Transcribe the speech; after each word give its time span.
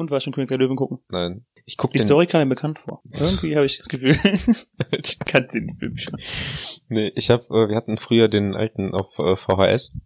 Und 0.00 0.10
war 0.10 0.18
schon 0.18 0.32
König 0.32 0.48
der 0.48 0.56
Löwen 0.56 0.76
gucken? 0.76 1.00
Nein. 1.10 1.44
Ich 1.66 1.76
guck 1.76 1.92
Die 1.92 1.98
Story 1.98 2.26
kam 2.26 2.40
mir 2.40 2.46
bekannt 2.54 2.78
vor. 2.78 3.02
Irgendwie 3.10 3.54
habe 3.54 3.66
ich 3.66 3.76
das 3.76 3.86
Gefühl, 3.86 4.12
ich 4.96 5.18
kannte 5.18 5.60
den 5.60 5.76
Film 5.76 5.94
schon. 5.98 6.18
nee, 6.88 7.12
ich 7.14 7.28
hab, 7.28 7.42
äh, 7.50 7.68
wir 7.68 7.76
hatten 7.76 7.98
früher 7.98 8.28
den 8.28 8.54
alten 8.54 8.94
auf 8.94 9.18
äh, 9.18 9.36
VHS. 9.36 9.98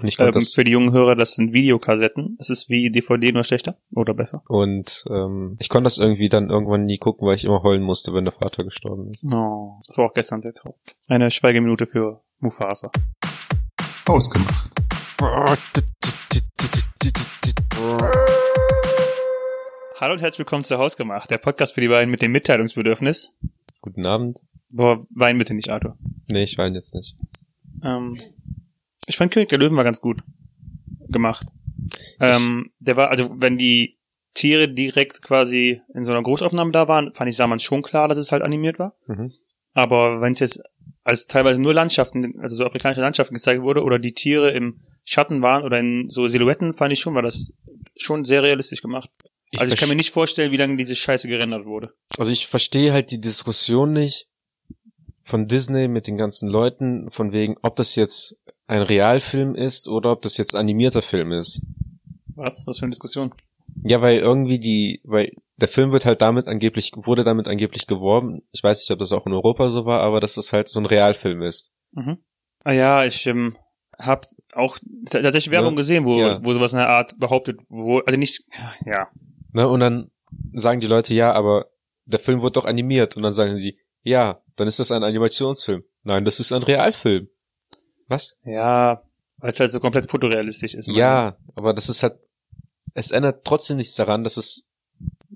Und 0.00 0.08
ich 0.08 0.16
konnte 0.16 0.30
Ähm, 0.30 0.40
das, 0.40 0.52
für 0.52 0.64
die 0.64 0.72
jungen 0.72 0.90
Hörer, 0.90 1.14
das 1.14 1.34
sind 1.34 1.52
Videokassetten. 1.52 2.34
Das 2.38 2.50
ist 2.50 2.68
wie 2.70 2.90
DVD, 2.90 3.30
nur 3.30 3.44
schlechter. 3.44 3.78
Oder 3.94 4.14
besser. 4.14 4.42
und 4.48 5.04
ähm, 5.10 5.56
ich 5.60 5.68
konnte 5.68 5.84
das 5.84 5.98
irgendwie 5.98 6.28
dann 6.28 6.50
irgendwann 6.50 6.84
nie 6.84 6.98
gucken, 6.98 7.28
weil 7.28 7.36
ich 7.36 7.44
immer 7.44 7.62
heulen 7.62 7.84
musste, 7.84 8.12
wenn 8.14 8.24
der 8.24 8.32
Vater 8.34 8.64
gestorben 8.64 9.12
ist. 9.12 9.24
Oh, 9.32 9.78
das 9.86 9.96
war 9.96 10.06
auch 10.06 10.12
gestern 10.12 10.42
sehr 10.42 10.54
traurig. 10.54 10.80
Eine 11.06 11.30
Schweigeminute 11.30 11.86
für 11.86 12.20
Mufasa. 12.40 12.90
Ausgemacht. 14.08 14.72
Hallo 19.98 20.12
und 20.12 20.20
herzlich 20.20 20.40
willkommen 20.40 20.62
zu 20.62 20.76
Hausgemacht, 20.76 21.30
der 21.30 21.38
Podcast 21.38 21.74
für 21.74 21.80
die 21.80 21.88
beiden 21.88 22.10
mit 22.10 22.20
dem 22.20 22.30
Mitteilungsbedürfnis. 22.30 23.34
Guten 23.80 24.04
Abend. 24.04 24.40
Boah, 24.68 25.06
wein 25.08 25.38
bitte 25.38 25.54
nicht, 25.54 25.70
Arthur. 25.70 25.96
Nee, 26.26 26.42
ich 26.42 26.58
weine 26.58 26.76
jetzt 26.76 26.94
nicht. 26.94 27.16
Ähm, 27.82 28.20
ich 29.06 29.16
fand 29.16 29.32
König 29.32 29.48
der 29.48 29.58
Löwen 29.58 29.74
war 29.74 29.84
ganz 29.84 30.02
gut 30.02 30.22
gemacht. 31.08 31.46
Ähm, 32.20 32.72
der 32.78 32.98
war, 32.98 33.08
also 33.08 33.30
wenn 33.38 33.56
die 33.56 33.96
Tiere 34.34 34.68
direkt 34.68 35.22
quasi 35.22 35.80
in 35.94 36.04
so 36.04 36.10
einer 36.10 36.22
Großaufnahme 36.22 36.72
da 36.72 36.88
waren, 36.88 37.14
fand 37.14 37.30
ich, 37.30 37.36
sah 37.36 37.46
man 37.46 37.58
schon 37.58 37.80
klar, 37.80 38.06
dass 38.06 38.18
es 38.18 38.32
halt 38.32 38.42
animiert 38.42 38.78
war. 38.78 38.96
Mhm. 39.06 39.32
Aber 39.72 40.20
wenn 40.20 40.34
es 40.34 40.40
jetzt 40.40 40.62
als 41.04 41.26
teilweise 41.26 41.58
nur 41.58 41.72
Landschaften, 41.72 42.38
also 42.40 42.54
so 42.54 42.66
afrikanische 42.66 43.00
Landschaften 43.00 43.32
gezeigt 43.32 43.62
wurde 43.62 43.82
oder 43.82 43.98
die 43.98 44.12
Tiere 44.12 44.50
im 44.50 44.80
Schatten 45.04 45.40
waren 45.40 45.64
oder 45.64 45.78
in 45.78 46.10
so 46.10 46.28
Silhouetten, 46.28 46.74
fand 46.74 46.92
ich 46.92 47.00
schon, 47.00 47.14
war 47.14 47.22
das 47.22 47.54
schon 47.96 48.24
sehr 48.24 48.42
realistisch 48.42 48.82
gemacht. 48.82 49.08
Also 49.56 49.72
ich 49.72 49.78
kann 49.80 49.88
mir 49.88 49.94
nicht 49.96 50.10
vorstellen, 50.10 50.52
wie 50.52 50.56
lange 50.56 50.76
diese 50.76 50.94
Scheiße 50.94 51.28
gerendert 51.28 51.64
wurde. 51.66 51.92
Also 52.18 52.30
ich 52.30 52.46
verstehe 52.46 52.92
halt 52.92 53.10
die 53.10 53.20
Diskussion 53.20 53.92
nicht 53.92 54.28
von 55.24 55.46
Disney 55.46 55.88
mit 55.88 56.06
den 56.06 56.16
ganzen 56.16 56.48
Leuten, 56.48 57.10
von 57.10 57.32
wegen, 57.32 57.56
ob 57.62 57.76
das 57.76 57.94
jetzt 57.96 58.36
ein 58.66 58.82
Realfilm 58.82 59.54
ist 59.54 59.88
oder 59.88 60.12
ob 60.12 60.22
das 60.22 60.36
jetzt 60.36 60.54
animierter 60.56 61.02
Film 61.02 61.32
ist. 61.32 61.62
Was? 62.34 62.66
Was 62.66 62.78
für 62.78 62.84
eine 62.84 62.90
Diskussion? 62.90 63.32
Ja, 63.84 64.00
weil 64.00 64.18
irgendwie 64.18 64.58
die, 64.58 65.00
weil 65.04 65.32
der 65.56 65.68
Film 65.68 65.92
wird 65.92 66.06
halt 66.06 66.20
damit 66.20 66.48
angeblich, 66.48 66.92
wurde 66.94 67.24
damit 67.24 67.48
angeblich 67.48 67.86
geworben. 67.86 68.42
Ich 68.52 68.62
weiß 68.62 68.80
nicht, 68.80 68.90
ob 68.90 68.98
das 68.98 69.12
auch 69.12 69.26
in 69.26 69.32
Europa 69.32 69.68
so 69.68 69.84
war, 69.86 70.00
aber 70.00 70.20
dass 70.20 70.34
das 70.34 70.52
halt 70.52 70.68
so 70.68 70.80
ein 70.80 70.86
Realfilm 70.86 71.42
ist. 71.42 71.72
Mhm. 71.92 72.18
Ah 72.64 72.72
ja, 72.72 73.04
ich 73.04 73.26
ähm, 73.26 73.56
hab 73.98 74.26
auch 74.52 74.78
tatsächlich 75.08 75.50
Werbung 75.50 75.72
Ja. 75.74 75.76
gesehen, 75.76 76.04
wo, 76.04 76.18
Ja. 76.20 76.38
wo 76.44 76.52
sowas 76.52 76.72
in 76.72 76.78
der 76.78 76.88
Art 76.88 77.18
behauptet, 77.18 77.60
wo, 77.68 77.98
also 78.00 78.18
nicht, 78.18 78.42
ja, 78.84 79.08
Ne? 79.56 79.66
Und 79.66 79.80
dann 79.80 80.10
sagen 80.52 80.80
die 80.80 80.86
Leute, 80.86 81.14
ja, 81.14 81.32
aber 81.32 81.70
der 82.04 82.18
Film 82.18 82.42
wird 82.42 82.58
doch 82.58 82.66
animiert. 82.66 83.16
Und 83.16 83.22
dann 83.22 83.32
sagen 83.32 83.56
sie, 83.56 83.78
ja, 84.02 84.42
dann 84.54 84.68
ist 84.68 84.78
das 84.78 84.92
ein 84.92 85.02
Animationsfilm. 85.02 85.82
Nein, 86.02 86.26
das 86.26 86.40
ist 86.40 86.52
ein 86.52 86.62
Realfilm. 86.62 87.28
Was? 88.06 88.36
ja, 88.44 89.02
weil 89.38 89.52
es 89.52 89.58
halt 89.58 89.70
so 89.70 89.80
komplett 89.80 90.10
fotorealistisch 90.10 90.74
ist. 90.74 90.88
Ja, 90.88 91.38
aber 91.54 91.72
das 91.72 91.88
ist 91.88 92.02
halt, 92.02 92.18
es 92.92 93.10
ändert 93.10 93.44
trotzdem 93.44 93.78
nichts 93.78 93.94
daran, 93.94 94.24
dass 94.24 94.36
es 94.36 94.68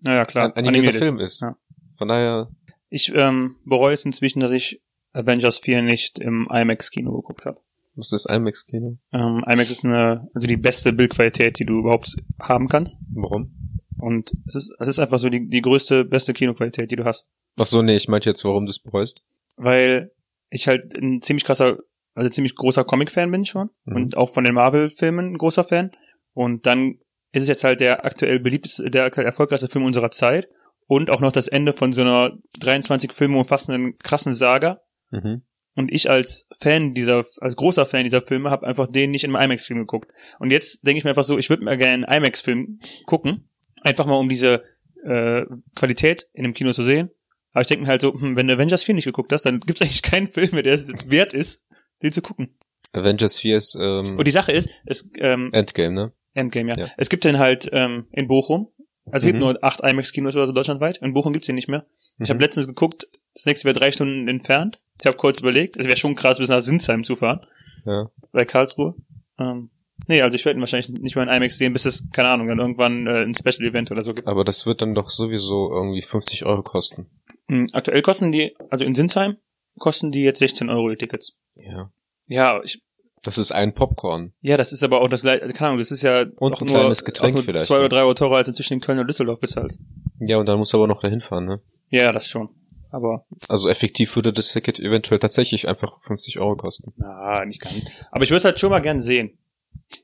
naja, 0.03 0.27
klar, 0.27 0.45
ein 0.45 0.53
animierter 0.53 0.91
animiert 0.91 1.03
Film 1.03 1.19
ist. 1.19 1.41
Ja. 1.41 1.57
Von 1.97 2.09
daher, 2.09 2.51
Ich 2.91 3.13
ähm, 3.15 3.57
bereue 3.65 3.95
es 3.95 4.05
inzwischen, 4.05 4.41
dass 4.41 4.53
ich 4.53 4.83
Avengers 5.15 5.59
4 5.61 5.81
nicht 5.81 6.19
im 6.19 6.47
IMAX-Kino 6.53 7.11
geguckt 7.13 7.47
habe. 7.47 7.59
was 7.95 8.13
ist 8.13 8.27
IMAX-Kino? 8.27 8.99
Ähm, 9.13 9.43
IMAX 9.47 9.71
ist 9.71 9.85
eine, 9.85 10.29
also 10.35 10.47
die 10.47 10.59
beste 10.59 10.93
Bildqualität, 10.93 11.59
die 11.59 11.65
du 11.65 11.79
überhaupt 11.79 12.17
haben 12.39 12.69
kannst. 12.69 12.99
Warum? 13.15 13.60
Und 14.01 14.33
es 14.47 14.55
ist, 14.55 14.73
es 14.79 14.89
ist 14.89 14.99
einfach 14.99 15.19
so 15.19 15.29
die, 15.29 15.49
die 15.49 15.61
größte, 15.61 16.05
beste 16.05 16.33
Kinoqualität, 16.33 16.91
die 16.91 16.97
du 16.97 17.05
hast. 17.05 17.27
Ach 17.59 17.67
so, 17.67 17.83
nee, 17.83 17.97
ich 17.97 18.09
meinte 18.09 18.29
jetzt, 18.29 18.45
warum 18.45 18.67
du 18.67 18.71
es 18.71 18.79
bereust. 18.79 19.25
Weil 19.57 20.11
ich 20.51 20.69
halt 20.69 20.97
ein 20.97 21.21
ziemlich 21.21 21.45
krasser, 21.45 21.79
also 22.15 22.31
ziemlich 22.31 22.55
großer 22.55 22.85
Comic-Fan 22.85 23.31
bin 23.31 23.45
schon. 23.45 23.71
Mhm. 23.85 23.97
Und 23.97 24.17
auch 24.17 24.31
von 24.31 24.45
den 24.45 24.55
Marvel-Filmen 24.55 25.33
ein 25.33 25.39
großer 25.39 25.65
Fan. 25.65 25.91
Und 26.33 26.67
dann 26.67 26.99
ist 27.33 27.43
es 27.43 27.49
jetzt 27.49 27.65
halt 27.65 27.81
der 27.81 28.05
aktuell 28.05 28.41
beliebteste, 28.41 28.91
der 28.91 29.05
aktuell 29.05 29.27
erfolgreichste 29.27 29.69
Film 29.69 29.85
unserer 29.85 30.11
Zeit. 30.11 30.49
Und 30.87 31.11
auch 31.11 31.21
noch 31.21 31.33
das 31.33 31.47
Ende 31.47 31.73
von 31.73 31.93
so 31.93 32.03
einer 32.03 32.33
23 32.59 33.13
Filme 33.13 33.39
umfassenden 33.39 33.97
krassen 33.99 34.33
Saga. 34.33 34.81
Mhm. 35.11 35.43
Und 35.77 35.93
ich 35.93 36.11
als 36.11 36.49
Fan 36.59 36.95
dieser, 36.95 37.25
als 37.41 37.57
großer 37.57 37.87
Fan 37.87 38.05
dieser 38.05 38.23
Filme, 38.23 38.51
habe 38.51 38.67
einfach 38.67 38.89
den 38.89 39.13
nicht 39.13 39.25
in 39.25 39.35
einem 39.37 39.51
IMAX-Film 39.51 39.81
geguckt. 39.81 40.11
Und 40.41 40.51
jetzt 40.51 40.85
denke 40.85 40.99
ich 40.99 41.05
mir 41.05 41.11
einfach 41.11 41.23
so, 41.23 41.39
ich 41.39 41.49
würde 41.49 41.65
mir 41.65 41.77
gerne 41.77 42.09
einen 42.09 42.25
IMAX-Film 42.25 42.81
gucken, 43.07 43.50
einfach 43.83 44.07
mal 44.07 44.17
um 44.17 44.29
diese 44.29 44.63
äh, 45.05 45.45
Qualität 45.75 46.27
in 46.35 46.43
dem 46.45 46.55
Kino 46.55 46.73
zu 46.73 46.83
sehen. 46.83 47.11
Aber 47.53 47.63
ich 47.63 47.67
denke 47.67 47.83
mir 47.85 47.89
halt 47.91 48.01
so, 48.01 48.13
hm, 48.13 48.37
wenn 48.37 48.47
du 48.47 48.55
Avengers 48.55 48.85
4 48.85 48.95
nicht 48.95 49.05
geguckt 49.07 49.33
hast, 49.33 49.43
dann 49.47 49.61
gibt 49.61 49.81
es 49.81 49.83
eigentlich 49.87 50.03
keinen 50.03 50.29
Film 50.29 50.51
mehr, 50.53 50.63
der 50.63 50.75
es 50.75 50.89
jetzt 50.89 51.11
wert 51.11 51.35
ist, 51.35 51.67
den 52.03 52.13
zu 52.13 52.23
gucken. 52.23 52.57
Avengers 52.93 53.39
4 53.39 53.57
ist 53.57 53.77
ähm, 53.81 54.17
Und 54.19 54.27
die 54.27 54.31
Sache 54.33 54.53
ist, 54.53 54.71
es 54.87 55.11
ähm, 55.19 55.51
Endgame, 55.53 55.95
ne? 55.95 56.13
Endgame, 56.35 56.71
ja. 56.71 56.77
Ja. 56.79 56.87
Es 56.97 57.09
gibt 57.09 57.25
den 57.25 57.39
halt 57.39 57.69
ähm, 57.73 58.07
in 58.13 58.29
Bochum. 58.29 58.69
Also 59.13 59.17
es 59.17 59.25
Mhm. 59.25 59.29
gibt 59.29 59.41
nur 59.41 59.59
acht 59.65 59.81
IMAX-Kinos 59.81 60.37
oder 60.37 60.47
so 60.47 60.53
deutschlandweit. 60.53 60.99
In 60.99 61.13
Bochum 61.13 61.33
gibt's 61.33 61.47
den 61.47 61.57
nicht 61.57 61.69
mehr. 61.69 61.87
Ich 62.19 62.29
Mhm. 62.29 62.35
habe 62.35 62.45
letztens 62.45 62.67
geguckt, 62.69 63.09
das 63.35 63.47
nächste 63.47 63.65
wäre 63.67 63.79
drei 63.79 63.91
Stunden 63.91 64.29
entfernt. 64.29 64.81
Ich 65.01 65.07
habe 65.07 65.17
kurz 65.17 65.41
überlegt, 65.41 65.77
es 65.77 65.87
wäre 65.87 65.97
schon 65.97 66.15
krass, 66.15 66.39
bis 66.39 66.49
nach 66.49 66.61
Sinsheim 66.61 67.03
zu 67.05 67.17
fahren, 67.17 67.41
Ja. 67.87 68.11
bei 68.33 68.45
Karlsruhe. 68.45 68.95
Ähm, 69.39 69.71
nee, 70.09 70.23
also 70.23 70.35
ich 70.35 70.45
werde 70.45 70.59
ihn 70.59 70.61
wahrscheinlich 70.61 70.89
nicht 71.01 71.17
mehr 71.17 71.25
in 71.25 71.31
IMAX 71.31 71.59
sehen, 71.59 71.73
bis 71.73 71.85
es, 71.85 72.09
keine 72.13 72.29
Ahnung, 72.29 72.49
dann 72.49 72.59
irgendwann 72.59 73.07
äh, 73.07 73.23
ein 73.23 73.35
Special-Event 73.35 73.91
oder 73.91 74.03
so 74.03 74.15
gibt. 74.15 74.29
Aber 74.29 74.45
das 74.45 74.67
wird 74.67 74.83
dann 74.83 74.95
doch 74.95 75.09
sowieso 75.11 75.71
irgendwie 75.73 76.03
50 76.03 76.45
Euro 76.47 76.63
kosten. 76.63 77.07
Mhm, 77.49 77.69
aktuell 77.73 78.03
kosten 78.03 78.33
die, 78.33 78.57
also 78.71 78.85
in 78.85 78.95
Sinsheim, 78.95 79.37
kosten 79.79 80.11
die 80.11 80.23
jetzt 80.23 80.39
16 80.39 80.69
Euro 80.71 80.89
die 80.91 80.97
Tickets. 80.97 81.37
Ja. 81.57 81.91
Ja, 82.27 82.61
ich, 82.63 82.81
Das 83.23 83.39
ist 83.39 83.53
ein 83.53 83.75
Popcorn. 83.75 84.33
ja, 84.41 84.57
das 84.57 84.73
ist 84.73 84.83
aber 84.85 85.01
auch 85.01 85.09
das 85.09 85.23
gleiche, 85.23 85.47
keine 85.53 85.69
Ahnung, 85.71 85.79
das 85.79 85.91
ist 85.91 86.03
ja 86.03 86.25
Und 86.37 86.55
auch 86.55 86.61
ein 86.61 86.67
nur, 86.67 86.77
kleines 86.79 87.05
Getränk 87.05 87.35
nur 87.35 87.43
vielleicht, 87.43 87.65
zwei 87.65 87.75
ne? 87.77 87.81
oder 87.81 87.89
drei 87.89 88.01
Euro 88.03 88.15
teurer 88.15 88.37
als 88.37 88.49
inzwischen 88.49 88.75
in 88.75 88.81
Köln 88.81 88.99
und 88.99 89.07
Düsseldorf 89.09 89.41
bezahlt. 89.41 89.77
Ja, 90.21 90.39
und 90.39 90.47
dann 90.47 90.59
muss 90.59 90.75
aber 90.75 90.87
noch 90.87 91.01
dahin 91.03 91.21
fahren, 91.21 91.47
ne? 91.47 91.61
Ja, 91.91 92.13
das 92.13 92.29
schon. 92.29 92.49
Aber 92.93 93.25
Also 93.49 93.69
effektiv 93.69 94.17
würde 94.17 94.33
das 94.33 94.53
Ticket 94.53 94.81
eventuell 94.81 95.19
tatsächlich 95.21 95.69
einfach 95.69 96.01
50 96.03 96.41
Euro 96.41 96.57
kosten. 96.57 96.93
Na, 96.97 97.45
nicht 97.45 97.61
ganz. 97.61 97.83
Aber 98.11 98.25
ich 98.25 98.31
würde 98.31 98.45
halt 98.45 98.59
schon 98.59 98.71
mal 98.71 98.81
gern 98.81 99.01
sehen. 99.01 99.39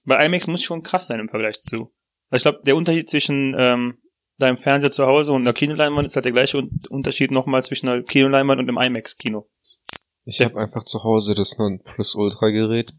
Bei 0.05 0.25
IMAX 0.25 0.47
muss 0.47 0.63
schon 0.63 0.83
krass 0.83 1.07
sein 1.07 1.21
im 1.21 1.29
Vergleich 1.29 1.61
zu. 1.61 1.93
Also 2.31 2.37
ich 2.37 2.43
glaube, 2.43 2.61
der 2.67 2.77
Unterschied 2.77 3.09
zwischen 3.09 3.55
ähm, 3.59 3.99
deinem 4.39 4.57
Fernseher 4.59 4.91
zu 4.91 5.07
Hause 5.07 5.33
und 5.33 5.43
einer 5.43 5.53
Kinoleinwand 5.53 6.07
ist 6.07 6.17
halt 6.17 6.25
der 6.25 6.33
gleiche 6.33 6.59
Un- 6.59 6.81
Unterschied 6.91 7.31
nochmal 7.31 7.63
zwischen 7.63 7.89
einer 7.89 8.03
Kinoleinwand 8.03 8.61
und 8.61 8.69
einem 8.69 8.79
IMAX-Kino. 8.95 9.49
Ich 10.25 10.41
habe 10.41 10.57
einfach 10.59 10.85
zu 10.85 11.05
Hause 11.05 11.35
das 11.35 11.57
Non-Plus 11.59 12.15
Ultra 12.17 12.49
Gerät. 12.51 12.93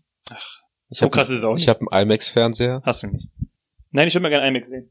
Ich 0.90 0.97
So 1.00 1.06
hab- 1.08 1.12
krass 1.12 1.30
ist 1.30 1.40
es 1.40 1.44
auch 1.44 1.56
Ich 1.56 1.62
nicht. 1.62 1.70
habe 1.70 1.92
einen 1.92 2.09
IMAX-Fernseher. 2.09 2.81
Hast 2.86 3.03
du 3.03 3.08
nicht. 3.08 3.28
Nein, 3.92 4.08
ich 4.08 4.14
würde 4.14 4.24
mal 4.24 4.30
gerne 4.30 4.47
IMAX 4.47 4.70
sehen. 4.70 4.90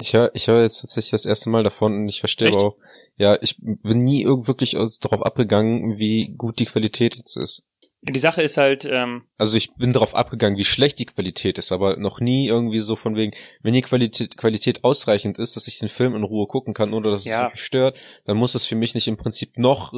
Ich 0.00 0.12
höre 0.12 0.30
ich 0.34 0.48
hör 0.48 0.60
jetzt 0.62 0.82
tatsächlich 0.82 1.12
das 1.12 1.24
erste 1.24 1.48
Mal 1.48 1.62
davon 1.62 1.94
und 1.94 2.08
ich 2.08 2.20
verstehe 2.20 2.48
aber 2.48 2.60
auch, 2.62 2.76
ja, 3.16 3.38
ich 3.40 3.56
bin 3.62 3.98
nie 4.00 4.26
wirklich 4.26 4.72
darauf 5.00 5.22
abgegangen, 5.24 5.96
wie 5.96 6.34
gut 6.36 6.58
die 6.58 6.66
Qualität 6.66 7.16
jetzt 7.16 7.36
ist. 7.38 7.66
Die 8.06 8.18
Sache 8.18 8.42
ist 8.42 8.56
halt, 8.58 8.84
ähm, 8.90 9.22
Also 9.38 9.56
ich 9.56 9.74
bin 9.74 9.92
darauf 9.92 10.14
abgegangen, 10.14 10.58
wie 10.58 10.64
schlecht 10.64 10.98
die 10.98 11.06
Qualität 11.06 11.56
ist, 11.58 11.72
aber 11.72 11.96
noch 11.96 12.20
nie 12.20 12.48
irgendwie 12.48 12.80
so 12.80 12.96
von 12.96 13.16
wegen, 13.16 13.32
wenn 13.62 13.72
die 13.72 13.82
Qualität, 13.82 14.36
Qualität 14.36 14.84
ausreichend 14.84 15.38
ist, 15.38 15.56
dass 15.56 15.68
ich 15.68 15.78
den 15.78 15.88
Film 15.88 16.14
in 16.14 16.22
Ruhe 16.22 16.46
gucken 16.46 16.74
kann, 16.74 16.92
ohne 16.92 17.10
dass 17.10 17.24
es 17.24 17.32
Ja. 17.32 17.48
mich 17.50 17.62
stört, 17.62 17.98
dann 18.26 18.36
muss 18.36 18.54
es 18.54 18.66
für 18.66 18.76
mich 18.76 18.94
nicht 18.94 19.08
im 19.08 19.16
Prinzip 19.16 19.56
noch 19.56 19.92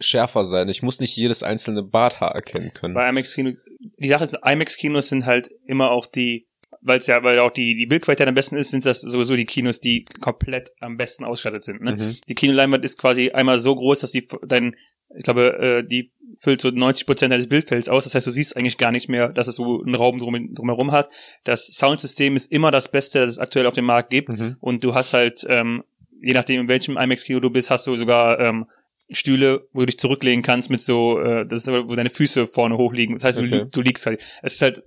schärfer 0.00 0.44
sein. 0.44 0.68
Ich 0.68 0.82
muss 0.82 1.00
nicht 1.00 1.16
jedes 1.16 1.42
einzelne 1.42 1.82
Barthaar 1.82 2.34
erkennen 2.34 2.72
können. 2.72 2.94
bei 2.94 3.08
IMAX-Kino, 3.08 3.52
die 3.98 4.08
Sache 4.08 4.24
ist, 4.24 4.36
IMAX-Kinos 4.44 5.08
sind 5.08 5.26
halt 5.26 5.50
immer 5.66 5.90
auch 5.90 6.06
die, 6.06 6.46
weil 6.80 6.98
es 6.98 7.06
ja, 7.08 7.22
weil 7.24 7.38
auch 7.40 7.50
die, 7.50 7.74
die 7.76 7.86
Bildqualität 7.86 8.28
am 8.28 8.34
besten 8.34 8.56
ist, 8.56 8.70
sind 8.70 8.86
das 8.86 9.00
sowieso 9.00 9.34
die 9.34 9.46
Kinos, 9.46 9.80
die 9.80 10.04
komplett 10.20 10.70
am 10.80 10.96
besten 10.96 11.24
ausgestattet 11.24 11.64
sind. 11.64 11.80
Ne? 11.82 11.96
Mhm. 11.96 12.16
Die 12.28 12.34
Kinoleinwand 12.34 12.84
ist 12.84 12.98
quasi 12.98 13.30
einmal 13.30 13.58
so 13.58 13.74
groß, 13.74 14.00
dass 14.00 14.12
die 14.12 14.28
dein, 14.46 14.76
ich 15.16 15.24
glaube, 15.24 15.58
äh, 15.58 15.84
die 15.86 16.10
füllt 16.36 16.60
so 16.60 16.70
90 16.70 17.06
Prozent 17.06 17.32
deines 17.32 17.48
Bildfelds 17.48 17.88
aus. 17.88 18.04
Das 18.04 18.14
heißt, 18.14 18.26
du 18.26 18.30
siehst 18.30 18.56
eigentlich 18.56 18.76
gar 18.78 18.92
nicht 18.92 19.08
mehr, 19.08 19.30
dass 19.30 19.48
es 19.48 19.56
so 19.56 19.82
einen 19.82 19.94
Raum 19.94 20.18
drum, 20.18 20.54
drumherum 20.54 20.92
hat. 20.92 21.08
Das 21.44 21.66
Soundsystem 21.66 22.36
ist 22.36 22.52
immer 22.52 22.70
das 22.70 22.90
Beste, 22.90 23.20
das 23.20 23.30
es 23.30 23.38
aktuell 23.38 23.66
auf 23.66 23.74
dem 23.74 23.86
Markt 23.86 24.10
gibt. 24.10 24.28
Mhm. 24.28 24.56
Und 24.60 24.84
du 24.84 24.94
hast 24.94 25.14
halt, 25.14 25.44
ähm, 25.48 25.82
je 26.20 26.32
nachdem, 26.34 26.60
in 26.60 26.68
welchem 26.68 26.96
IMAX-Kino 26.98 27.40
du 27.40 27.50
bist, 27.50 27.70
hast 27.70 27.86
du 27.86 27.96
sogar 27.96 28.38
ähm, 28.40 28.66
Stühle, 29.10 29.66
wo 29.72 29.80
du 29.80 29.86
dich 29.86 29.98
zurücklegen 29.98 30.42
kannst 30.42 30.68
mit 30.68 30.80
so, 30.82 31.18
äh, 31.20 31.46
das 31.46 31.62
ist, 31.62 31.68
wo 31.68 31.94
deine 31.94 32.10
Füße 32.10 32.46
vorne 32.46 32.76
hochliegen. 32.76 33.14
Das 33.16 33.24
heißt, 33.24 33.38
du, 33.40 33.44
Okay. 33.44 33.58
li- 33.62 33.70
du 33.70 33.80
liegst 33.80 34.04
halt. 34.04 34.20
Es 34.42 34.54
ist 34.54 34.62
halt, 34.62 34.82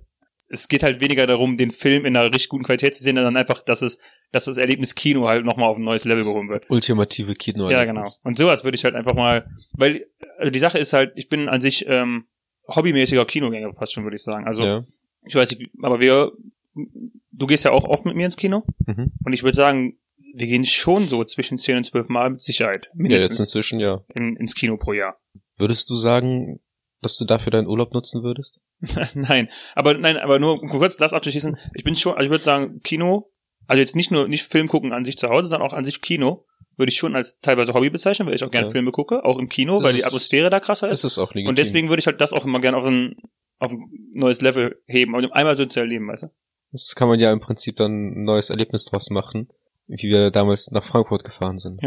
es 0.52 0.68
geht 0.68 0.82
halt 0.82 1.00
weniger 1.00 1.26
darum, 1.26 1.56
den 1.56 1.70
Film 1.70 2.04
in 2.04 2.14
einer 2.14 2.28
richtig 2.28 2.50
guten 2.50 2.64
Qualität 2.64 2.94
zu 2.94 3.02
sehen, 3.02 3.16
sondern 3.16 3.38
einfach, 3.38 3.62
dass 3.62 3.80
es, 3.80 3.98
dass 4.32 4.44
das 4.44 4.58
Erlebnis 4.58 4.94
Kino 4.94 5.26
halt 5.26 5.46
nochmal 5.46 5.70
auf 5.70 5.78
ein 5.78 5.82
neues 5.82 6.04
Level 6.04 6.22
gehoben 6.22 6.50
wird. 6.50 6.68
Ultimative 6.68 7.34
Kino. 7.34 7.70
Ja, 7.70 7.84
genau. 7.86 8.04
Und 8.22 8.36
sowas 8.36 8.62
würde 8.62 8.76
ich 8.76 8.84
halt 8.84 8.94
einfach 8.94 9.14
mal, 9.14 9.50
weil, 9.72 10.06
also 10.38 10.50
die 10.50 10.58
Sache 10.58 10.78
ist 10.78 10.92
halt, 10.92 11.12
ich 11.16 11.30
bin 11.30 11.48
an 11.48 11.62
sich 11.62 11.86
ähm, 11.88 12.26
hobbymäßiger 12.68 13.24
Kinogänger 13.24 13.72
fast 13.72 13.94
schon, 13.94 14.04
würde 14.04 14.16
ich 14.16 14.22
sagen. 14.22 14.46
Also 14.46 14.64
ja. 14.64 14.84
ich 15.24 15.34
weiß 15.34 15.50
nicht, 15.50 15.70
aber 15.82 16.00
wir 16.00 16.32
du 16.74 17.46
gehst 17.46 17.64
ja 17.64 17.70
auch 17.70 17.84
oft 17.84 18.04
mit 18.04 18.14
mir 18.14 18.26
ins 18.26 18.36
Kino 18.36 18.64
Mhm. 18.86 19.12
und 19.24 19.32
ich 19.32 19.42
würde 19.42 19.56
sagen, 19.56 19.98
wir 20.34 20.46
gehen 20.46 20.64
schon 20.64 21.08
so 21.08 21.24
zwischen 21.24 21.58
10 21.58 21.78
und 21.78 21.84
12 21.84 22.08
Mal 22.08 22.30
mit 22.30 22.40
Sicherheit. 22.40 22.86
Ja, 22.86 22.90
Mindestens 22.94 23.38
jetzt 23.38 23.46
inzwischen 23.46 23.80
ja. 23.80 24.02
in, 24.14 24.36
ins 24.36 24.54
Kino 24.54 24.76
pro 24.76 24.92
Jahr. 24.92 25.18
Würdest 25.56 25.90
du 25.90 25.94
sagen, 25.94 26.60
dass 27.02 27.18
du 27.18 27.24
dafür 27.24 27.50
deinen 27.50 27.66
Urlaub 27.66 27.92
nutzen 27.92 28.22
würdest? 28.22 28.60
nein, 29.14 29.48
aber 29.74 29.94
nein, 29.94 30.16
aber 30.16 30.38
nur 30.38 30.62
um 30.62 30.68
kurz 30.68 30.96
das 30.96 31.12
abzuschließen. 31.12 31.58
Ich 31.74 31.84
bin 31.84 31.94
schon, 31.94 32.14
also 32.14 32.24
ich 32.24 32.30
würde 32.30 32.44
sagen, 32.44 32.80
Kino, 32.82 33.30
also 33.66 33.80
jetzt 33.80 33.96
nicht 33.96 34.10
nur 34.10 34.28
nicht 34.28 34.44
Film 34.44 34.68
gucken 34.68 34.92
an 34.92 35.04
sich 35.04 35.18
zu 35.18 35.28
Hause, 35.28 35.48
sondern 35.48 35.68
auch 35.68 35.74
an 35.74 35.84
sich 35.84 36.00
Kino, 36.00 36.46
würde 36.76 36.90
ich 36.90 36.96
schon 36.96 37.14
als 37.14 37.38
teilweise 37.40 37.74
Hobby 37.74 37.90
bezeichnen, 37.90 38.26
weil 38.26 38.34
ich 38.34 38.44
auch 38.44 38.50
gerne 38.50 38.66
Ja. 38.68 38.70
Filme 38.72 38.92
gucke, 38.92 39.24
auch 39.24 39.38
im 39.38 39.48
Kino, 39.48 39.80
Das 39.80 39.88
weil 39.88 39.96
die 39.96 40.04
Atmosphäre 40.04 40.48
da 40.48 40.60
krasser 40.60 40.88
ist. 40.88 41.04
Es 41.04 41.12
ist 41.12 41.18
auch 41.18 41.34
legitim. 41.34 41.50
Und 41.50 41.58
deswegen 41.58 41.88
würde 41.88 42.00
ich 42.00 42.06
halt 42.06 42.20
das 42.20 42.32
auch 42.32 42.44
immer 42.46 42.60
gerne 42.60 42.76
auf 42.76 42.86
ein, 42.86 43.16
auf 43.58 43.72
ein 43.72 44.10
neues 44.14 44.40
Level 44.40 44.80
heben, 44.86 45.14
um 45.14 45.32
einmal 45.32 45.56
so 45.56 45.66
zu 45.66 45.80
erleben, 45.80 46.08
weißt 46.08 46.24
du? 46.24 46.26
Das 46.72 46.94
kann 46.94 47.08
man 47.08 47.20
ja 47.20 47.32
im 47.32 47.40
Prinzip 47.40 47.76
dann 47.76 47.92
ein 47.92 48.24
neues 48.24 48.48
Erlebnis 48.48 48.86
draus 48.86 49.10
machen, 49.10 49.48
wie 49.86 50.08
wir 50.08 50.30
damals 50.30 50.70
nach 50.70 50.84
Frankfurt 50.84 51.24
gefahren 51.24 51.58
sind. 51.58 51.82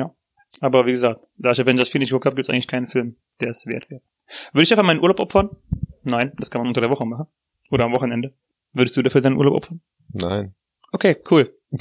Aber 0.61 0.85
wie 0.85 0.91
gesagt, 0.91 1.21
da 1.37 1.51
ich 1.51 1.59
Avengers 1.59 1.89
4 1.89 1.99
nicht 1.99 2.09
geguckt 2.09 2.25
habe, 2.25 2.35
gibt 2.35 2.47
es 2.47 2.53
eigentlich 2.53 2.67
keinen 2.67 2.87
Film, 2.87 3.15
der 3.41 3.49
es 3.49 3.65
wert 3.65 3.89
wäre. 3.89 4.01
Würde 4.53 4.63
ich 4.63 4.71
einfach 4.71 4.85
meinen 4.85 5.01
Urlaub 5.01 5.19
opfern? 5.19 5.49
Nein, 6.03 6.33
das 6.37 6.51
kann 6.51 6.61
man 6.61 6.67
unter 6.67 6.81
der 6.81 6.89
Woche 6.89 7.05
machen. 7.05 7.27
Oder 7.71 7.85
am 7.85 7.93
Wochenende. 7.93 8.33
Würdest 8.73 8.95
du 8.97 9.01
dafür 9.01 9.21
deinen 9.21 9.37
Urlaub 9.37 9.55
opfern? 9.55 9.81
Nein. 10.13 10.55
Okay, 10.91 11.17
cool. 11.31 11.53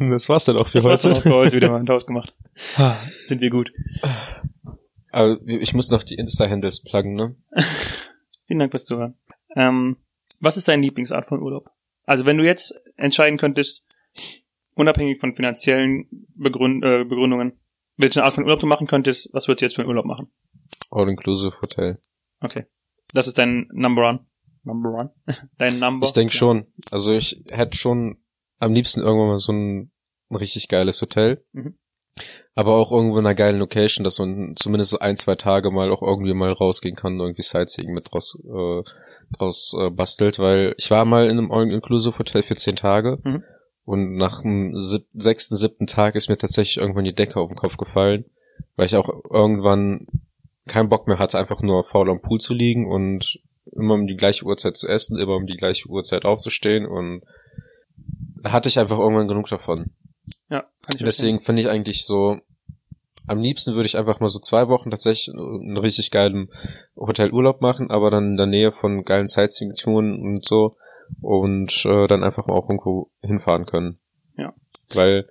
Das 0.00 0.28
war's 0.28 0.44
dann 0.44 0.56
auch 0.56 0.68
für 0.68 0.78
Das 0.78 0.84
war's 0.84 1.02
dann 1.02 1.14
auch 1.14 1.22
für 1.22 1.34
heute 1.34 1.56
wieder 1.56 1.70
mal 1.70 1.90
ausgemacht. 1.90 2.32
Sind 3.24 3.40
wir 3.40 3.50
gut. 3.50 3.72
Aber 5.10 5.38
ich 5.44 5.74
muss 5.74 5.90
noch 5.90 6.04
die 6.04 6.14
Insta-Handles 6.14 6.84
pluggen, 6.84 7.14
ne? 7.14 7.34
Vielen 8.46 8.60
Dank 8.60 8.70
fürs 8.70 8.84
Zuhören. 8.84 9.16
Ähm, 9.56 9.96
was 10.38 10.56
ist 10.56 10.68
deine 10.68 10.82
Lieblingsart 10.82 11.26
von 11.26 11.42
Urlaub? 11.42 11.70
Also 12.04 12.26
wenn 12.26 12.38
du 12.38 12.44
jetzt 12.44 12.74
entscheiden 12.96 13.38
könntest, 13.38 13.82
unabhängig 14.74 15.18
von 15.18 15.34
finanziellen 15.34 16.06
Begründ 16.36 16.84
äh, 16.84 17.04
Begründungen, 17.04 17.58
welche 17.96 18.22
Art 18.22 18.34
von 18.34 18.44
Urlaub 18.44 18.60
du 18.60 18.66
machen 18.66 18.86
könntest, 18.86 19.30
was 19.32 19.48
würdest 19.48 19.62
du 19.62 19.66
jetzt 19.66 19.74
für 19.74 19.82
einen 19.82 19.88
Urlaub 19.88 20.04
machen? 20.06 20.30
All-Inclusive 20.90 21.60
Hotel. 21.60 21.98
Okay. 22.40 22.66
Das 23.12 23.26
ist 23.26 23.38
dein 23.38 23.68
Number 23.72 24.08
One. 24.08 24.26
Number 24.64 24.90
One? 24.90 25.14
dein 25.58 25.78
Number? 25.78 26.06
Ich 26.06 26.12
denke 26.12 26.32
schon. 26.34 26.66
Also 26.90 27.12
ich 27.14 27.42
hätte 27.48 27.76
schon 27.76 28.18
am 28.58 28.72
liebsten 28.72 29.00
irgendwann 29.00 29.28
mal 29.28 29.38
so 29.38 29.52
ein, 29.52 29.90
ein 30.30 30.36
richtig 30.36 30.68
geiles 30.68 31.00
Hotel. 31.00 31.44
Mhm. 31.52 31.78
Aber 32.54 32.74
auch 32.74 32.90
irgendwo 32.90 33.18
in 33.18 33.24
einer 33.26 33.36
geilen 33.36 33.58
Location, 33.60 34.02
dass 34.02 34.18
man 34.18 34.54
zumindest 34.56 34.90
so 34.90 34.98
ein, 34.98 35.16
zwei 35.16 35.36
Tage 35.36 35.70
mal 35.70 35.90
auch 35.92 36.02
irgendwie 36.02 36.34
mal 36.34 36.50
rausgehen 36.52 36.96
kann 36.96 37.14
und 37.14 37.20
irgendwie 37.20 37.42
Sightseeing 37.42 37.92
mit 37.94 38.10
draus, 38.12 38.36
äh, 38.44 38.82
draus 39.38 39.76
äh, 39.78 39.90
bastelt, 39.90 40.40
weil 40.40 40.74
ich 40.76 40.90
war 40.90 41.04
mal 41.04 41.26
in 41.26 41.38
einem 41.38 41.52
All-Inclusive-Hotel 41.52 42.42
für 42.42 42.56
zehn 42.56 42.74
Tage 42.74 43.18
Mhm. 43.22 43.44
und 43.84 44.16
nach 44.16 44.42
dem 44.42 44.76
sieb 44.76 45.06
sechsten, 45.14 45.54
siebten 45.54 45.86
Tag 45.86 46.16
ist 46.16 46.28
mir 46.28 46.36
tatsächlich 46.36 46.78
irgendwann 46.78 47.04
die 47.04 47.14
Decke 47.14 47.38
auf 47.38 47.48
den 47.48 47.56
Kopf 47.56 47.76
gefallen, 47.76 48.24
weil 48.74 48.86
ich 48.86 48.96
auch 48.96 49.08
irgendwann 49.30 50.06
keinen 50.68 50.88
Bock 50.88 51.08
mehr 51.08 51.18
hatte, 51.18 51.38
einfach 51.38 51.60
nur 51.62 51.84
faul 51.84 52.08
am 52.10 52.20
Pool 52.20 52.38
zu 52.38 52.54
liegen 52.54 52.86
und 52.86 53.40
immer 53.72 53.94
um 53.94 54.06
die 54.06 54.16
gleiche 54.16 54.44
Uhrzeit 54.44 54.76
zu 54.76 54.88
essen, 54.88 55.18
immer 55.18 55.34
um 55.36 55.46
die 55.46 55.56
gleiche 55.56 55.88
Uhrzeit 55.88 56.24
aufzustehen 56.24 56.86
und 56.86 57.22
hatte 58.44 58.68
ich 58.68 58.78
einfach 58.78 58.98
irgendwann 58.98 59.28
genug 59.28 59.48
davon. 59.48 59.90
Ja, 60.48 60.60
kann 60.82 60.96
ich. 60.96 61.02
Deswegen 61.04 61.40
finde 61.40 61.62
ich 61.62 61.68
eigentlich 61.68 62.04
so, 62.04 62.38
am 63.26 63.40
liebsten 63.40 63.74
würde 63.74 63.86
ich 63.86 63.98
einfach 63.98 64.20
mal 64.20 64.28
so 64.28 64.38
zwei 64.38 64.68
Wochen 64.68 64.90
tatsächlich 64.90 65.34
einen 65.34 65.76
richtig 65.76 66.10
geilen 66.10 66.48
Hotelurlaub 66.96 67.60
machen, 67.60 67.90
aber 67.90 68.10
dann 68.10 68.30
in 68.30 68.36
der 68.36 68.46
Nähe 68.46 68.72
von 68.72 69.04
geilen 69.04 69.26
Sightseeing-Touren 69.26 70.20
und 70.20 70.44
so 70.46 70.76
und 71.20 71.84
äh, 71.84 72.06
dann 72.06 72.22
einfach 72.24 72.46
mal 72.46 72.54
auch 72.54 72.68
irgendwo 72.70 73.10
hinfahren 73.22 73.66
können. 73.66 73.98
Ja. 74.38 74.54
Weil 74.94 75.28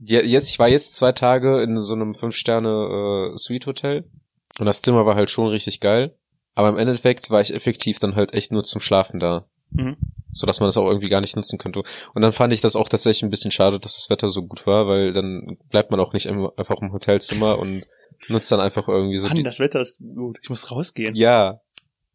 je- 0.00 0.24
jetzt, 0.24 0.50
ich 0.50 0.58
war 0.58 0.68
jetzt 0.68 0.96
zwei 0.96 1.12
Tage 1.12 1.62
in 1.62 1.76
so 1.80 1.94
einem 1.94 2.14
Fünf-Sterne-Suite-Hotel 2.14 4.04
und 4.58 4.66
das 4.66 4.82
Zimmer 4.82 5.06
war 5.06 5.14
halt 5.16 5.30
schon 5.30 5.48
richtig 5.48 5.80
geil, 5.80 6.14
aber 6.54 6.68
im 6.68 6.78
Endeffekt 6.78 7.30
war 7.30 7.40
ich 7.40 7.54
effektiv 7.54 7.98
dann 7.98 8.14
halt 8.16 8.32
echt 8.34 8.52
nur 8.52 8.64
zum 8.64 8.80
Schlafen 8.80 9.20
da 9.20 9.46
Mhm. 9.70 9.96
so 10.32 10.46
dass 10.46 10.60
man 10.60 10.68
das 10.68 10.76
auch 10.76 10.86
irgendwie 10.86 11.08
gar 11.08 11.20
nicht 11.20 11.34
nutzen 11.34 11.58
könnte. 11.58 11.82
Und 12.14 12.22
dann 12.22 12.30
fand 12.32 12.52
ich 12.52 12.60
das 12.60 12.76
auch 12.76 12.88
tatsächlich 12.88 13.24
ein 13.24 13.30
bisschen 13.30 13.50
schade, 13.50 13.80
dass 13.80 13.94
das 13.96 14.08
Wetter 14.10 14.28
so 14.28 14.44
gut 14.44 14.64
war, 14.64 14.86
weil 14.86 15.12
dann 15.12 15.58
bleibt 15.70 15.90
man 15.90 15.98
auch 15.98 16.12
nicht 16.12 16.28
einfach 16.28 16.80
im 16.80 16.92
Hotelzimmer 16.92 17.58
und 17.58 17.84
nutzt 18.28 18.50
dann 18.52 18.60
einfach 18.60 18.86
irgendwie 18.86 19.18
so 19.18 19.26
Mann, 19.26 19.42
das 19.42 19.58
Wetter 19.58 19.80
ist 19.80 19.98
gut. 19.98 20.38
Ich 20.40 20.48
muss 20.48 20.70
rausgehen. 20.70 21.14
ja. 21.16 21.60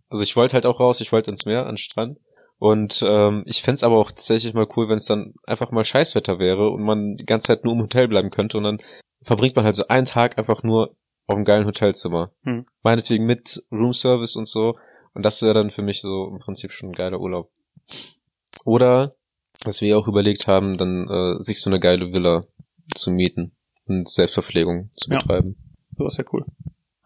Also 0.08 0.24
ich 0.24 0.36
wollte 0.38 0.54
halt 0.54 0.66
auch 0.66 0.80
raus, 0.80 1.02
ich 1.02 1.12
wollte 1.12 1.30
ins 1.30 1.46
Meer, 1.46 1.62
an 1.64 1.72
den 1.74 1.78
Strand. 1.78 2.20
Und 2.58 3.04
ähm, 3.06 3.44
ich 3.46 3.62
fänd's 3.64 3.84
aber 3.84 3.98
auch 3.98 4.12
tatsächlich 4.12 4.54
mal 4.54 4.68
cool, 4.76 4.88
wenn 4.88 4.98
es 4.98 5.06
dann 5.06 5.34
einfach 5.46 5.72
mal 5.72 5.84
Scheißwetter 5.84 6.40
wäre 6.40 6.70
und 6.70 6.84
man 6.84 7.16
die 7.18 7.26
ganze 7.26 7.48
Zeit 7.48 7.66
nur 7.66 7.74
im 7.74 7.82
Hotel 7.82 8.08
bleiben 8.08 8.30
könnte 8.30 8.58
und 8.58 8.64
dann 8.64 8.82
verbringt 9.24 9.56
man 9.56 9.66
halt 9.66 9.76
so 9.76 9.88
einen 9.88 10.06
Tag 10.06 10.38
einfach 10.38 10.64
nur 10.64 10.96
auf 11.28 11.36
einem 11.36 11.46
geilen 11.46 11.66
Hotelzimmer. 11.66 12.32
Hm. 12.44 12.66
Meinetwegen 12.84 13.26
mit 13.26 13.64
Roomservice 13.72 14.36
und 14.36 14.48
so. 14.48 14.78
Und 15.14 15.24
das 15.26 15.42
wäre 15.42 15.54
dann 15.54 15.72
für 15.72 15.82
mich 15.82 16.02
so 16.02 16.28
im 16.32 16.40
Prinzip 16.40 16.72
schon 16.72 16.90
ein 16.90 16.96
geiler 16.96 17.20
Urlaub. 17.20 17.52
Oder, 18.64 19.16
was 19.64 19.82
wir 19.82 19.98
auch 19.98 20.08
überlegt 20.08 20.48
haben, 20.48 20.78
dann 20.78 21.08
äh, 21.10 21.42
sich 21.42 21.62
so 21.62 21.70
eine 21.70 21.80
geile 21.80 22.14
Villa 22.14 22.46
zu 22.96 23.12
mieten 23.12 23.52
und 23.86 24.08
Selbstverpflegung 24.10 24.92
zu 24.96 25.12
Ja. 25.12 25.18
betreiben. 25.18 25.56
So 25.98 26.08
ist 26.08 26.18
ja 26.18 26.24
cool. 26.32 26.46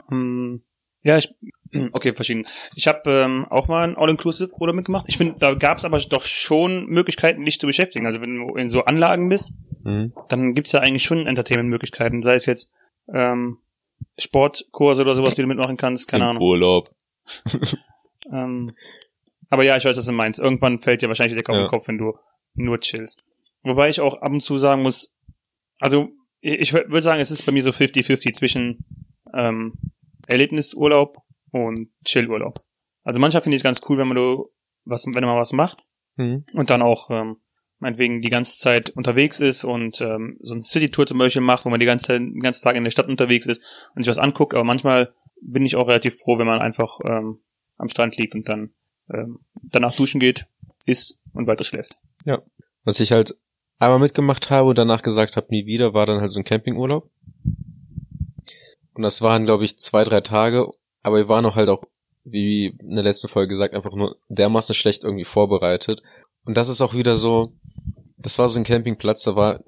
Hm, 0.10 0.62
ja, 1.02 1.18
ich, 1.18 1.34
okay, 1.94 2.14
verschieden. 2.14 2.46
Ich 2.76 2.88
habe 2.88 3.10
ähm, 3.10 3.46
auch 3.50 3.68
mal 3.68 3.88
ein 3.88 3.98
All-Inclusive-Urlaub 3.98 4.76
mitgemacht. 4.76 5.06
Ich 5.10 5.18
finde, 5.18 5.36
da 5.40 5.54
gab 5.56 5.78
es 5.78 5.86
aber 5.86 5.98
doch 6.00 6.24
schon 6.24 6.86
Möglichkeiten, 6.88 7.46
dich 7.46 7.60
zu 7.60 7.68
beschäftigen. 7.68 8.06
Also 8.06 8.22
wenn 8.22 8.36
du 8.36 8.56
in 8.56 8.70
so 8.70 8.84
Anlagen 8.86 9.30
bist, 9.30 9.54
Mhm. 9.84 10.14
dann 10.30 10.54
gibt's 10.54 10.72
ja 10.72 10.80
eigentlich 10.80 11.04
schon 11.04 11.28
Entertainment-Möglichkeiten. 11.28 12.24
Sei 12.24 12.34
es 12.36 12.48
jetzt 12.48 12.72
ähm, 13.14 13.60
Sportkurse 14.20 15.02
oder 15.04 15.16
sowas, 15.16 15.36
die 15.36 15.42
du 15.42 15.48
mitmachen 15.48 15.78
kannst, 15.78 16.08
keine 16.08 16.24
Im 16.26 16.30
Ahnung. 16.32 16.44
Urlaub. 16.44 16.90
Ähm, 18.32 18.76
aber 19.50 19.64
ja, 19.64 19.78
ich 19.78 19.86
weiß, 19.86 19.98
was 19.98 20.06
du 20.06 20.12
meinst. 20.12 20.40
Irgendwann 20.40 20.80
fällt 20.80 21.02
dir 21.02 21.08
wahrscheinlich 21.08 21.36
Decke 21.38 21.52
auf 21.52 21.58
Ja. 21.58 21.66
den 21.66 21.70
Kopf, 21.70 21.88
wenn 21.88 21.98
du 21.98 22.18
nur 22.56 22.80
chillst. 22.80 23.24
Wobei 23.64 23.90
ich 23.90 24.00
auch 24.02 24.16
ab 24.22 24.32
und 24.32 24.42
zu 24.42 24.58
sagen 24.58 24.82
muss, 24.84 25.16
also 25.80 26.10
ich, 26.42 26.60
ich 26.60 26.74
würde 26.74 27.02
sagen, 27.02 27.20
es 27.20 27.32
ist 27.32 27.46
bei 27.46 27.52
mir 27.52 27.62
so 27.62 27.72
50-50 27.72 28.34
zwischen 28.34 28.86
ähm, 29.34 29.74
Erlebnisurlaub 30.28 31.18
und 31.52 31.90
Chillurlaub. 32.06 32.64
Also 33.04 33.20
manchmal 33.20 33.42
finde 33.42 33.56
ich 33.56 33.60
es 33.60 33.64
ganz 33.64 33.82
cool, 33.90 33.98
wenn 33.98 34.08
man 34.08 34.18
du 34.18 34.50
was, 34.86 35.06
wenn 35.08 35.24
man 35.24 35.38
was 35.38 35.52
macht 35.54 35.84
Mhm. 36.18 36.46
und 36.54 36.70
dann 36.70 36.82
auch 36.82 37.10
ähm, 37.12 37.38
meinetwegen 37.80 38.22
die 38.22 38.30
ganze 38.30 38.58
Zeit 38.58 38.90
unterwegs 38.92 39.40
ist 39.40 39.64
und 39.64 40.02
ähm, 40.02 40.38
so 40.42 40.54
eine 40.54 40.62
City-Tour 40.62 41.06
zum 41.06 41.18
Beispiel 41.18 41.42
macht, 41.42 41.66
wo 41.66 41.70
man 41.70 41.80
die 41.80 41.86
ganze 41.86 42.08
Zeit, 42.08 42.20
den 42.20 42.40
ganzen 42.40 42.64
Tag 42.64 42.76
in 42.76 42.84
der 42.84 42.92
Stadt 42.92 43.08
unterwegs 43.08 43.46
ist 43.46 43.62
und 43.96 44.04
sich 44.04 44.10
was 44.10 44.18
anguckt. 44.18 44.54
Aber 44.54 44.64
manchmal 44.64 45.14
bin 45.42 45.64
ich 45.64 45.76
auch 45.76 45.88
relativ 45.88 46.18
froh, 46.18 46.38
wenn 46.40 46.48
man 46.48 46.62
einfach 46.62 47.00
ähm, 47.04 47.40
am 47.78 47.90
Strand 47.90 48.18
liegt 48.18 48.36
und 48.36 48.48
dann 48.48 48.72
ähm, 49.14 49.40
danach 49.62 49.96
duschen 49.96 50.20
geht, 50.20 50.48
isst 50.86 51.20
und 51.34 51.48
weiter 51.48 51.64
schläft. 51.64 51.98
Was 52.84 53.00
ich 53.00 53.12
halt 53.12 53.36
einmal 53.80 54.00
mitgemacht 54.00 54.50
habe 54.50 54.70
und 54.70 54.78
danach 54.78 55.02
gesagt 55.02 55.36
habe, 55.36 55.48
nie 55.50 55.66
wieder, 55.66 55.94
war 55.94 56.06
dann 56.06 56.22
halt 56.22 56.32
so 56.32 56.40
ein 56.40 56.46
Campingurlaub. 56.46 57.10
Und 58.94 59.04
das 59.04 59.22
waren, 59.22 59.46
glaube 59.46 59.66
ich, 59.66 59.78
zwei, 59.78 60.06
drei 60.06 60.22
Tage, 60.22 60.70
aber 61.04 61.18
wir 61.18 61.28
waren 61.28 61.46
auch 61.46 61.56
halt 61.56 61.70
auch, 61.70 61.84
wie 62.24 62.68
in 62.68 62.96
der 62.96 63.04
letzten 63.04 63.28
Folge 63.28 63.50
gesagt, 63.50 63.74
einfach 63.74 63.94
nur 63.94 64.18
dermaßen 64.30 64.74
schlecht 64.74 65.04
irgendwie 65.04 65.26
vorbereitet. 65.26 66.02
Und 66.46 66.56
das 66.56 66.70
ist 66.70 66.82
auch 66.82 66.94
wieder 66.94 67.16
so, 67.16 67.54
das 68.18 68.40
war 68.40 68.48
so 68.48 68.60
ein 68.60 68.64
Campingplatz, 68.64 69.24
da 69.24 69.36
war 69.36 69.64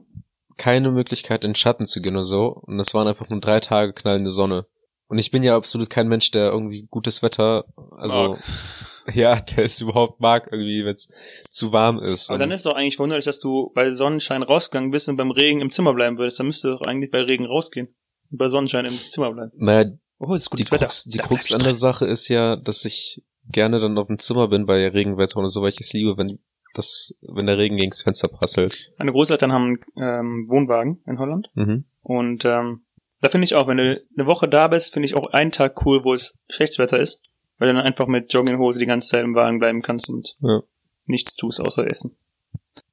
keine 0.58 0.92
Möglichkeit, 0.92 1.44
in 1.44 1.52
den 1.52 1.56
Schatten 1.56 1.86
zu 1.86 2.02
gehen 2.02 2.16
oder 2.16 2.24
so. 2.24 2.48
Und 2.48 2.78
das 2.78 2.94
waren 2.94 3.08
einfach 3.08 3.30
nur 3.30 3.40
drei 3.40 3.60
Tage 3.60 3.94
knallende 3.94 4.32
Sonne. 4.32 4.66
Und 5.08 5.20
ich 5.20 5.32
bin 5.32 5.44
ja 5.44 5.56
absolut 5.56 5.90
kein 5.90 6.08
Mensch, 6.08 6.32
der 6.32 6.52
irgendwie 6.52 6.88
gutes 6.90 7.24
Wetter, 7.24 7.66
also 7.98 8.30
Mag. 8.30 8.44
ja, 9.14 9.40
der 9.40 9.64
es 9.66 9.80
überhaupt 9.80 10.20
mag, 10.20 10.50
irgendwie, 10.52 10.84
wenn 10.84 10.96
es 10.96 11.10
zu 11.50 11.72
warm 11.72 12.00
ist. 12.00 12.30
Aber 12.30 12.40
dann 12.40 12.52
ist 12.52 12.66
doch 12.66 12.74
eigentlich 12.74 12.98
verwunderlich, 12.98 13.26
dass 13.26 13.40
du 13.40 13.72
bei 13.74 13.94
Sonnenschein 13.94 14.44
rausgegangen 14.44 14.92
bist 14.92 15.08
und 15.08 15.16
beim 15.16 15.32
Regen 15.32 15.62
im 15.62 15.72
Zimmer 15.72 15.94
bleiben 15.94 16.18
würdest. 16.18 16.40
Dann 16.40 16.48
müsstest 16.48 16.66
du 16.66 16.70
doch 16.72 16.82
eigentlich 16.82 17.12
bei 17.12 17.22
Regen 17.22 17.46
rausgehen 17.46 17.88
und 18.32 18.38
bei 18.38 18.50
Sonnenschein 18.50 18.86
im 18.86 18.94
Zimmer 18.94 19.32
bleiben. 19.32 19.52
naja, 19.56 19.92
Oh, 20.20 20.34
es 20.34 20.44
ist 20.44 20.48
die 20.48 20.64
gutes 20.64 20.72
Wetter. 20.72 20.86
Krux, 20.88 21.04
die 21.04 21.18
Krux 21.20 21.54
an 21.54 21.60
der. 21.60 21.74
Sache 21.76 22.06
ist 22.06 22.28
ja, 22.28 22.56
dass 22.56 22.86
ich 22.86 23.24
gerne 23.50 23.80
dann 23.80 23.98
auf 23.98 24.08
dem 24.08 24.18
Zimmer 24.18 24.48
bin 24.48 24.66
bei 24.66 24.88
Regenwetter 24.88 25.38
und 25.38 25.48
so, 25.48 25.62
weil 25.62 25.70
ich 25.70 25.80
es 25.80 25.94
liebe, 25.94 26.18
wenn 26.18 26.40
das, 26.78 27.16
wenn 27.22 27.46
der 27.48 27.58
Regen 27.58 27.78
gegens 27.78 28.02
Fenster 28.02 28.28
prasselt. 28.28 28.76
Meine 28.98 29.12
Großeltern 29.12 29.52
haben 29.52 29.80
ähm, 29.98 30.46
Wohnwagen 30.48 31.02
in 31.06 31.20
Holland 31.20 31.50
Mhm. 31.56 31.86
und 32.02 32.46
ähm, 32.46 32.84
da 33.22 33.30
finde 33.30 33.46
ich 33.46 33.56
auch, 33.56 33.68
wenn 33.68 33.78
du 33.78 34.00
eine 34.16 34.28
Woche 34.28 34.48
da 34.48 34.68
bist, 34.68 34.94
finde 34.94 35.08
ich 35.08 35.16
auch 35.16 35.28
einen 35.34 35.52
Tag 35.52 35.86
cool, 35.86 36.04
wo 36.04 36.14
es 36.14 36.38
schlechtes 36.50 36.78
Wetter 36.80 37.00
ist, 37.00 37.20
weil 37.58 37.68
du 37.70 37.74
dann 37.76 37.86
einfach 37.86 38.06
mit 38.08 38.32
Jogginghose 38.32 38.80
die 38.80 38.86
ganze 38.86 39.08
Zeit 39.10 39.24
im 39.24 39.34
Wagen 39.34 39.58
bleiben 39.60 39.82
kannst 39.82 40.10
und 40.10 40.36
Ja. 40.42 40.62
nichts 41.06 41.36
tust 41.36 41.60
außer 41.60 41.88
essen. 41.88 42.16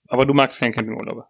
Aber 0.09 0.25
du 0.25 0.33
magst 0.33 0.61
keinen 0.61 0.73
Campingurlaub. 0.73 1.25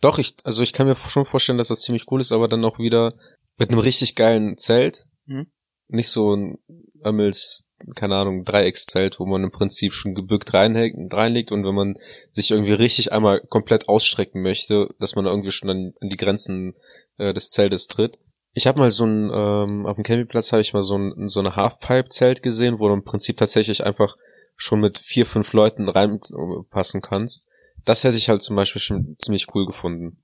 Doch, 0.00 0.18
ich, 0.18 0.34
also 0.44 0.62
ich 0.62 0.72
kann 0.72 0.86
mir 0.86 0.96
schon 0.96 1.24
vorstellen, 1.24 1.58
dass 1.58 1.68
das 1.68 1.80
ziemlich 1.80 2.10
cool 2.10 2.20
ist, 2.20 2.32
aber 2.32 2.48
dann 2.48 2.64
auch 2.64 2.78
wieder 2.78 3.14
mit 3.58 3.70
einem 3.70 3.78
richtig 3.80 4.16
geilen 4.16 4.56
Zelt. 4.58 5.06
Mhm. 5.26 5.46
Nicht 5.88 6.08
so 6.08 6.34
ein 6.34 6.58
Ömmels 7.04 7.68
keine 7.94 8.16
Ahnung, 8.16 8.44
Dreieckszelt, 8.44 9.18
wo 9.18 9.26
man 9.26 9.44
im 9.44 9.50
Prinzip 9.50 9.92
schon 9.92 10.14
gebückt 10.14 10.54
reinlegt 10.54 11.52
und 11.52 11.64
wenn 11.64 11.74
man 11.74 11.94
sich 12.30 12.50
irgendwie 12.50 12.72
richtig 12.72 13.12
einmal 13.12 13.40
komplett 13.40 13.88
ausstrecken 13.88 14.42
möchte, 14.42 14.88
dass 14.98 15.16
man 15.16 15.26
irgendwie 15.26 15.50
schon 15.50 15.70
an, 15.70 15.92
an 16.00 16.08
die 16.08 16.16
Grenzen 16.16 16.74
äh, 17.18 17.32
des 17.32 17.50
Zeltes 17.50 17.86
tritt. 17.86 18.18
Ich 18.52 18.66
habe 18.66 18.80
mal 18.80 18.90
so 18.90 19.04
ein, 19.04 19.30
ähm, 19.32 19.86
auf 19.86 19.94
dem 19.94 20.04
Campingplatz 20.04 20.52
habe 20.52 20.60
ich 20.60 20.72
mal 20.72 20.82
so 20.82 20.96
ein 20.96 21.28
so 21.28 21.40
eine 21.40 21.54
Halfpipe-Zelt 21.54 22.42
gesehen, 22.42 22.78
wo 22.78 22.88
du 22.88 22.94
im 22.94 23.04
Prinzip 23.04 23.36
tatsächlich 23.36 23.84
einfach 23.84 24.16
schon 24.56 24.80
mit 24.80 24.98
vier, 24.98 25.24
fünf 25.24 25.52
Leuten 25.52 25.88
reinpassen 25.88 27.00
kannst. 27.00 27.48
Das 27.84 28.04
hätte 28.04 28.18
ich 28.18 28.28
halt 28.28 28.42
zum 28.42 28.56
Beispiel 28.56 28.82
schon 28.82 29.14
ziemlich 29.18 29.46
cool 29.54 29.66
gefunden. 29.66 30.22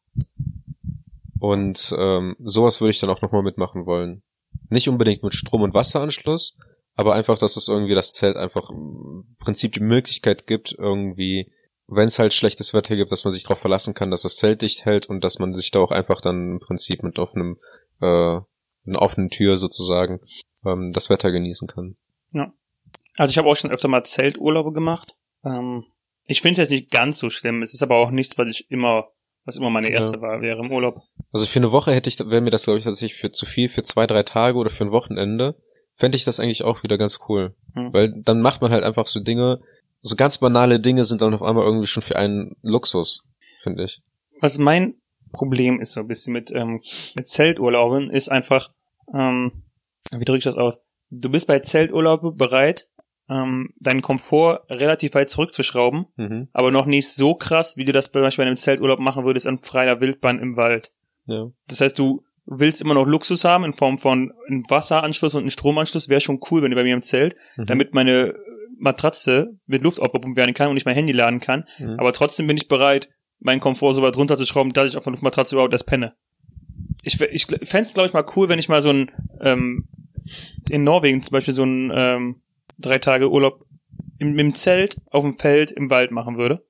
Und 1.38 1.94
ähm, 1.98 2.36
sowas 2.40 2.80
würde 2.80 2.90
ich 2.90 3.00
dann 3.00 3.10
auch 3.10 3.22
nochmal 3.22 3.42
mitmachen 3.42 3.86
wollen. 3.86 4.22
Nicht 4.68 4.88
unbedingt 4.88 5.22
mit 5.22 5.34
Strom- 5.34 5.62
und 5.62 5.74
Wasseranschluss, 5.74 6.56
aber 6.96 7.14
einfach, 7.14 7.38
dass 7.38 7.56
es 7.56 7.68
irgendwie 7.68 7.94
das 7.94 8.12
Zelt 8.12 8.36
einfach 8.36 8.70
im 8.70 9.36
Prinzip 9.38 9.72
die 9.72 9.80
Möglichkeit 9.80 10.46
gibt, 10.46 10.74
irgendwie, 10.76 11.52
wenn 11.86 12.08
es 12.08 12.18
halt 12.18 12.34
schlechtes 12.34 12.74
Wetter 12.74 12.96
gibt, 12.96 13.12
dass 13.12 13.24
man 13.24 13.32
sich 13.32 13.44
darauf 13.44 13.60
verlassen 13.60 13.94
kann, 13.94 14.10
dass 14.10 14.22
das 14.22 14.36
Zelt 14.36 14.62
dicht 14.62 14.84
hält 14.84 15.06
und 15.06 15.22
dass 15.22 15.38
man 15.38 15.54
sich 15.54 15.70
da 15.70 15.80
auch 15.80 15.92
einfach 15.92 16.20
dann 16.20 16.52
im 16.52 16.58
Prinzip 16.58 17.02
mit 17.02 17.18
offenem, 17.18 17.58
äh, 18.00 18.06
einer 18.06 19.02
offenen 19.02 19.28
Tür 19.30 19.56
sozusagen 19.56 20.20
ähm, 20.64 20.92
das 20.92 21.10
Wetter 21.10 21.30
genießen 21.30 21.68
kann. 21.68 21.96
Also 23.18 23.30
ich 23.30 23.38
habe 23.38 23.48
auch 23.48 23.56
schon 23.56 23.70
öfter 23.70 23.88
mal 23.88 24.04
Zelturlaube 24.04 24.72
gemacht. 24.72 25.14
Ähm, 25.44 25.84
ich 26.26 26.42
finde 26.42 26.60
es 26.60 26.68
jetzt 26.68 26.78
nicht 26.78 26.90
ganz 26.90 27.18
so 27.18 27.30
schlimm. 27.30 27.62
Es 27.62 27.72
ist 27.72 27.82
aber 27.82 27.96
auch 27.96 28.10
nichts, 28.10 28.36
was 28.36 28.48
ich 28.50 28.70
immer, 28.70 29.08
was 29.44 29.56
immer 29.56 29.70
meine 29.70 29.88
erste 29.88 30.16
Ja. 30.16 30.22
war, 30.22 30.42
wäre 30.42 30.62
im 30.64 30.70
Urlaub. 30.70 31.00
Also 31.32 31.46
für 31.46 31.60
eine 31.60 31.72
Woche 31.72 31.92
hätte 31.92 32.08
ich, 32.08 32.18
wäre 32.18 32.40
mir 32.42 32.50
das 32.50 32.64
glaube 32.64 32.78
ich 32.78 32.84
tatsächlich 32.84 33.18
für 33.18 33.30
zu 33.30 33.46
viel, 33.46 33.68
für 33.68 33.82
zwei, 33.82 34.06
drei 34.06 34.22
Tage 34.22 34.58
oder 34.58 34.70
für 34.70 34.84
ein 34.84 34.92
Wochenende, 34.92 35.56
fände 35.96 36.16
ich 36.16 36.24
das 36.24 36.40
eigentlich 36.40 36.62
auch 36.62 36.82
wieder 36.82 36.98
ganz 36.98 37.20
cool. 37.28 37.54
Hm. 37.74 37.92
Weil 37.92 38.12
dann 38.22 38.40
macht 38.40 38.62
man 38.62 38.70
halt 38.70 38.84
einfach 38.84 39.06
so 39.06 39.20
Dinge, 39.20 39.60
so 40.00 40.16
ganz 40.16 40.38
banale 40.38 40.78
Dinge 40.80 41.04
sind 41.04 41.20
dann 41.22 41.34
auf 41.34 41.42
einmal 41.42 41.64
irgendwie 41.64 41.86
schon 41.86 42.02
für 42.02 42.16
einen 42.16 42.56
Luxus, 42.62 43.24
finde 43.62 43.84
ich. 43.84 44.02
Was 44.40 44.58
mein 44.58 44.94
Problem 45.32 45.80
ist 45.80 45.92
so 45.92 46.00
ein 46.00 46.06
bisschen 46.06 46.32
mit, 46.32 46.52
ähm, 46.52 46.80
mit 47.14 47.26
Zelturlauben, 47.26 48.10
ist 48.10 48.30
einfach, 48.30 48.70
ähm, 49.12 49.64
wie 50.12 50.24
drücke 50.24 50.38
ich 50.38 50.44
das 50.44 50.56
aus? 50.56 50.80
Du 51.10 51.30
bist 51.30 51.46
bei 51.46 51.58
Zelturlaube 51.60 52.32
bereit, 52.32 52.88
ähm, 53.28 53.70
deinen 53.80 54.02
Komfort 54.02 54.60
relativ 54.68 55.14
weit 55.14 55.30
zurückzuschrauben, 55.30 56.06
Mhm. 56.16 56.48
aber 56.52 56.70
noch 56.70 56.86
nicht 56.86 57.08
so 57.12 57.34
krass, 57.34 57.76
wie 57.76 57.84
du 57.84 57.92
das 57.92 58.12
zum 58.12 58.22
Beispiel 58.22 58.44
bei 58.44 58.48
einem 58.48 58.56
Zelturlaub 58.56 59.00
machen 59.00 59.24
würdest 59.24 59.46
an 59.46 59.58
freier 59.58 60.00
Wildbahn 60.00 60.38
im 60.38 60.56
Wald. 60.56 60.92
Ja. 61.26 61.48
Das 61.66 61.80
heißt, 61.80 61.98
du 61.98 62.22
willst 62.46 62.80
immer 62.80 62.94
noch 62.94 63.06
Luxus 63.06 63.44
haben 63.44 63.64
in 63.64 63.72
Form 63.72 63.98
von 63.98 64.32
einem 64.48 64.64
Wasseranschluss 64.68 65.34
und 65.34 65.40
einem 65.40 65.50
Stromanschluss. 65.50 66.08
Wäre 66.08 66.20
schon 66.20 66.40
cool, 66.50 66.62
wenn 66.62 66.70
du 66.70 66.76
bei 66.76 66.84
mir 66.84 66.94
im 66.94 67.02
Zelt, 67.02 67.36
Mhm. 67.56 67.66
damit 67.66 67.94
meine 67.94 68.34
Matratze 68.78 69.58
mit 69.66 69.82
Luft 69.82 70.00
aufgepumpt 70.00 70.36
werden 70.36 70.54
kann 70.54 70.68
und 70.68 70.76
ich 70.76 70.84
mein 70.84 70.94
Handy 70.94 71.12
laden 71.12 71.40
kann. 71.40 71.64
Mhm. 71.78 71.98
Aber 71.98 72.12
trotzdem 72.12 72.46
bin 72.46 72.56
ich 72.56 72.68
bereit, 72.68 73.08
meinen 73.40 73.60
Komfort 73.60 73.94
so 73.94 74.02
weit 74.02 74.16
runterzuschrauben, 74.16 74.72
dass 74.72 74.90
ich 74.90 74.96
auf 74.96 75.06
einer 75.06 75.18
Matratze 75.20 75.54
überhaupt 75.54 75.72
erst 75.74 75.86
penne. 75.86 76.14
Ich, 77.02 77.20
ich 77.20 77.46
fände 77.46 77.82
es, 77.82 77.94
glaube 77.94 78.06
ich, 78.08 78.12
mal 78.12 78.24
cool, 78.36 78.48
wenn 78.48 78.58
ich 78.58 78.68
mal 78.68 78.80
so 78.80 78.90
ein 78.90 79.10
ähm, 79.40 79.88
in 80.70 80.84
Norwegen 80.84 81.22
zum 81.22 81.32
Beispiel 81.32 81.54
so 81.54 81.64
ein 81.64 81.92
ähm, 81.94 82.42
drei 82.78 82.98
Tage 82.98 83.30
Urlaub 83.30 83.64
im, 84.18 84.38
im 84.38 84.54
Zelt, 84.54 84.96
auf 85.10 85.22
dem 85.22 85.38
Feld, 85.38 85.70
im 85.70 85.88
Wald 85.90 86.10
machen 86.10 86.36
würde. 86.36 86.65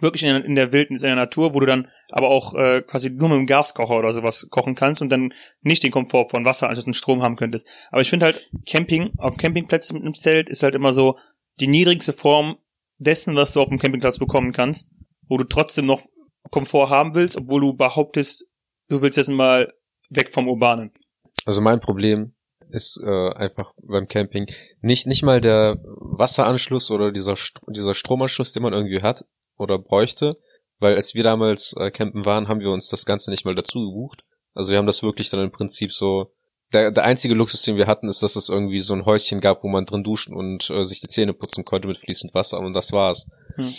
Wirklich 0.00 0.24
in, 0.24 0.36
in 0.36 0.54
der 0.54 0.72
Wildnis, 0.72 1.02
in 1.02 1.08
der 1.08 1.16
Natur, 1.16 1.54
wo 1.54 1.60
du 1.60 1.66
dann 1.66 1.88
aber 2.10 2.28
auch 2.28 2.54
äh, 2.54 2.82
quasi 2.82 3.10
nur 3.10 3.28
mit 3.28 3.38
dem 3.38 3.46
Gaskocher 3.46 3.98
oder 3.98 4.12
sowas 4.12 4.48
kochen 4.50 4.74
kannst 4.74 5.02
und 5.02 5.10
dann 5.10 5.32
nicht 5.62 5.82
den 5.82 5.90
Komfort 5.90 6.28
von 6.30 6.44
Wasseranschluss 6.44 6.86
und 6.86 6.94
Strom 6.94 7.22
haben 7.22 7.36
könntest. 7.36 7.66
Aber 7.90 8.00
ich 8.00 8.10
finde 8.10 8.26
halt, 8.26 8.50
Camping 8.66 9.12
auf 9.18 9.36
Campingplätzen 9.36 9.94
mit 9.94 10.04
einem 10.04 10.14
Zelt 10.14 10.48
ist 10.48 10.62
halt 10.62 10.74
immer 10.74 10.92
so 10.92 11.18
die 11.60 11.68
niedrigste 11.68 12.12
Form 12.12 12.56
dessen, 12.98 13.36
was 13.36 13.52
du 13.52 13.60
auf 13.60 13.68
dem 13.68 13.78
Campingplatz 13.78 14.18
bekommen 14.18 14.52
kannst, 14.52 14.88
wo 15.28 15.36
du 15.36 15.44
trotzdem 15.44 15.86
noch 15.86 16.02
Komfort 16.50 16.90
haben 16.90 17.14
willst, 17.14 17.36
obwohl 17.36 17.60
du 17.60 17.74
behauptest, 17.74 18.46
du 18.88 19.00
willst 19.02 19.16
jetzt 19.16 19.30
mal 19.30 19.72
weg 20.10 20.32
vom 20.32 20.48
Urbanen. 20.48 20.92
Also 21.46 21.60
mein 21.60 21.80
Problem 21.80 22.34
ist 22.70 23.00
äh, 23.04 23.30
einfach 23.34 23.72
beim 23.82 24.08
Camping 24.08 24.46
nicht 24.80 25.06
nicht 25.06 25.22
mal 25.22 25.40
der 25.40 25.76
Wasseranschluss 25.84 26.90
oder 26.90 27.12
dieser 27.12 27.36
St 27.36 27.60
dieser 27.68 27.94
Stromanschluss, 27.94 28.52
den 28.52 28.62
man 28.62 28.72
irgendwie 28.72 29.02
hat 29.02 29.24
oder 29.58 29.78
bräuchte, 29.78 30.36
weil 30.78 30.94
als 30.94 31.14
wir 31.14 31.22
damals 31.22 31.74
äh, 31.78 31.90
campen 31.90 32.24
waren, 32.24 32.48
haben 32.48 32.60
wir 32.60 32.70
uns 32.70 32.88
das 32.88 33.04
Ganze 33.04 33.30
nicht 33.30 33.44
mal 33.44 33.54
dazu 33.54 33.80
gebucht. 33.86 34.22
Also 34.54 34.72
wir 34.72 34.78
haben 34.78 34.86
das 34.86 35.02
wirklich 35.02 35.30
dann 35.30 35.40
im 35.40 35.50
Prinzip 35.50 35.92
so 35.92 36.32
der, 36.72 36.90
der 36.90 37.04
einzige 37.04 37.34
Luxus, 37.34 37.62
den 37.62 37.76
wir 37.76 37.86
hatten, 37.86 38.08
ist, 38.08 38.22
dass 38.22 38.36
es 38.36 38.48
irgendwie 38.48 38.80
so 38.80 38.94
ein 38.94 39.04
Häuschen 39.04 39.40
gab, 39.40 39.62
wo 39.62 39.68
man 39.68 39.86
drin 39.86 40.02
duschen 40.02 40.34
und 40.34 40.70
äh, 40.70 40.84
sich 40.84 41.00
die 41.00 41.08
Zähne 41.08 41.32
putzen 41.32 41.64
konnte 41.64 41.88
mit 41.88 41.98
fließend 41.98 42.34
Wasser 42.34 42.58
und 42.60 42.72
das 42.72 42.92
war's. 42.92 43.30
Hm. 43.54 43.72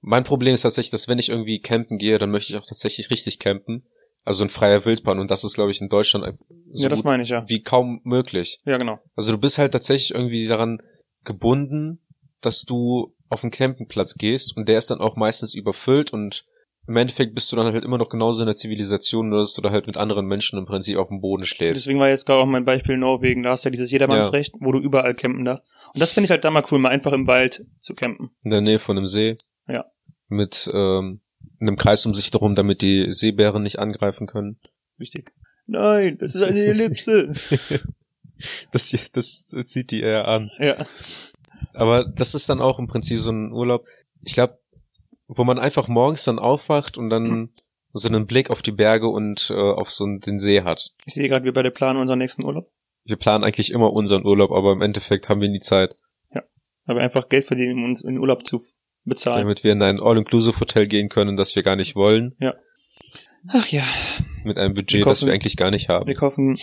Mein 0.00 0.22
Problem 0.22 0.54
ist 0.54 0.62
tatsächlich, 0.62 0.90
dass 0.90 1.08
wenn 1.08 1.18
ich 1.18 1.28
irgendwie 1.28 1.60
campen 1.60 1.98
gehe, 1.98 2.18
dann 2.18 2.30
möchte 2.30 2.52
ich 2.52 2.58
auch 2.58 2.66
tatsächlich 2.66 3.10
richtig 3.10 3.38
campen. 3.38 3.86
Also 4.24 4.42
in 4.42 4.50
freier 4.50 4.84
Wildbahn 4.84 5.20
und 5.20 5.30
das 5.30 5.44
ist, 5.44 5.54
glaube 5.54 5.70
ich, 5.70 5.80
in 5.80 5.88
Deutschland 5.88 6.36
so 6.72 6.82
ja, 6.82 6.88
das 6.88 7.04
meine 7.04 7.22
ich 7.22 7.28
ja. 7.28 7.48
wie 7.48 7.62
kaum 7.62 8.00
möglich. 8.02 8.58
Ja, 8.64 8.76
genau. 8.76 8.98
Also 9.14 9.32
du 9.32 9.38
bist 9.38 9.58
halt 9.58 9.72
tatsächlich 9.72 10.14
irgendwie 10.14 10.46
daran 10.48 10.78
gebunden, 11.24 12.04
dass 12.40 12.62
du 12.62 13.14
auf 13.28 13.42
einen 13.42 13.50
Campingplatz 13.50 14.14
gehst 14.14 14.56
und 14.56 14.68
der 14.68 14.78
ist 14.78 14.90
dann 14.90 15.00
auch 15.00 15.16
meistens 15.16 15.54
überfüllt 15.54 16.12
und 16.12 16.44
im 16.88 16.96
Endeffekt 16.96 17.34
bist 17.34 17.50
du 17.50 17.56
dann 17.56 17.72
halt 17.72 17.84
immer 17.84 17.98
noch 17.98 18.08
genauso 18.08 18.42
in 18.42 18.46
der 18.46 18.54
Zivilisation, 18.54 19.28
nur 19.28 19.40
dass 19.40 19.54
du 19.54 19.62
da 19.62 19.70
halt 19.70 19.88
mit 19.88 19.96
anderen 19.96 20.26
Menschen 20.26 20.58
im 20.58 20.66
Prinzip 20.66 20.98
auf 20.98 21.08
dem 21.08 21.20
Boden 21.20 21.44
schläfst. 21.44 21.84
Deswegen 21.84 21.98
war 21.98 22.08
jetzt 22.08 22.26
gerade 22.26 22.40
auch 22.40 22.46
mein 22.46 22.64
Beispiel 22.64 22.96
Norwegen. 22.96 23.42
Da 23.42 23.50
hast 23.50 23.64
du 23.64 23.68
ja 23.68 23.72
dieses 23.72 23.90
Jedermannsrecht, 23.90 24.54
wo 24.60 24.70
du 24.70 24.78
überall 24.78 25.14
campen 25.14 25.44
darfst. 25.44 25.64
Und 25.92 26.00
das 26.00 26.12
finde 26.12 26.26
ich 26.26 26.30
halt 26.30 26.44
da 26.44 26.50
mal 26.50 26.62
cool, 26.70 26.78
mal 26.78 26.90
einfach 26.90 27.12
im 27.12 27.26
Wald 27.26 27.64
zu 27.80 27.94
campen. 27.94 28.30
In 28.44 28.50
der 28.50 28.60
Nähe 28.60 28.78
von 28.78 28.96
einem 28.96 29.06
See. 29.06 29.36
Ja. 29.66 29.86
Mit 30.28 30.70
ähm, 30.72 31.22
einem 31.60 31.76
Kreis 31.76 32.06
um 32.06 32.14
sich 32.14 32.30
darum, 32.30 32.54
damit 32.54 32.82
die 32.82 33.06
Seebären 33.08 33.64
nicht 33.64 33.80
angreifen 33.80 34.28
können. 34.28 34.60
Wichtig. 34.96 35.32
Nein, 35.66 36.18
das 36.20 36.36
ist 36.36 36.42
eine 36.42 36.64
Ellipse. 36.64 37.32
Das, 38.70 38.94
das 39.14 39.46
zieht 39.46 39.90
die 39.90 40.02
eher 40.02 40.28
an. 40.28 40.50
ja. 40.58 40.76
Aber 41.76 42.04
das 42.04 42.34
ist 42.34 42.48
dann 42.48 42.60
auch 42.60 42.78
im 42.78 42.86
Prinzip 42.86 43.18
so 43.18 43.30
ein 43.30 43.52
Urlaub. 43.52 43.84
Ich 44.22 44.32
glaube, 44.34 44.58
wo 45.28 45.44
man 45.44 45.58
einfach 45.58 45.88
morgens 45.88 46.24
dann 46.24 46.38
aufwacht 46.38 46.96
und 46.98 47.10
dann 47.10 47.50
so 47.92 48.08
einen 48.08 48.26
Blick 48.26 48.50
auf 48.50 48.62
die 48.62 48.72
Berge 48.72 49.08
und 49.08 49.50
äh, 49.50 49.54
auf 49.54 49.90
so 49.90 50.04
einen, 50.04 50.20
den 50.20 50.38
See 50.38 50.62
hat. 50.62 50.92
Ich 51.06 51.14
sehe 51.14 51.28
gerade, 51.28 51.44
wir 51.44 51.52
beide 51.52 51.70
planen 51.70 51.98
unseren 52.00 52.18
nächsten 52.18 52.44
Urlaub. 52.44 52.70
Wir 53.04 53.16
planen 53.16 53.42
eigentlich 53.44 53.72
immer 53.72 53.92
unseren 53.92 54.24
Urlaub, 54.26 54.50
aber 54.52 54.72
im 54.72 54.82
Endeffekt 54.82 55.28
haben 55.28 55.40
wir 55.40 55.48
nie 55.48 55.60
Zeit, 55.60 55.94
Weil 56.84 56.96
wir 56.96 57.02
einfach 57.02 57.28
Geld 57.28 57.44
verdienen, 57.44 57.78
um 57.78 57.84
uns 57.84 58.02
in 58.02 58.14
den 58.14 58.18
Urlaub 58.20 58.46
zu 58.46 58.60
bezahlen. 59.04 59.42
damit 59.42 59.64
wir 59.64 59.72
in 59.72 59.82
ein 59.82 60.00
All-Inclusive-Hotel 60.00 60.86
gehen 60.86 61.08
können, 61.08 61.36
das 61.36 61.54
wir 61.56 61.62
gar 61.62 61.76
nicht 61.76 61.94
wollen, 61.96 62.36
Ach 63.48 63.66
ja, 63.68 63.84
mit 64.44 64.58
einem 64.58 64.74
Wir 64.74 64.82
Budget, 64.82 65.00
das 65.06 65.20
kaufen- 65.20 65.26
wir 65.26 65.34
eigentlich 65.34 65.56
gar 65.56 65.70
nicht 65.70 65.88
haben. 65.88 66.06
wir 66.06 66.14
kaufen 66.16 66.58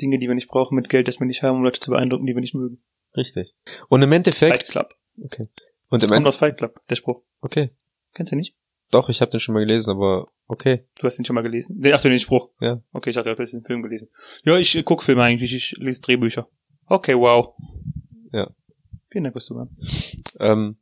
Dinge, 0.00 0.18
die 0.18 0.28
wir 0.28 0.34
nicht 0.36 0.48
brauchen, 0.48 0.76
mit 0.76 0.88
Geld, 0.88 1.08
das 1.08 1.18
wir 1.20 1.26
nicht 1.26 1.42
haben, 1.42 1.56
um 1.58 1.64
Leute 1.64 1.80
zu 1.80 1.90
beeindrucken, 1.90 2.26
die 2.26 2.34
wir 2.34 2.40
nicht 2.40 2.54
mögen. 2.54 2.82
Richtig. 3.16 3.54
Und 3.88 4.02
im 4.02 4.10
Fight 4.10 4.16
Endeffekt, 4.16 4.68
Club. 4.70 4.94
okay. 5.22 5.48
Und 5.90 6.02
Das 6.02 6.10
im 6.10 6.14
kommt 6.14 6.26
Endeffekt, 6.26 6.26
aus 6.28 6.36
Fight 6.36 6.56
Club, 6.58 6.80
der 6.88 6.96
Spruch. 6.96 7.22
okay. 7.40 7.70
Kennst 8.14 8.32
du 8.32 8.36
nicht? 8.36 8.56
Doch, 8.90 9.08
ich 9.08 9.22
habe 9.22 9.30
den 9.30 9.40
schon 9.40 9.54
mal 9.54 9.60
gelesen, 9.60 9.90
aber 9.92 10.28
okay. 10.46 10.86
Du 11.00 11.06
hast 11.06 11.16
den 11.16 11.24
schon 11.24 11.34
mal 11.34 11.40
gelesen? 11.42 11.76
Nee, 11.78 11.92
Ach 11.94 12.02
du, 12.02 12.10
den 12.10 12.18
Spruch. 12.18 12.50
Ja. 12.60 12.82
Okay, 12.92 13.08
ich 13.10 13.16
dachte, 13.16 13.34
du 13.34 13.42
hast 13.42 13.52
den 13.52 13.64
Film 13.64 13.82
gelesen. 13.82 14.10
Ja, 14.44 14.58
ich 14.58 14.82
guck 14.84 15.02
Filme 15.02 15.22
eigentlich, 15.22 15.54
ich 15.54 15.72
lese 15.78 16.02
Drehbücher. 16.02 16.46
Okay, 16.86 17.14
wow. 17.16 17.54
Ja. 18.32 18.50
Vielen 19.08 19.24
Dank, 19.24 19.34
Christopher. 19.34 19.68
Ähm, 20.40 20.76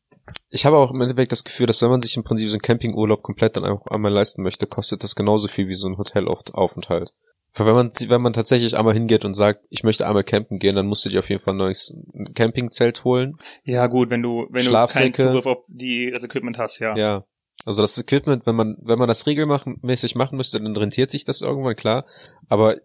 ich 0.49 0.67
habe 0.67 0.77
auch 0.77 0.91
im 0.91 1.01
Endeffekt 1.01 1.31
das 1.31 1.45
Gefühl, 1.45 1.67
dass 1.67 1.83
wenn 1.83 1.91
man 1.91 2.01
sich 2.01 2.17
im 2.17 2.25
Prinzip 2.25 2.49
so 2.49 2.55
einen 2.55 2.63
Campingurlaub 2.63 3.23
komplett 3.23 3.57
dann 3.57 3.65
einfach 3.65 3.87
einmal 3.87 4.13
leisten 4.13 4.43
möchte, 4.43 4.67
kostet 4.67 5.05
das 5.05 5.15
genauso 5.15 5.47
viel 5.49 5.69
wie 5.69 5.75
so 5.75 5.89
ein 5.89 5.97
Hotelaufenthalt. 5.97 7.13
Wenn 7.55 7.67
man, 7.67 7.91
wenn 8.07 8.23
man 8.23 8.33
tatsächlich 8.33 8.77
einmal 8.77 8.95
hingeht 8.95 9.25
und 9.25 9.35
sagt, 9.35 9.65
ich 9.71 9.83
möchte 9.83 10.07
einmal 10.07 10.23
campen 10.23 10.59
gehen, 10.59 10.77
dann 10.77 10.87
musst 10.87 11.05
du 11.05 11.09
dir 11.09 11.19
auf 11.19 11.29
jeden 11.29 11.43
Fall 11.43 11.55
ein 11.55 11.59
neues 11.59 11.97
Campingzelt 12.35 13.05
holen. 13.05 13.39
Ja, 13.65 13.87
gut, 13.89 14.11
wenn 14.11 14.23
du, 14.23 14.47
wenn 14.51 14.65
du 14.65 14.73
keinen. 14.73 15.13
Zugriff 15.13 15.47
auf 15.47 15.59
die, 15.67 16.13
das 16.15 16.23
Equipment 16.23 16.59
hast, 16.59 16.79
ja. 16.79 16.97
Ja. 16.97 17.25
Also 17.65 17.83
das 17.83 17.99
Equipment, 17.99 18.47
wenn 18.47 18.57
man, 18.57 18.77
wenn 18.81 18.99
man 18.99 19.09
das 19.09 19.27
regelmäßig 19.27 20.15
machen 20.15 20.37
müsste, 20.37 20.61
dann 20.61 20.77
rentiert 20.77 21.11
sich 21.11 21.25
das 21.25 21.43
irgendwann, 21.43 21.77
klar. 21.77 22.07
Aber 22.49 22.77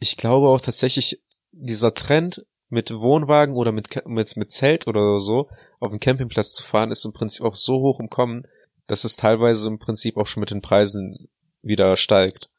ich 0.00 0.16
glaube 0.16 0.48
auch 0.48 0.60
tatsächlich, 0.60 1.20
dieser 1.52 1.94
Trend 1.94 2.44
mit 2.68 2.90
Wohnwagen 2.90 3.54
oder 3.54 3.72
mit, 3.72 4.04
mit, 4.06 4.36
mit 4.36 4.50
Zelt 4.50 4.88
oder 4.88 5.18
so 5.18 5.48
auf 5.78 5.90
den 5.90 6.00
Campingplatz 6.00 6.52
zu 6.52 6.64
fahren, 6.64 6.90
ist 6.90 7.04
im 7.04 7.12
Prinzip 7.12 7.44
auch 7.44 7.54
so 7.54 7.74
hoch 7.74 8.00
im 8.00 8.08
Kommen, 8.08 8.46
dass 8.86 9.04
es 9.04 9.16
teilweise 9.16 9.68
im 9.68 9.78
Prinzip 9.78 10.16
auch 10.16 10.26
schon 10.26 10.40
mit 10.40 10.50
den 10.50 10.62
Preisen 10.62 11.28
wieder 11.62 11.96
steigt. 11.96 12.50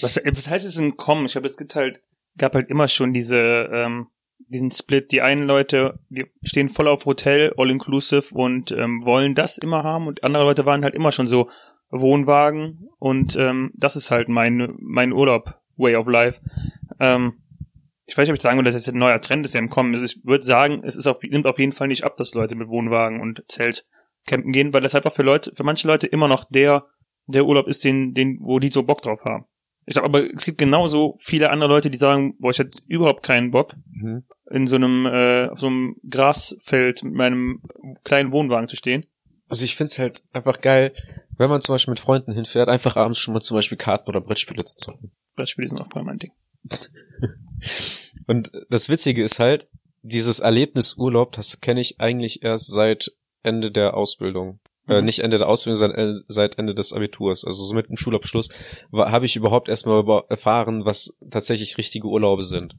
Was, 0.00 0.16
was 0.16 0.48
heißt 0.48 0.66
es 0.66 0.78
im 0.78 0.96
Kommen? 0.96 1.26
Ich 1.26 1.36
habe 1.36 1.46
jetzt 1.46 1.56
gibt 1.56 1.74
halt, 1.74 2.02
gab 2.36 2.54
halt 2.54 2.68
immer 2.68 2.88
schon 2.88 3.12
diese, 3.12 3.38
ähm, 3.72 4.08
diesen 4.48 4.70
Split. 4.70 5.12
Die 5.12 5.22
einen 5.22 5.46
Leute, 5.46 5.98
die 6.08 6.26
stehen 6.42 6.68
voll 6.68 6.88
auf 6.88 7.06
Hotel, 7.06 7.54
all 7.56 7.70
inclusive 7.70 8.34
und 8.34 8.72
ähm, 8.72 9.04
wollen 9.04 9.34
das 9.34 9.58
immer 9.58 9.82
haben 9.82 10.06
und 10.06 10.24
andere 10.24 10.44
Leute 10.44 10.66
waren 10.66 10.84
halt 10.84 10.94
immer 10.94 11.12
schon 11.12 11.26
so 11.26 11.50
Wohnwagen 11.90 12.88
und 12.98 13.36
ähm, 13.36 13.70
das 13.74 13.96
ist 13.96 14.10
halt 14.10 14.28
mein 14.28 14.74
mein 14.80 15.12
Urlaub, 15.12 15.60
Way 15.76 15.96
of 15.96 16.08
Life. 16.08 16.42
Ähm, 16.98 17.34
ich 18.06 18.16
weiß 18.16 18.22
nicht, 18.22 18.32
ob 18.32 18.36
ich 18.36 18.42
sagen 18.42 18.58
würde, 18.58 18.70
dass 18.70 18.74
jetzt 18.74 18.92
ein 18.92 18.98
neuer 18.98 19.20
Trend 19.20 19.44
ist, 19.44 19.54
der 19.54 19.60
im 19.60 19.68
Kommen 19.68 19.94
ist. 19.94 20.02
Ich 20.02 20.24
würde 20.24 20.44
sagen, 20.44 20.82
es 20.84 20.96
ist 20.96 21.06
auf, 21.06 21.22
nimmt 21.22 21.46
auf 21.46 21.58
jeden 21.58 21.72
Fall 21.72 21.88
nicht 21.88 22.04
ab, 22.04 22.16
dass 22.16 22.34
Leute 22.34 22.54
mit 22.54 22.68
Wohnwagen 22.68 23.20
und 23.20 23.42
Zelt 23.48 23.84
campen 24.26 24.52
gehen, 24.52 24.72
weil 24.72 24.80
das 24.80 24.94
einfach 24.94 25.12
für 25.12 25.22
Leute, 25.22 25.52
für 25.54 25.64
manche 25.64 25.88
Leute 25.88 26.06
immer 26.06 26.28
noch 26.28 26.44
der, 26.44 26.86
der 27.26 27.44
Urlaub 27.46 27.66
ist, 27.68 27.84
den, 27.84 28.12
den, 28.12 28.38
wo 28.42 28.58
die 28.58 28.70
so 28.70 28.82
Bock 28.82 29.02
drauf 29.02 29.24
haben. 29.24 29.44
Ich 29.88 29.94
glaube, 29.94 30.08
aber 30.08 30.34
es 30.34 30.44
gibt 30.44 30.58
genauso 30.58 31.14
viele 31.18 31.50
andere 31.50 31.68
Leute, 31.68 31.90
die 31.90 31.98
sagen, 31.98 32.34
boah, 32.38 32.50
ich 32.50 32.58
hätte 32.58 32.78
überhaupt 32.88 33.22
keinen 33.22 33.50
Bock, 33.52 33.74
Mhm. 33.92 34.24
in 34.50 34.66
so 34.66 34.76
einem, 34.76 35.06
äh, 35.06 35.48
auf 35.48 35.58
so 35.60 35.68
einem 35.68 35.96
Grasfeld 36.08 37.02
mit 37.04 37.14
meinem 37.14 37.62
kleinen 38.04 38.32
Wohnwagen 38.32 38.68
zu 38.68 38.76
stehen. 38.76 39.06
Also 39.48 39.64
ich 39.64 39.76
find's 39.76 39.98
halt 40.00 40.24
einfach 40.32 40.60
geil, 40.60 40.92
wenn 41.38 41.48
man 41.50 41.60
zum 41.60 41.74
Beispiel 41.74 41.92
mit 41.92 42.00
Freunden 42.00 42.32
hinfährt, 42.32 42.68
einfach 42.68 42.96
abends 42.96 43.18
schon 43.20 43.32
mal 43.34 43.40
zum 43.40 43.56
Beispiel 43.56 43.78
Karten 43.78 44.08
oder 44.08 44.20
Brettspiele 44.20 44.64
zu 44.64 44.76
zocken. 44.76 45.12
Brettspiele 45.36 45.68
sind 45.68 45.80
auch 45.80 45.86
voll 45.90 46.02
mein 46.02 46.18
Ding. 46.18 46.32
Und 48.26 48.50
das 48.70 48.88
Witzige 48.88 49.22
ist 49.22 49.38
halt, 49.38 49.68
dieses 50.02 50.40
Erlebnis 50.40 50.96
Urlaub, 50.96 51.32
das 51.32 51.60
kenne 51.60 51.80
ich 51.80 52.00
eigentlich 52.00 52.42
erst 52.42 52.72
seit 52.72 53.12
Ende 53.42 53.70
der 53.70 53.94
Ausbildung. 53.94 54.58
Äh, 54.88 55.00
Mhm. 55.00 55.04
nicht 55.04 55.18
Ende 55.20 55.38
der 55.38 55.48
Ausbildung, 55.48 55.76
sondern 55.76 55.98
äh, 55.98 56.20
seit 56.28 56.58
Ende 56.58 56.74
des 56.74 56.92
Abiturs. 56.92 57.44
Also 57.44 57.64
so 57.64 57.74
mit 57.74 57.88
dem 57.88 57.96
Schulabschluss 57.96 58.50
habe 58.92 59.26
ich 59.26 59.36
überhaupt 59.36 59.68
erstmal 59.68 60.04
erfahren, 60.28 60.84
was 60.84 61.16
tatsächlich 61.30 61.76
richtige 61.78 62.06
Urlaube 62.08 62.42
sind. 62.42 62.76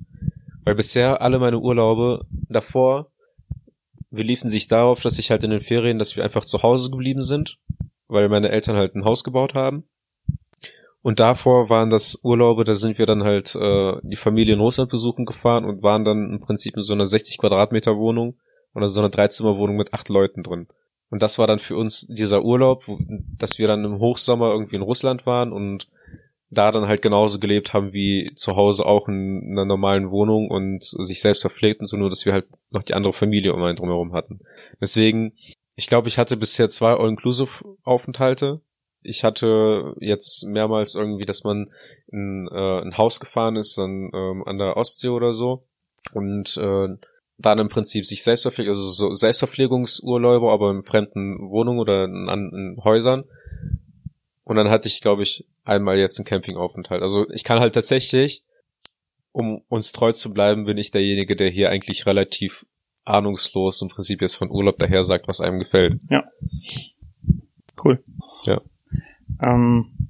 Weil 0.63 0.75
bisher 0.75 1.21
alle 1.21 1.39
meine 1.39 1.59
Urlaube 1.59 2.25
davor 2.49 3.11
beliefen 4.09 4.49
sich 4.49 4.67
darauf, 4.67 5.01
dass 5.01 5.19
ich 5.19 5.31
halt 5.31 5.43
in 5.43 5.51
den 5.51 5.61
Ferien, 5.61 5.99
dass 5.99 6.15
wir 6.15 6.23
einfach 6.23 6.45
zu 6.45 6.63
Hause 6.63 6.89
geblieben 6.89 7.21
sind, 7.21 7.59
weil 8.07 8.29
meine 8.29 8.49
Eltern 8.49 8.77
halt 8.77 8.95
ein 8.95 9.03
Haus 9.05 9.23
gebaut 9.23 9.53
haben. 9.53 9.83
Und 11.01 11.19
davor 11.19 11.69
waren 11.69 11.89
das 11.89 12.19
Urlaube, 12.23 12.63
da 12.63 12.75
sind 12.75 12.97
wir 12.97 13.05
dann 13.05 13.23
halt 13.23 13.55
äh, 13.55 13.93
die 14.03 14.15
Familie 14.17 14.55
in 14.55 14.59
Russland 14.59 14.89
besuchen 14.89 15.25
gefahren 15.25 15.63
und 15.63 15.83
waren 15.83 16.03
dann 16.03 16.31
im 16.33 16.39
Prinzip 16.39 16.75
in 16.75 16.81
so 16.81 16.93
einer 16.93 17.05
60 17.05 17.37
Quadratmeter 17.37 17.95
Wohnung 17.97 18.37
oder 18.73 18.87
so 18.87 18.99
einer 18.99 19.09
Dreizimmerwohnung 19.09 19.75
mit 19.77 19.93
acht 19.93 20.09
Leuten 20.09 20.43
drin. 20.43 20.67
Und 21.09 21.21
das 21.21 21.39
war 21.39 21.47
dann 21.47 21.59
für 21.59 21.77
uns 21.77 22.05
dieser 22.07 22.43
Urlaub, 22.43 22.87
wo, 22.87 22.99
dass 23.37 23.59
wir 23.59 23.67
dann 23.67 23.85
im 23.85 23.99
Hochsommer 23.99 24.51
irgendwie 24.51 24.75
in 24.75 24.81
Russland 24.81 25.25
waren 25.25 25.53
und 25.53 25.87
da 26.49 26.71
dann 26.71 26.87
halt 26.87 27.01
genauso 27.01 27.39
gelebt 27.39 27.73
haben 27.73 27.93
wie 27.93 28.31
zu 28.35 28.55
Hause 28.55 28.85
auch 28.85 29.07
in 29.07 29.51
einer 29.51 29.65
normalen 29.65 30.11
Wohnung 30.11 30.49
und 30.49 30.83
sich 30.83 31.21
selbst 31.21 31.41
verpflegt 31.41 31.81
und 31.81 31.87
so, 31.87 31.97
nur 31.97 32.09
dass 32.09 32.25
wir 32.25 32.33
halt 32.33 32.45
noch 32.69 32.83
die 32.83 32.93
andere 32.93 33.13
Familie 33.13 33.53
um 33.53 33.61
einen 33.63 33.75
drumherum 33.75 34.13
hatten. 34.13 34.39
Deswegen, 34.79 35.33
ich 35.75 35.87
glaube, 35.87 36.07
ich 36.07 36.17
hatte 36.17 36.37
bisher 36.37 36.69
zwei 36.69 36.93
All-Inclusive-Aufenthalte. 36.93 38.61
Ich 39.01 39.23
hatte 39.23 39.93
jetzt 39.99 40.45
mehrmals 40.47 40.95
irgendwie, 40.95 41.25
dass 41.25 41.43
man 41.43 41.69
in 42.11 42.47
äh, 42.51 42.81
ein 42.81 42.97
Haus 42.97 43.19
gefahren 43.19 43.55
ist, 43.55 43.77
dann 43.77 44.09
ähm, 44.13 44.43
an 44.45 44.57
der 44.57 44.77
Ostsee 44.77 45.09
oder 45.09 45.33
so 45.33 45.67
und 46.13 46.57
äh, 46.57 46.87
dann 47.37 47.59
im 47.59 47.69
Prinzip 47.69 48.05
sich 48.05 48.23
selbst 48.23 48.41
verpflegt, 48.41 48.69
also 48.69 48.81
so 48.81 49.13
Selbstverpflegungsurlaube, 49.13 50.51
aber 50.51 50.71
in 50.71 50.83
fremden 50.83 51.37
Wohnungen 51.49 51.79
oder 51.79 52.05
in, 52.05 52.27
in 52.27 52.77
Häusern. 52.83 53.25
Und 54.43 54.55
dann 54.55 54.69
hatte 54.69 54.87
ich, 54.87 55.01
glaube 55.01 55.23
ich, 55.23 55.45
einmal 55.63 55.97
jetzt 55.97 56.17
einen 56.19 56.25
Campingaufenthalt. 56.25 57.01
Also 57.01 57.29
ich 57.29 57.43
kann 57.43 57.59
halt 57.59 57.75
tatsächlich, 57.75 58.43
um 59.31 59.61
uns 59.67 59.91
treu 59.91 60.13
zu 60.13 60.33
bleiben, 60.33 60.65
bin 60.65 60.77
ich 60.77 60.91
derjenige, 60.91 61.35
der 61.35 61.49
hier 61.49 61.69
eigentlich 61.69 62.05
relativ 62.05 62.65
ahnungslos 63.03 63.81
im 63.81 63.89
Prinzip 63.89 64.21
jetzt 64.21 64.35
von 64.35 64.49
Urlaub 64.49 64.77
daher 64.77 65.03
sagt, 65.03 65.27
was 65.27 65.41
einem 65.41 65.59
gefällt. 65.59 65.99
Cool. 67.83 68.03
Ja. 68.43 68.61
Ähm, 69.43 70.09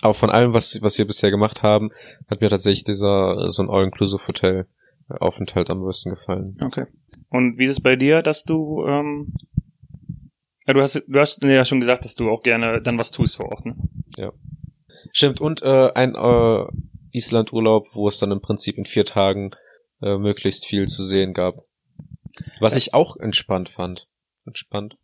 Aber 0.00 0.14
von 0.14 0.30
allem, 0.30 0.52
was, 0.52 0.80
was 0.82 0.98
wir 0.98 1.06
bisher 1.06 1.30
gemacht 1.30 1.62
haben, 1.62 1.90
hat 2.28 2.40
mir 2.40 2.50
tatsächlich 2.50 2.84
dieser 2.84 3.48
so 3.48 3.62
ein 3.62 3.70
All-Inclusive-Hotel 3.70 4.66
Aufenthalt 5.08 5.70
am 5.70 5.84
besten 5.84 6.10
gefallen. 6.10 6.56
okay. 6.62 6.86
Und 7.28 7.58
wie 7.58 7.64
ist 7.64 7.72
es 7.72 7.80
bei 7.80 7.96
dir, 7.96 8.22
dass 8.22 8.44
du, 8.44 8.84
ähm, 8.86 9.34
ja, 10.66 10.74
du 10.74 10.82
hast, 10.82 11.02
du 11.06 11.18
hast 11.18 11.42
ja 11.42 11.64
schon 11.64 11.80
gesagt, 11.80 12.04
dass 12.04 12.14
du 12.14 12.30
auch 12.30 12.42
gerne 12.42 12.80
dann 12.80 12.98
was 12.98 13.10
tust 13.10 13.36
vor 13.36 13.46
Ort, 13.50 13.66
ne? 13.66 13.76
Stimmt, 15.12 15.40
und 15.40 15.62
äh, 15.62 15.92
ein 15.94 16.14
äh, 16.14 16.64
Island-Urlaub, 17.12 17.86
wo 17.94 18.08
es 18.08 18.18
dann 18.18 18.32
im 18.32 18.40
Prinzip 18.40 18.78
in 18.78 18.84
vier 18.84 19.04
Tagen 19.04 19.50
äh, 20.02 20.18
möglichst 20.18 20.66
viel 20.66 20.86
zu 20.86 21.02
sehen 21.02 21.32
gab. 21.32 21.56
Was 22.60 22.76
ich 22.76 22.94
auch 22.94 23.16
entspannt 23.16 23.70
fand. 23.70 24.08
Entspannt. 24.44 24.98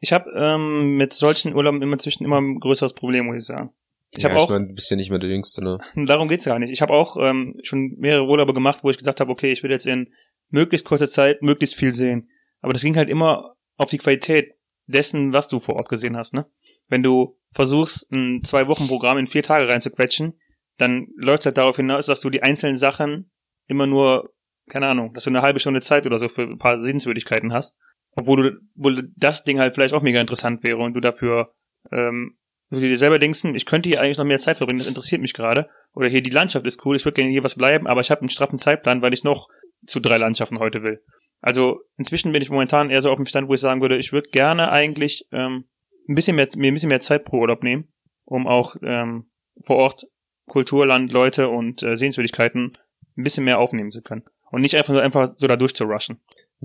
Ich 0.00 0.12
habe 0.12 0.30
ähm, 0.34 0.96
mit 0.96 1.12
solchen 1.12 1.54
Urlauben 1.54 1.82
immer 1.82 1.98
zwischen 1.98 2.24
immer 2.24 2.40
ein 2.40 2.58
größeres 2.58 2.94
Problem, 2.94 3.26
muss 3.26 3.36
ich 3.36 3.46
sagen. 3.46 3.72
Ich 4.12 4.24
ja, 4.24 4.30
habe 4.30 4.40
auch, 4.40 4.44
Ich 4.44 4.50
meine, 4.50 4.68
du 4.68 4.74
bist 4.74 4.90
ja 4.90 4.96
nicht 4.96 5.10
mehr 5.10 5.18
der 5.18 5.30
Jüngste, 5.30 5.62
ne? 5.62 5.78
darum 6.06 6.28
geht's 6.28 6.44
gar 6.44 6.58
nicht. 6.58 6.70
Ich 6.70 6.82
habe 6.82 6.92
auch 6.92 7.16
ähm, 7.16 7.54
schon 7.62 7.94
mehrere 7.98 8.26
Urlaube 8.26 8.54
gemacht, 8.54 8.82
wo 8.82 8.90
ich 8.90 8.98
gesagt 8.98 9.20
habe, 9.20 9.30
okay, 9.30 9.52
ich 9.52 9.62
will 9.62 9.70
jetzt 9.70 9.86
in 9.86 10.12
möglichst 10.48 10.86
kurzer 10.86 11.08
Zeit 11.08 11.42
möglichst 11.42 11.76
viel 11.76 11.92
sehen. 11.92 12.28
Aber 12.60 12.72
das 12.72 12.82
ging 12.82 12.96
halt 12.96 13.08
immer 13.08 13.54
auf 13.76 13.90
die 13.90 13.98
Qualität 13.98 14.54
dessen, 14.86 15.32
was 15.32 15.48
du 15.48 15.60
vor 15.60 15.76
Ort 15.76 15.88
gesehen 15.88 16.16
hast, 16.16 16.34
ne? 16.34 16.46
Wenn 16.88 17.02
du 17.02 17.38
versuchst, 17.52 18.10
ein 18.10 18.42
Zwei-Wochen-Programm 18.42 19.18
in 19.18 19.26
vier 19.28 19.44
Tage 19.44 19.68
reinzuquetschen, 19.68 20.38
dann 20.76 21.08
läuft 21.16 21.40
es 21.40 21.46
halt 21.46 21.58
darauf 21.58 21.76
hinaus, 21.76 22.06
dass 22.06 22.20
du 22.20 22.30
die 22.30 22.42
einzelnen 22.42 22.76
Sachen 22.76 23.30
immer 23.66 23.86
nur, 23.86 24.34
keine 24.68 24.88
Ahnung, 24.88 25.14
dass 25.14 25.24
du 25.24 25.30
eine 25.30 25.42
halbe 25.42 25.60
Stunde 25.60 25.80
Zeit 25.80 26.06
oder 26.06 26.18
so 26.18 26.28
für 26.28 26.42
ein 26.42 26.58
paar 26.58 26.82
Sehenswürdigkeiten 26.82 27.52
hast. 27.52 27.76
Obwohl 28.16 28.42
du, 28.42 28.60
obwohl 28.76 29.12
das 29.16 29.44
Ding 29.44 29.60
halt 29.60 29.74
vielleicht 29.74 29.94
auch 29.94 30.02
mega 30.02 30.20
interessant 30.20 30.64
wäre 30.64 30.78
und 30.78 30.94
du 30.94 31.00
dafür, 31.00 31.54
ähm, 31.92 32.36
du 32.70 32.80
dir 32.80 32.96
selber 32.96 33.18
denkst, 33.18 33.42
hm, 33.42 33.54
ich 33.54 33.66
könnte 33.66 33.88
hier 33.88 34.00
eigentlich 34.00 34.18
noch 34.18 34.24
mehr 34.24 34.38
Zeit 34.38 34.58
verbringen, 34.58 34.78
das 34.78 34.88
interessiert 34.88 35.20
mich 35.20 35.34
gerade. 35.34 35.68
Oder 35.94 36.08
hier 36.08 36.22
die 36.22 36.30
Landschaft 36.30 36.66
ist 36.66 36.84
cool, 36.86 36.96
ich 36.96 37.04
würde 37.04 37.16
gerne 37.16 37.30
hier 37.30 37.44
was 37.44 37.56
bleiben, 37.56 37.86
aber 37.86 38.00
ich 38.00 38.10
habe 38.10 38.20
einen 38.20 38.28
straffen 38.28 38.58
Zeitplan, 38.58 39.02
weil 39.02 39.12
ich 39.12 39.24
noch 39.24 39.48
zu 39.86 40.00
drei 40.00 40.18
Landschaften 40.18 40.58
heute 40.58 40.82
will. 40.82 41.02
Also 41.40 41.80
inzwischen 41.96 42.32
bin 42.32 42.42
ich 42.42 42.50
momentan 42.50 42.90
eher 42.90 43.00
so 43.00 43.10
auf 43.10 43.16
dem 43.16 43.26
Stand, 43.26 43.48
wo 43.48 43.54
ich 43.54 43.60
sagen 43.60 43.80
würde, 43.80 43.96
ich 43.96 44.12
würde 44.12 44.28
gerne 44.30 44.70
eigentlich 44.70 45.26
ähm, 45.32 45.64
ein 46.08 46.14
bisschen 46.14 46.36
mehr, 46.36 46.48
mir 46.56 46.70
ein 46.70 46.74
bisschen 46.74 46.90
mehr 46.90 47.00
Zeit 47.00 47.24
pro 47.24 47.38
Urlaub 47.38 47.62
nehmen, 47.62 47.88
um 48.24 48.46
auch 48.46 48.76
ähm, 48.82 49.30
vor 49.60 49.76
Ort 49.76 50.06
Kulturland, 50.46 51.12
Leute 51.12 51.48
und 51.48 51.82
äh, 51.82 51.96
Sehenswürdigkeiten 51.96 52.76
ein 53.16 53.22
bisschen 53.22 53.44
mehr 53.44 53.58
aufnehmen 53.58 53.90
zu 53.90 54.02
können. 54.02 54.24
Und 54.50 54.62
nicht 54.62 54.74
einfach, 54.74 54.96
einfach 54.96 55.32
so 55.36 55.46
da 55.46 55.56
durchzurushen. 55.56 56.20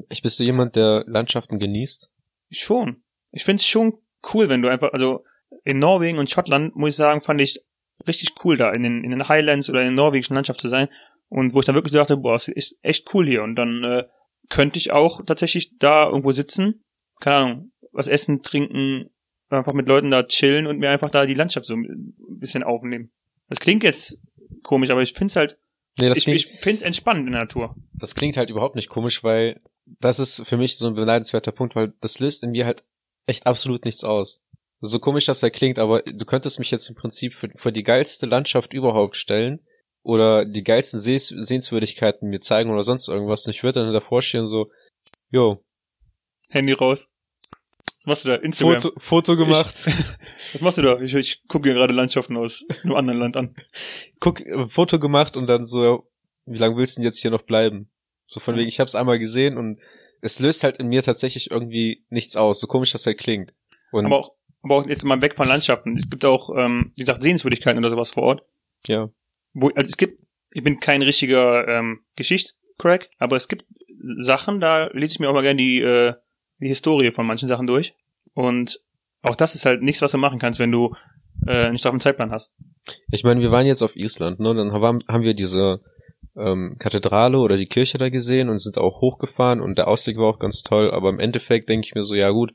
Ich 0.10 0.22
bist 0.22 0.40
du 0.40 0.44
jemand, 0.44 0.76
der 0.76 1.04
Landschaften 1.08 1.60
genießt? 1.60 2.12
Schon. 2.52 3.04
Ich 3.32 3.46
find's 3.46 3.66
schon 3.66 4.00
cool, 4.34 4.50
wenn 4.50 4.62
du 4.62 4.70
einfach, 4.70 4.92
also 4.92 5.24
in 5.64 5.80
Norwegen 5.80 6.20
und 6.20 6.30
Schottland, 6.30 6.76
muss 6.76 6.92
ich 6.92 6.96
sagen, 6.96 7.22
fand 7.22 7.42
ich 7.42 7.62
richtig 8.08 8.34
cool 8.44 8.58
da 8.58 8.72
in 8.72 8.84
den, 8.84 9.04
in 9.04 9.12
den 9.12 9.28
Highlands 9.28 9.70
oder 9.70 9.80
in 9.80 9.88
der 9.88 9.94
norwegischen 9.94 10.36
Landschaft 10.36 10.60
zu 10.60 10.68
sein. 10.68 10.88
Und 11.28 11.54
wo 11.54 11.60
ich 11.60 11.66
dann 11.66 11.76
wirklich 11.76 11.94
dachte, 11.94 12.18
boah, 12.18 12.36
es 12.36 12.48
ist 12.48 12.78
echt 12.82 13.14
cool 13.14 13.26
hier. 13.26 13.44
Und 13.44 13.56
dann 13.56 13.84
äh, 13.84 14.04
könnte 14.50 14.78
ich 14.78 14.92
auch 14.92 15.24
tatsächlich 15.26 15.78
da 15.78 16.06
irgendwo 16.06 16.32
sitzen, 16.32 16.84
keine 17.20 17.36
Ahnung, 17.38 17.72
was 17.92 18.08
essen, 18.08 18.42
trinken, 18.42 19.10
einfach 19.50 19.74
mit 19.74 19.88
Leuten 19.88 20.12
da 20.12 20.24
chillen 20.24 20.68
und 20.68 20.80
mir 20.80 20.90
einfach 20.90 21.10
da 21.10 21.26
die 21.26 21.34
Landschaft 21.34 21.66
so 21.66 21.76
ein 21.76 22.14
bisschen 22.40 22.64
aufnehmen. 22.64 23.12
Das 23.48 23.60
klingt 23.60 23.84
jetzt 23.84 24.20
komisch, 24.64 24.90
aber 24.90 25.02
ich 25.02 25.14
find's 25.14 25.36
halt, 25.36 25.58
Nee, 26.00 26.10
das 26.10 26.20
ich, 26.20 26.24
klingt, 26.26 26.40
ich 26.40 26.48
find's 26.60 26.82
entspannend 26.82 27.28
in 27.28 27.32
der 27.32 27.42
Natur. 27.42 27.76
das 27.94 28.16
klingt 28.16 28.36
halt 28.36 28.50
überhaupt 28.50 28.76
nicht 28.76 28.90
komisch, 28.90 29.24
weil 29.24 29.62
das 29.86 30.20
ist 30.20 30.46
für 30.46 30.58
mich 30.58 30.78
so 30.78 30.88
ein 30.88 30.96
beneidenswerter 30.96 31.54
Punkt, 31.54 31.76
weil 31.76 31.94
das 32.02 32.20
löst 32.20 32.44
in 32.44 32.52
mir 32.52 32.66
halt 32.66 32.84
echt 33.28 33.48
absolut 33.48 33.86
nichts 33.86 34.04
aus. 34.04 34.44
So 34.86 35.00
komisch 35.00 35.26
das 35.26 35.42
ja 35.42 35.50
klingt, 35.50 35.80
aber 35.80 36.02
du 36.02 36.26
könntest 36.26 36.60
mich 36.60 36.72
jetzt 36.72 36.90
im 36.90 36.96
Prinzip 36.96 37.34
für, 37.34 37.50
für 37.56 37.72
die 37.72 37.84
geilste 37.84 38.26
Landschaft 38.26 38.74
überhaupt 38.74 39.16
stellen 39.16 39.60
oder 40.04 40.46
die 40.46 40.64
geilsten 40.64 41.00
Sehs 41.00 41.28
Sehenswürdigkeiten 41.28 42.30
mir 42.30 42.40
zeigen 42.40 42.72
oder 42.72 42.84
sonst 42.84 43.08
irgendwas 43.08 43.46
und 43.46 43.52
ich 43.52 43.64
würde 43.64 43.84
dann 43.84 43.94
davor 43.94 44.22
stehen 44.22 44.46
so, 44.46 44.70
jo, 45.32 45.64
Handy 46.50 46.74
raus. 46.74 47.10
Was 48.02 48.06
machst 48.06 48.26
du 48.26 48.30
da? 48.30 48.36
Instagram. 48.36 48.80
Foto, 48.80 49.00
Foto 49.00 49.36
gemacht, 49.36 49.76
Was 50.54 50.62
machst 50.62 50.78
du 50.78 50.84
da? 50.84 51.00
Ich, 51.00 51.14
ich 51.16 51.48
gucke 51.48 51.68
mir 51.68 51.74
gerade 51.74 51.94
Landschaften 51.94 52.38
aus 52.38 52.66
einem 52.84 52.96
anderen 52.96 53.20
Land 53.20 53.38
an. 53.38 53.56
guck, 54.20 54.42
äh, 54.42 54.68
Foto 54.68 55.00
gemacht 55.00 55.38
und 55.38 55.48
dann 55.48 55.66
so, 55.66 56.08
wie 56.46 56.58
lange 56.58 56.78
willst 56.78 56.98
du 56.98 57.02
denn 57.02 57.06
jetzt 57.06 57.20
hier 57.20 57.32
noch 57.32 57.42
bleiben? 57.42 57.90
So 58.28 58.40
von 58.40 58.56
wegen, 58.56 58.68
ich 58.68 58.80
hab's 58.80 58.96
einmal 58.96 59.20
gesehen 59.20 59.58
und 59.58 59.80
es 60.22 60.40
löst 60.40 60.64
halt 60.64 60.78
in 60.78 60.88
mir 60.88 61.04
tatsächlich 61.04 61.52
irgendwie 61.52 62.06
nichts 62.10 62.36
aus, 62.36 62.60
so 62.60 62.68
komisch 62.68 62.92
das 62.92 63.06
halt 63.06 63.18
klingt. 63.18 63.54
Und 63.92 64.06
Aber 64.06 64.20
auch, 64.20 64.32
aber 64.66 64.78
auch 64.78 64.88
jetzt 64.88 65.06
mal 65.06 65.22
weg 65.22 65.36
von 65.36 65.48
Landschaften. 65.48 65.96
Es 65.96 66.10
gibt 66.10 66.26
auch, 66.26 66.50
ähm, 66.58 66.92
wie 66.96 67.04
gesagt, 67.04 67.22
Sehenswürdigkeiten 67.22 67.78
oder 67.78 67.92
sowas 67.92 68.10
vor 68.10 68.24
Ort. 68.24 68.44
ja, 68.88 69.10
Wo, 69.54 69.70
also 69.70 69.88
es 69.88 69.96
gibt, 69.96 70.20
ich 70.52 70.64
bin 70.64 70.80
kein 70.80 71.04
richtiger 71.04 71.68
ähm, 71.68 72.02
Geschichtscrack, 72.16 73.10
aber 73.20 73.36
es 73.36 73.48
gibt 73.48 73.66
Sachen, 74.18 74.60
da 74.60 74.88
lese 74.88 75.14
ich 75.14 75.20
mir 75.20 75.30
auch 75.30 75.34
mal 75.34 75.44
gerne 75.44 75.58
die, 75.58 75.82
äh, 75.82 76.14
die 76.60 76.68
Historie 76.68 77.12
von 77.12 77.28
manchen 77.28 77.48
Sachen 77.48 77.68
durch. 77.68 77.94
Und 78.34 78.80
auch 79.22 79.36
das 79.36 79.54
ist 79.54 79.66
halt 79.66 79.84
nichts, 79.84 80.02
was 80.02 80.12
du 80.12 80.18
machen 80.18 80.40
kannst, 80.40 80.60
wenn 80.60 80.72
du 80.72 80.96
äh, 81.46 81.68
einen 81.68 81.78
straffen 81.78 82.00
Zeitplan 82.00 82.32
hast. 82.32 82.56
Ich 83.12 83.24
meine, 83.24 83.42
wir 83.42 83.52
waren 83.52 83.68
jetzt 83.68 83.84
auf 83.84 83.96
Island, 83.96 84.40
ne? 84.40 84.56
Dann 84.56 84.72
haben, 84.72 85.04
haben 85.08 85.24
wir 85.24 85.36
diese 85.36 85.82
ähm, 86.36 86.78
Kathedrale 86.80 87.38
oder 87.38 87.56
die 87.56 87.68
Kirche 87.68 88.00
da 88.00 88.10
gesehen 88.10 88.50
und 88.50 88.58
sind 88.58 88.80
auch 88.80 89.00
hochgefahren 89.00 89.62
und 89.62 89.78
der 89.78 89.88
Ausblick 89.88 90.18
war 90.18 90.34
auch 90.34 90.40
ganz 90.40 90.64
toll, 90.64 90.90
aber 90.92 91.10
im 91.10 91.20
Endeffekt 91.20 91.70
denke 91.70 91.86
ich 91.86 91.94
mir 91.96 92.04
so, 92.04 92.16
ja 92.16 92.32
gut, 92.32 92.54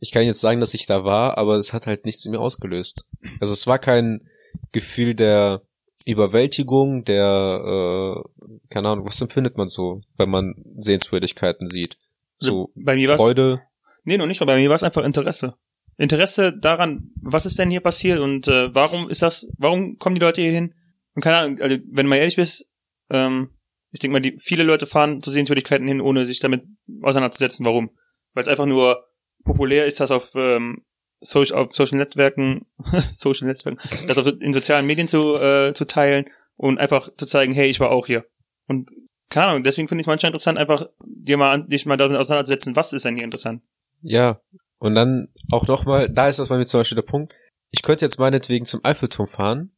ich 0.00 0.12
kann 0.12 0.24
jetzt 0.24 0.40
sagen, 0.40 0.60
dass 0.60 0.74
ich 0.74 0.86
da 0.86 1.04
war, 1.04 1.38
aber 1.38 1.56
es 1.56 1.72
hat 1.72 1.86
halt 1.86 2.04
nichts 2.04 2.24
in 2.24 2.32
mir 2.32 2.40
ausgelöst. 2.40 3.06
Also 3.40 3.52
es 3.52 3.66
war 3.66 3.78
kein 3.78 4.28
Gefühl 4.72 5.14
der 5.14 5.62
Überwältigung, 6.04 7.04
der, 7.04 8.24
äh, 8.24 8.44
keine 8.70 8.88
Ahnung, 8.88 9.06
was 9.06 9.20
empfindet 9.20 9.56
man 9.56 9.68
so, 9.68 10.00
wenn 10.16 10.30
man 10.30 10.54
Sehenswürdigkeiten 10.76 11.66
sieht? 11.66 11.98
So 12.38 12.70
bei 12.74 12.96
mir 12.96 13.16
Freude. 13.16 13.62
Nee, 14.04 14.16
noch 14.16 14.26
nicht, 14.26 14.40
aber 14.40 14.52
bei 14.52 14.58
mir 14.58 14.68
war 14.68 14.76
es 14.76 14.84
einfach 14.84 15.04
Interesse. 15.04 15.54
Interesse 15.98 16.56
daran, 16.56 17.10
was 17.20 17.44
ist 17.44 17.58
denn 17.58 17.70
hier 17.70 17.80
passiert 17.80 18.20
und 18.20 18.46
äh, 18.46 18.74
warum 18.74 19.10
ist 19.10 19.22
das, 19.22 19.48
warum 19.58 19.98
kommen 19.98 20.14
die 20.14 20.20
Leute 20.20 20.40
hier 20.40 20.52
hin? 20.52 20.74
Und 21.14 21.22
keine 21.22 21.38
Ahnung, 21.38 21.60
also 21.60 21.76
wenn 21.90 22.06
du 22.06 22.10
mal 22.10 22.16
ehrlich 22.16 22.36
bist, 22.36 22.70
ähm, 23.10 23.50
ich 23.90 24.00
denke 24.00 24.12
mal, 24.12 24.20
die, 24.20 24.36
viele 24.38 24.62
Leute 24.62 24.86
fahren 24.86 25.20
zu 25.20 25.30
Sehenswürdigkeiten 25.30 25.88
hin, 25.88 26.00
ohne 26.00 26.26
sich 26.26 26.40
damit 26.40 26.62
auseinanderzusetzen. 27.02 27.66
Warum? 27.66 27.90
Weil 28.34 28.42
es 28.42 28.48
einfach 28.48 28.66
nur 28.66 29.07
populär 29.48 29.86
ist, 29.86 30.00
das 30.00 30.10
auf, 30.10 30.34
ähm, 30.34 30.84
Social, 31.20 31.58
auf 31.58 31.72
Social 31.72 31.98
Netzwerken, 31.98 32.66
Social 33.12 33.48
Netzwerken, 33.48 33.80
das 34.06 34.18
auf, 34.18 34.26
in 34.26 34.52
sozialen 34.52 34.86
Medien 34.86 35.08
zu, 35.08 35.34
äh, 35.34 35.72
zu 35.74 35.86
teilen 35.86 36.26
und 36.56 36.78
einfach 36.78 37.08
zu 37.16 37.26
zeigen, 37.26 37.52
hey, 37.52 37.68
ich 37.68 37.80
war 37.80 37.90
auch 37.90 38.06
hier. 38.06 38.24
Und 38.66 38.90
keine 39.30 39.48
Ahnung, 39.48 39.62
deswegen 39.62 39.88
finde 39.88 40.02
ich 40.02 40.06
manchmal 40.06 40.28
interessant, 40.30 40.58
einfach 40.58 40.86
dir 41.04 41.36
mal, 41.36 41.64
dich 41.64 41.86
mal 41.86 41.96
damit 41.96 42.16
auseinanderzusetzen, 42.16 42.76
was 42.76 42.92
ist 42.92 43.04
denn 43.04 43.16
hier 43.16 43.24
interessant? 43.24 43.62
Ja. 44.02 44.40
Und 44.78 44.94
dann 44.94 45.28
auch 45.50 45.66
nochmal, 45.66 46.08
da 46.08 46.28
ist 46.28 46.38
das 46.38 46.48
bei 46.48 46.56
mir 46.56 46.66
zum 46.66 46.80
Beispiel 46.80 46.96
der 46.96 47.02
Punkt. 47.02 47.34
Ich 47.70 47.82
könnte 47.82 48.04
jetzt 48.04 48.18
meinetwegen 48.18 48.64
zum 48.64 48.84
Eiffelturm 48.84 49.26
fahren 49.26 49.72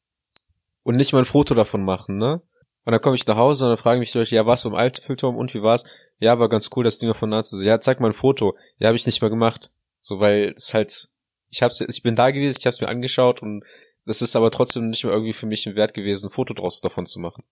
und 0.83 0.97
nicht 0.97 1.13
mal 1.13 1.21
ein 1.21 1.25
Foto 1.25 1.55
davon 1.55 1.85
machen, 1.85 2.17
ne? 2.17 2.43
Und 2.85 2.93
dann 2.93 3.01
komme 3.01 3.14
ich 3.16 3.27
nach 3.27 3.37
Hause 3.37 3.66
und 3.66 3.71
dann 3.71 3.79
fragen 3.79 4.01
mich 4.01 4.12
die 4.12 4.19
Leute, 4.19 4.35
ja, 4.35 4.47
warst 4.47 4.64
du 4.64 4.69
im 4.71 4.75
Eiffelturm 4.75 5.37
und 5.37 5.53
wie 5.55 5.62
war's? 5.62 5.85
Ja, 6.19 6.38
war 6.38 6.49
ganz 6.49 6.71
cool, 6.75 6.85
das 6.85 6.99
Ding 6.99 7.12
von 7.14 7.29
nah 7.31 7.43
zu 7.45 7.57
sehen. 7.57 7.69
Ja, 7.69 7.81
zeig 7.81 8.01
mal 8.01 8.09
ein 8.09 8.14
Foto. 8.14 8.57
Ja, 8.79 8.88
habe 8.88 8.97
ich 8.97 9.07
nicht 9.07 9.21
mehr 9.21 9.31
gemacht. 9.31 9.71
So, 10.01 10.19
weil 10.21 10.55
es 10.57 10.73
halt, 10.73 11.09
ich 11.51 11.62
hab's, 11.62 11.81
ich 11.81 12.03
bin 12.03 12.14
da 12.16 12.31
gewesen, 12.31 12.57
ich 12.59 12.66
hab's 12.66 12.81
mir 12.81 12.88
angeschaut 12.88 13.43
und 13.43 13.64
das 14.07 14.23
ist 14.23 14.35
aber 14.35 14.51
trotzdem 14.51 14.88
nicht 14.88 15.05
mehr 15.05 15.12
irgendwie 15.12 15.35
für 15.35 15.47
mich 15.47 15.66
ein 15.66 15.77
Wert 15.77 15.93
gewesen, 15.95 16.27
ein 16.29 16.33
Foto 16.33 16.55
draus 16.55 16.81
davon 16.81 17.05
zu 17.05 17.21
machen. 17.21 17.45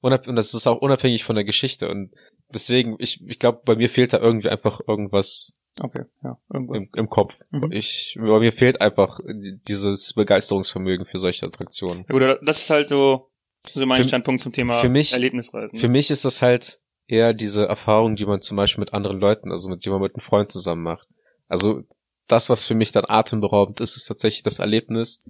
Unab 0.00 0.26
und 0.26 0.34
das 0.36 0.52
ist 0.54 0.66
auch 0.66 0.80
unabhängig 0.80 1.24
von 1.24 1.36
der 1.36 1.44
Geschichte 1.44 1.88
und 1.88 2.10
deswegen, 2.52 2.96
ich, 2.98 3.20
ich 3.26 3.38
glaube, 3.38 3.60
bei 3.64 3.76
mir 3.76 3.88
fehlt 3.88 4.12
da 4.14 4.18
irgendwie 4.18 4.48
einfach 4.48 4.80
irgendwas 4.88 5.56
Okay, 5.80 6.04
ja, 6.24 6.36
irgendwas. 6.52 6.78
im, 6.82 6.88
im 6.96 7.08
Kopf. 7.08 7.34
Mhm. 7.50 7.70
Ich, 7.70 8.16
bei 8.20 8.40
mir 8.40 8.52
fehlt 8.52 8.80
einfach 8.80 9.20
die- 9.24 9.60
dieses 9.68 10.12
Begeisterungsvermögen 10.14 11.06
für 11.06 11.18
solche 11.18 11.46
Attraktionen. 11.46 12.04
Ja, 12.08 12.18
gut, 12.18 12.38
das 12.42 12.62
ist 12.62 12.70
halt 12.70 12.88
so, 12.88 13.29
so 13.72 13.84
mein 13.86 14.02
Für- 14.02 14.08
Standpunkt 14.08 14.42
zum 14.42 14.52
Thema 14.52 14.80
für 14.80 14.88
mich- 14.88 15.12
Erlebnisreisen. 15.12 15.78
Für 15.78 15.88
mich 15.88 16.10
ist 16.10 16.24
das 16.24 16.42
halt 16.42 16.80
eher 17.06 17.34
diese 17.34 17.66
Erfahrung, 17.66 18.16
die 18.16 18.26
man 18.26 18.40
zum 18.40 18.56
Beispiel 18.56 18.80
mit 18.80 18.94
anderen 18.94 19.18
Leuten, 19.20 19.50
also 19.50 19.68
mit 19.68 19.84
jemandem 19.84 20.04
mit 20.04 20.14
einem 20.14 20.22
Freund 20.22 20.52
zusammen 20.52 20.82
macht. 20.82 21.08
Also 21.48 21.82
das, 22.28 22.48
was 22.48 22.64
für 22.64 22.74
mich 22.74 22.92
dann 22.92 23.04
atemberaubend 23.08 23.80
ist, 23.80 23.96
ist 23.96 24.06
tatsächlich 24.06 24.42
das 24.44 24.60
Erlebnis 24.60 25.24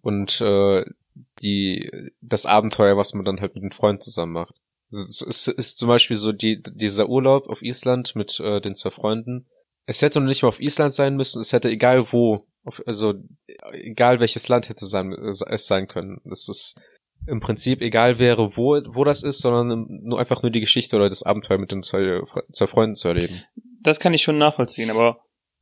und 0.00 0.40
äh, 0.40 0.84
die 1.42 1.90
das 2.20 2.46
Abenteuer, 2.46 2.96
was 2.96 3.12
man 3.14 3.24
dann 3.24 3.40
halt 3.40 3.54
mit 3.54 3.62
einem 3.62 3.72
Freund 3.72 4.02
zusammen 4.02 4.32
macht. 4.32 4.54
Es 4.90 5.20
ist, 5.20 5.48
ist 5.48 5.78
zum 5.78 5.88
Beispiel 5.88 6.16
so 6.16 6.32
die, 6.32 6.62
dieser 6.62 7.08
Urlaub 7.08 7.48
auf 7.48 7.60
Island 7.60 8.14
mit 8.14 8.40
äh, 8.40 8.60
den 8.60 8.74
zwei 8.74 8.90
Freunden. 8.90 9.46
Es 9.84 10.00
hätte 10.00 10.20
noch 10.20 10.28
nicht 10.28 10.42
mal 10.42 10.48
auf 10.48 10.60
Island 10.60 10.94
sein 10.94 11.16
müssen, 11.16 11.42
es 11.42 11.52
hätte 11.52 11.68
egal 11.68 12.10
wo, 12.12 12.46
auf, 12.64 12.80
also 12.86 13.14
egal 13.72 14.20
welches 14.20 14.48
Land 14.48 14.68
hätte 14.68 14.86
sein, 14.86 15.12
es 15.12 15.66
sein 15.66 15.88
können. 15.88 16.20
Das 16.24 16.48
ist 16.48 16.80
im 17.26 17.40
Prinzip 17.40 17.82
egal 17.82 18.18
wäre, 18.18 18.56
wo, 18.56 18.80
wo 18.86 19.04
das 19.04 19.22
ist, 19.22 19.40
sondern 19.40 19.86
nur 19.88 20.18
einfach 20.18 20.42
nur 20.42 20.50
die 20.50 20.60
Geschichte 20.60 20.96
oder 20.96 21.08
das 21.08 21.22
Abenteuer 21.22 21.58
mit 21.58 21.72
den 21.72 21.82
zwei, 21.82 22.20
zwei 22.50 22.66
Freunden 22.66 22.94
zu 22.94 23.08
erleben. 23.08 23.42
das 23.80 24.00
kann 24.00 24.14
ich 24.14 24.22
schon 24.22 24.38
nachvollziehen, 24.38 24.90
aber 24.90 25.20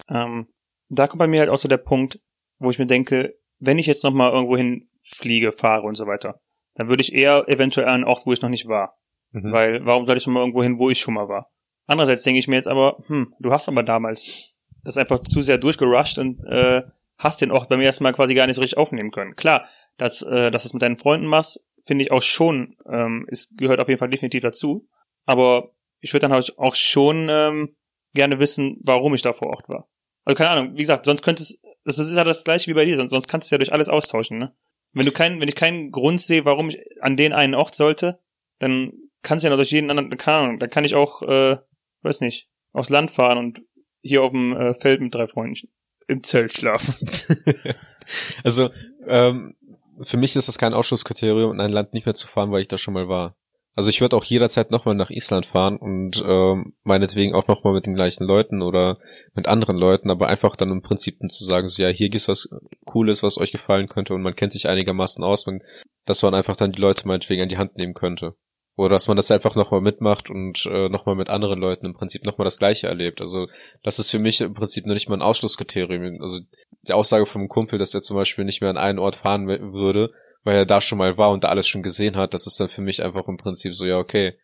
ähm, 0.09 0.49
da 0.89 1.07
kommt 1.07 1.19
bei 1.19 1.27
mir 1.27 1.41
halt 1.41 1.51
auch 1.51 1.59
so 1.59 1.69
der 1.69 1.79
Punkt, 1.79 2.21
wo 2.59 2.71
ich 2.71 2.79
mir 2.79 2.87
denke, 2.87 3.35
wenn 3.59 3.79
ich 3.79 3.87
jetzt 3.87 4.05
noch 4.05 4.13
mal 4.13 4.33
irgendwo 4.33 4.57
hin 4.57 4.89
fliege, 5.01 5.53
fahre 5.53 5.83
und 5.83 5.95
so 5.95 6.07
weiter, 6.07 6.41
dann 6.75 6.89
würde 6.89 7.03
ich 7.03 7.15
eher 7.15 7.45
eventuell 7.49 7.87
an 7.87 7.95
einen 7.95 8.05
Ort, 8.05 8.27
wo 8.27 8.33
ich 8.33 8.43
noch 8.43 8.49
nicht 8.49 8.69
war. 8.69 8.97
Mhm. 9.33 9.53
Weil, 9.53 9.87
warum 9.87 10.07
soll 10.07 10.17
ich 10.17 10.23
schon 10.23 10.33
mal 10.33 10.41
irgendwo 10.41 10.63
hin, 10.63 10.79
wo 10.79 10.91
ich 10.91 10.99
schon 10.99 11.15
mal 11.15 11.29
war? 11.29 11.51
Andererseits 11.87 12.23
denke 12.23 12.39
ich 12.39 12.49
mir 12.49 12.57
jetzt 12.57 12.69
aber, 12.69 12.99
hm, 13.07 13.35
du 13.41 13.53
hast 13.53 13.69
aber 13.69 13.83
damals 13.83 14.51
das 14.85 14.97
einfach 14.97 15.21
zu 15.21 15.43
sehr 15.43 15.59
durchgerusht 15.59 16.19
und 16.19 16.41
äh, 16.47 16.83
hast 17.19 17.41
den 17.41 17.51
Ort 17.51 17.69
beim 17.69 17.81
ersten 17.81 18.05
Mal 18.05 18.13
quasi 18.13 18.35
gar 18.35 18.47
nicht 18.47 18.57
so 18.57 18.61
richtig 18.61 18.79
aufnehmen 18.79 19.11
können. 19.11 19.35
Klar, 19.35 19.67
dass, 19.97 20.23
äh, 20.23 20.51
dass 20.51 20.63
du 20.63 20.69
es 20.69 20.73
mit 20.75 20.83
deinen 20.83 20.97
Freunden 20.97 21.27
machst, 21.27 21.65
finde 21.83 22.05
ich 22.05 22.13
auch 22.13 22.23
schon, 22.23 22.77
ähm, 22.91 23.27
es 23.31 23.49
gehört 23.57 23.81
auf 23.81 23.89
jeden 23.89 23.99
Fall 23.99 24.09
definitiv 24.11 24.43
dazu. 24.43 24.89
Aber 25.27 25.71
ich 26.01 26.13
würde 26.13 26.23
dann 26.23 26.33
halt 26.33 26.59
auch 26.59 26.75
schon 26.75 27.29
ähm, 27.31 27.77
gerne 28.15 28.39
wissen, 28.39 28.79
warum 28.83 29.15
ich 29.15 29.23
da 29.23 29.33
vor 29.33 29.49
Ort 29.49 29.69
war. 29.69 29.89
Also 30.25 30.37
keine 30.37 30.51
Ahnung, 30.51 30.73
wie 30.75 30.83
gesagt, 30.83 31.05
sonst 31.05 31.23
könnte 31.23 31.43
es, 31.43 31.61
das 31.85 31.99
ist 31.99 32.15
ja 32.15 32.25
das 32.25 32.45
gleiche 32.45 32.71
wie 32.71 32.75
bei 32.75 32.85
dir, 32.85 32.97
sonst, 32.97 33.11
sonst 33.11 33.29
kannst 33.29 33.51
du 33.51 33.55
ja 33.55 33.59
durch 33.59 33.73
alles 33.73 33.89
austauschen, 33.89 34.39
ne? 34.39 34.55
Wenn 34.93 35.07
du 35.07 35.13
keinen, 35.13 35.41
wenn 35.41 35.49
ich 35.49 35.57
keinen 35.57 35.91
Grund 35.91 36.21
sehe, 36.21 36.45
warum 36.45 36.69
ich 36.69 36.79
an 37.03 37.17
den 37.17 37.33
einen 37.33 37.55
Ort 37.55 37.75
sollte, 37.75 38.21
dann 38.61 38.93
kannst 39.23 39.45
du 39.45 39.49
ja 39.49 39.57
durch 39.57 39.73
jeden 39.73 39.91
anderen, 39.91 40.09
keine 40.17 40.39
Ahnung, 40.39 40.59
dann 40.61 40.71
kann 40.71 40.85
ich 40.85 40.95
auch, 40.95 41.23
äh, 41.23 41.57
weiß 42.03 42.21
nicht, 42.21 42.49
aufs 42.73 42.91
Land 42.91 43.11
fahren 43.11 43.39
und 43.39 43.63
hier 44.03 44.23
auf 44.23 44.31
dem 44.31 44.57
äh, 44.57 44.75
Feld 44.75 45.01
mit 45.01 45.15
drei 45.15 45.27
Freunden 45.27 45.69
im 46.07 46.23
Zelt 46.23 46.57
schlafen. 46.57 47.11
also, 48.45 48.71
ähm, 49.07 49.57
für 50.01 50.17
mich 50.17 50.37
ist 50.37 50.49
das 50.49 50.59
kein 50.59 50.75
Ausschlusskriterium, 50.75 51.53
in 51.53 51.61
ein 51.61 51.73
Land 51.73 51.95
nicht 51.95 52.07
mehr 52.07 52.15
zu 52.15 52.27
fahren, 52.27 52.51
weil 52.51 52.63
ich 52.63 52.69
da 52.69 52.79
schon 52.79 52.95
mal 52.95 53.09
war. 53.09 53.37
Also 53.77 53.91
ich 53.91 54.01
würde 54.01 54.17
auch 54.17 54.25
jederzeit 54.25 54.71
nochmal 54.71 54.95
nach 54.95 55.11
Island 55.11 55.47
fahren 55.47 55.77
und 55.77 56.23
ähm, 56.25 56.75
meinetwegen 56.85 57.35
auch 57.35 57.49
nochmal 57.49 57.75
mit 57.75 57.87
den 57.87 57.95
gleichen 57.95 58.25
Leuten 58.25 58.63
oder 58.63 58.99
mit 59.35 59.49
anderen 59.49 59.77
Leuten, 59.77 60.11
aber 60.11 60.29
einfach 60.29 60.55
dann 60.55 60.71
im 60.71 60.83
Prinzip 60.83 61.19
zu 61.29 61.45
sagen, 61.45 61.67
so 61.67 61.83
ja, 61.83 61.89
hier 61.89 62.09
gibt's 62.09 62.29
was 62.29 62.49
Cooles, 62.85 63.25
was 63.25 63.37
euch 63.39 63.51
gefallen 63.51 63.89
könnte 63.89 64.15
und 64.15 64.23
man 64.23 64.37
kennt 64.37 64.53
sich 64.53 64.69
einigermaßen 64.69 65.25
aus, 65.25 65.47
man, 65.47 65.61
dass 66.05 66.23
man 66.23 66.35
einfach 66.35 66.55
dann 66.55 66.71
die 66.71 66.81
Leute 66.81 67.09
meinetwegen 67.09 67.43
an 67.43 67.49
die 67.49 67.59
Hand 67.59 67.77
nehmen 67.77 67.95
könnte. 67.95 68.37
Oder 68.77 68.91
dass 68.91 69.07
man 69.07 69.17
das 69.17 69.31
einfach 69.31 69.55
nochmal 69.55 69.81
mitmacht 69.81 70.31
und 70.31 70.67
äh, 70.67 70.89
nochmal 70.89 71.15
mit 71.15 71.29
anderen 71.29 71.61
Leuten 71.61 71.87
im 71.87 71.95
Prinzip 71.95 72.25
nochmal 72.25 72.45
das 72.45 72.59
Gleiche 72.59 72.89
erlebt. 72.89 73.21
Also 73.21 73.47
das 73.85 74.01
ist 74.01 74.11
für 74.11 74.19
mich 74.19 74.41
im 74.41 74.53
Prinzip 74.53 74.87
noch 74.87 74.95
nicht 74.95 75.09
mal 75.09 75.17
ein 75.17 75.23
Ausschlusskriterium. 75.23 76.21
Also 76.21 76.41
die 76.87 76.93
Aussage 76.93 77.27
vom 77.27 77.49
Kumpel, 77.49 77.79
dass 77.79 77.95
er 77.95 78.03
zum 78.03 78.17
Beispiel 78.17 78.45
nicht 78.45 78.61
mehr 78.61 78.71
an 78.71 78.77
einen 78.77 78.99
Ort 78.99 79.17
fahren 79.17 79.47
würde, 79.47 80.13
weil 80.43 80.57
er 80.57 80.67
da 80.67 80.81
schon 80.81 80.99
mal 80.99 81.17
war 81.17 81.31
und 81.31 81.45
da 81.45 81.49
alles 81.49 81.69
schon 81.69 81.83
gesehen 81.83 82.17
hat, 82.17 82.35
das 82.35 82.47
ist 82.47 82.61
dann 82.61 82.69
für 82.69 82.83
mich 82.83 83.03
einfach 83.03 83.27
im 83.29 83.37
Prinzip 83.37 83.75
so, 83.75 83.87
ja, 83.87 83.99
okay. 83.99 84.39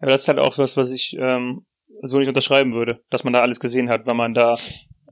Aber 0.00 0.10
das 0.10 0.22
ist 0.22 0.28
halt 0.28 0.38
auch 0.38 0.58
was, 0.58 0.76
was 0.76 0.90
ich 0.90 1.16
ähm, 1.18 1.66
so 2.02 2.18
nicht 2.18 2.28
unterschreiben 2.28 2.74
würde, 2.74 3.02
dass 3.10 3.24
man 3.24 3.32
da 3.32 3.40
alles 3.40 3.60
gesehen 3.60 3.88
hat, 3.88 4.06
weil 4.06 4.14
man 4.14 4.34
da, 4.34 4.56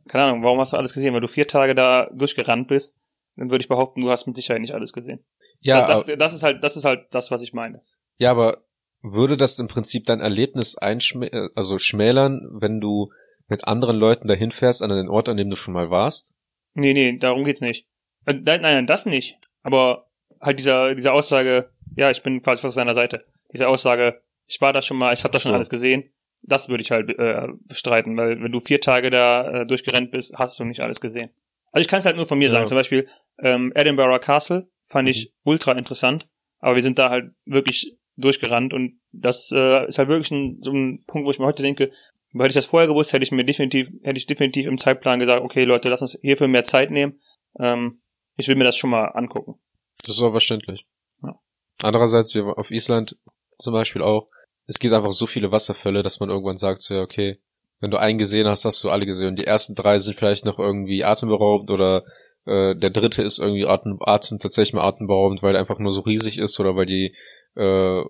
keine 0.08 0.24
Ahnung, 0.24 0.42
warum 0.42 0.58
hast 0.58 0.72
du 0.72 0.76
alles 0.76 0.92
gesehen? 0.92 1.14
Weil 1.14 1.20
du 1.20 1.28
vier 1.28 1.46
Tage 1.46 1.74
da 1.74 2.08
durchgerannt 2.12 2.68
bist, 2.68 2.98
dann 3.36 3.50
würde 3.50 3.62
ich 3.62 3.68
behaupten, 3.68 4.02
du 4.02 4.10
hast 4.10 4.26
mit 4.26 4.36
Sicherheit 4.36 4.60
nicht 4.60 4.74
alles 4.74 4.92
gesehen. 4.92 5.24
Ja, 5.60 5.86
das, 5.86 6.08
aber, 6.08 6.16
das 6.16 6.32
ist 6.32 6.42
halt, 6.42 6.62
das 6.62 6.76
ist 6.76 6.84
halt 6.84 7.06
das, 7.10 7.30
was 7.30 7.42
ich 7.42 7.52
meine. 7.52 7.82
ja, 8.18 8.30
aber 8.30 8.64
würde 9.00 9.36
das 9.36 9.58
im 9.58 9.68
Prinzip 9.68 10.06
dein 10.06 10.20
Erlebnis 10.20 10.76
einschmä 10.76 11.26
äh, 11.26 11.48
also 11.54 11.78
schmälern, 11.78 12.48
wenn 12.60 12.80
du 12.80 13.10
mit 13.46 13.64
anderen 13.64 13.96
Leuten 13.96 14.28
dahin 14.28 14.50
fährst 14.50 14.82
an 14.82 14.90
den 14.90 15.08
Ort, 15.08 15.28
an 15.28 15.36
dem 15.36 15.50
du 15.50 15.56
schon 15.56 15.74
mal 15.74 15.90
warst? 15.90 16.34
Nee, 16.78 16.92
nee, 16.94 17.18
darum 17.18 17.44
geht's 17.44 17.60
nicht. 17.60 17.86
Äh, 18.26 18.34
Nein, 18.34 18.62
nein, 18.62 18.86
das 18.86 19.04
nicht. 19.06 19.38
Aber 19.62 20.08
halt 20.40 20.58
dieser, 20.58 20.94
diese 20.94 21.12
Aussage, 21.12 21.70
ja, 21.96 22.10
ich 22.10 22.22
bin 22.22 22.40
quasi 22.42 22.66
auf 22.66 22.72
seiner 22.72 22.94
Seite. 22.94 23.24
Diese 23.52 23.68
Aussage, 23.68 24.22
ich 24.46 24.60
war 24.60 24.72
da 24.72 24.80
schon 24.82 24.96
mal, 24.98 25.12
ich 25.12 25.24
habe 25.24 25.32
das 25.32 25.42
so. 25.42 25.48
schon 25.48 25.56
alles 25.56 25.70
gesehen. 25.70 26.10
Das 26.42 26.68
würde 26.68 26.82
ich 26.82 26.90
halt 26.92 27.18
äh, 27.18 27.48
bestreiten, 27.66 28.16
weil 28.16 28.40
wenn 28.40 28.52
du 28.52 28.60
vier 28.60 28.80
Tage 28.80 29.10
da 29.10 29.62
äh, 29.62 29.66
durchgerannt 29.66 30.12
bist, 30.12 30.38
hast 30.38 30.58
du 30.60 30.64
nicht 30.64 30.80
alles 30.80 31.00
gesehen. 31.00 31.30
Also 31.72 31.82
ich 31.82 31.88
kann 31.88 31.98
es 31.98 32.06
halt 32.06 32.16
nur 32.16 32.26
von 32.26 32.38
mir 32.38 32.44
Ja. 32.46 32.52
sagen. 32.52 32.66
Zum 32.68 32.76
Beispiel 32.78 33.08
ähm, 33.42 33.72
Edinburgh 33.74 34.18
Castle 34.20 34.68
fand 34.84 35.08
ich 35.08 35.34
ultra 35.42 35.72
interessant, 35.72 36.28
aber 36.60 36.76
wir 36.76 36.82
sind 36.82 36.98
da 36.98 37.10
halt 37.10 37.32
wirklich 37.44 37.98
durchgerannt 38.16 38.72
und 38.72 39.00
das 39.12 39.50
äh, 39.54 39.86
ist 39.86 39.98
halt 39.98 40.08
wirklich 40.08 40.30
ein, 40.30 40.58
so 40.60 40.72
ein 40.72 41.04
Punkt, 41.06 41.26
wo 41.26 41.30
ich 41.30 41.38
mir 41.38 41.46
heute 41.46 41.62
denke, 41.62 41.90
hätte 42.34 42.46
ich 42.46 42.54
das 42.54 42.66
vorher 42.66 42.88
gewusst, 42.88 43.12
hätte 43.12 43.22
ich 43.22 43.32
mir 43.32 43.44
definitiv, 43.44 43.90
hätte 44.02 44.16
ich 44.16 44.26
definitiv 44.26 44.66
im 44.66 44.78
Zeitplan 44.78 45.18
gesagt, 45.18 45.42
okay 45.42 45.64
Leute, 45.64 45.88
lass 45.88 46.02
uns 46.02 46.18
hierfür 46.20 46.48
mehr 46.48 46.64
Zeit 46.64 46.90
nehmen. 46.90 47.20
Ähm, 47.58 48.00
ich 48.36 48.48
will 48.48 48.56
mir 48.56 48.64
das 48.64 48.76
schon 48.76 48.90
mal 48.90 49.06
angucken. 49.06 49.58
Das 50.04 50.16
ist 50.16 50.22
auch 50.22 50.32
verständlich. 50.32 50.86
Ja. 51.22 51.38
Andererseits, 51.82 52.34
wir 52.34 52.58
auf 52.58 52.70
Island 52.70 53.16
zum 53.56 53.72
Beispiel 53.72 54.02
auch, 54.02 54.28
es 54.66 54.78
gibt 54.78 54.94
einfach 54.94 55.12
so 55.12 55.26
viele 55.26 55.50
Wasserfälle, 55.50 56.02
dass 56.02 56.20
man 56.20 56.28
irgendwann 56.28 56.56
sagt, 56.56 56.82
so 56.82 56.94
ja, 56.94 57.02
okay, 57.02 57.40
wenn 57.80 57.90
du 57.90 57.96
einen 57.96 58.18
gesehen 58.18 58.46
hast, 58.46 58.64
hast 58.64 58.82
du 58.84 58.90
alle 58.90 59.06
gesehen. 59.06 59.28
Und 59.28 59.38
die 59.38 59.46
ersten 59.46 59.74
drei 59.74 59.98
sind 59.98 60.16
vielleicht 60.16 60.44
noch 60.44 60.58
irgendwie 60.58 61.04
atemberaubend 61.04 61.70
oder 61.70 62.04
äh, 62.44 62.74
der 62.76 62.90
dritte 62.90 63.22
ist 63.22 63.38
irgendwie 63.38 63.66
atem, 63.66 63.98
atem 64.00 64.38
tatsächlich 64.38 64.74
mal 64.74 64.86
atemberaubend, 64.86 65.42
weil 65.42 65.54
er 65.54 65.60
einfach 65.60 65.78
nur 65.78 65.92
so 65.92 66.00
riesig 66.00 66.38
ist 66.38 66.58
oder 66.60 66.76
weil 66.76 66.86
die 66.86 67.14
äh, 67.56 68.02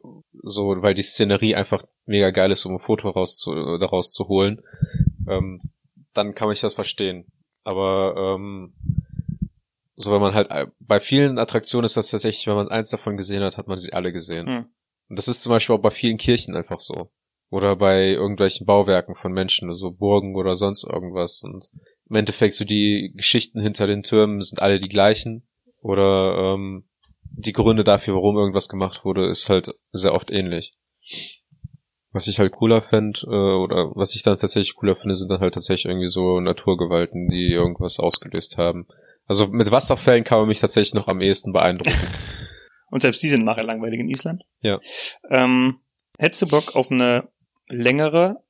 so, 0.42 0.82
weil 0.82 0.94
die 0.94 1.02
Szenerie 1.02 1.54
einfach 1.54 1.82
mega 2.06 2.30
geil 2.30 2.50
ist, 2.52 2.64
um 2.66 2.74
ein 2.74 2.78
Foto 2.78 3.10
raus 3.10 3.36
zu, 3.36 3.52
äh, 3.52 3.78
daraus 3.78 4.12
zu 4.12 4.28
holen. 4.28 4.62
Ähm, 5.28 5.60
dann 6.14 6.34
kann 6.34 6.50
ich 6.50 6.60
das 6.60 6.74
verstehen. 6.74 7.26
Aber 7.64 8.14
ähm, 8.16 8.74
so 9.94 10.12
wenn 10.12 10.20
man 10.20 10.34
halt 10.34 10.50
äh, 10.50 10.66
bei 10.80 11.00
vielen 11.00 11.38
Attraktionen 11.38 11.84
ist 11.84 11.96
das 11.96 12.10
tatsächlich, 12.10 12.46
wenn 12.46 12.54
man 12.54 12.68
eins 12.68 12.90
davon 12.90 13.16
gesehen 13.16 13.42
hat, 13.42 13.58
hat 13.58 13.66
man 13.66 13.78
sie 13.78 13.92
alle 13.92 14.12
gesehen. 14.12 14.46
Hm. 14.46 14.66
Und 15.08 15.18
das 15.18 15.28
ist 15.28 15.42
zum 15.42 15.50
Beispiel 15.50 15.74
auch 15.74 15.82
bei 15.82 15.90
vielen 15.90 16.18
Kirchen 16.18 16.54
einfach 16.54 16.80
so. 16.80 17.10
Oder 17.50 17.76
bei 17.76 18.10
irgendwelchen 18.10 18.66
Bauwerken 18.66 19.14
von 19.14 19.32
Menschen, 19.32 19.74
so 19.74 19.90
Burgen 19.90 20.36
oder 20.36 20.54
sonst 20.54 20.84
irgendwas. 20.84 21.42
Und 21.42 21.70
im 22.08 22.16
Endeffekt 22.16 22.54
so 22.54 22.64
die 22.64 23.12
Geschichten 23.16 23.60
hinter 23.60 23.86
den 23.86 24.02
Türmen 24.02 24.40
sind 24.40 24.60
alle 24.60 24.80
die 24.80 24.88
gleichen. 24.88 25.46
Oder 25.80 26.54
ähm, 26.54 26.87
die 27.38 27.52
Gründe 27.52 27.84
dafür, 27.84 28.14
warum 28.14 28.36
irgendwas 28.36 28.68
gemacht 28.68 29.04
wurde, 29.04 29.28
ist 29.28 29.48
halt 29.48 29.74
sehr 29.92 30.12
oft 30.12 30.30
ähnlich. 30.30 30.76
Was 32.10 32.26
ich 32.26 32.40
halt 32.40 32.52
cooler 32.52 32.82
fände, 32.82 33.20
äh, 33.26 33.56
oder 33.56 33.92
was 33.94 34.14
ich 34.16 34.22
dann 34.22 34.36
tatsächlich 34.36 34.74
cooler 34.74 34.96
finde, 34.96 35.14
sind 35.14 35.30
dann 35.30 35.40
halt 35.40 35.54
tatsächlich 35.54 35.86
irgendwie 35.86 36.08
so 36.08 36.40
Naturgewalten, 36.40 37.28
die 37.28 37.52
irgendwas 37.52 38.00
ausgelöst 38.00 38.58
haben. 38.58 38.88
Also 39.26 39.46
mit 39.46 39.70
Wasserfällen 39.70 40.24
kann 40.24 40.40
man 40.40 40.48
mich 40.48 40.58
tatsächlich 40.58 40.94
noch 40.94 41.06
am 41.06 41.20
ehesten 41.20 41.52
beeindrucken. 41.52 41.96
Und 42.90 43.02
selbst 43.02 43.22
die 43.22 43.28
sind 43.28 43.44
nachher 43.44 43.64
langweilig 43.64 44.00
in 44.00 44.08
Island. 44.08 44.42
Ja. 44.60 44.78
Ähm, 45.28 45.80
hättest 46.18 46.42
du 46.42 46.48
Bock 46.48 46.74
auf 46.74 46.90
eine 46.90 47.28
längere, 47.68 48.42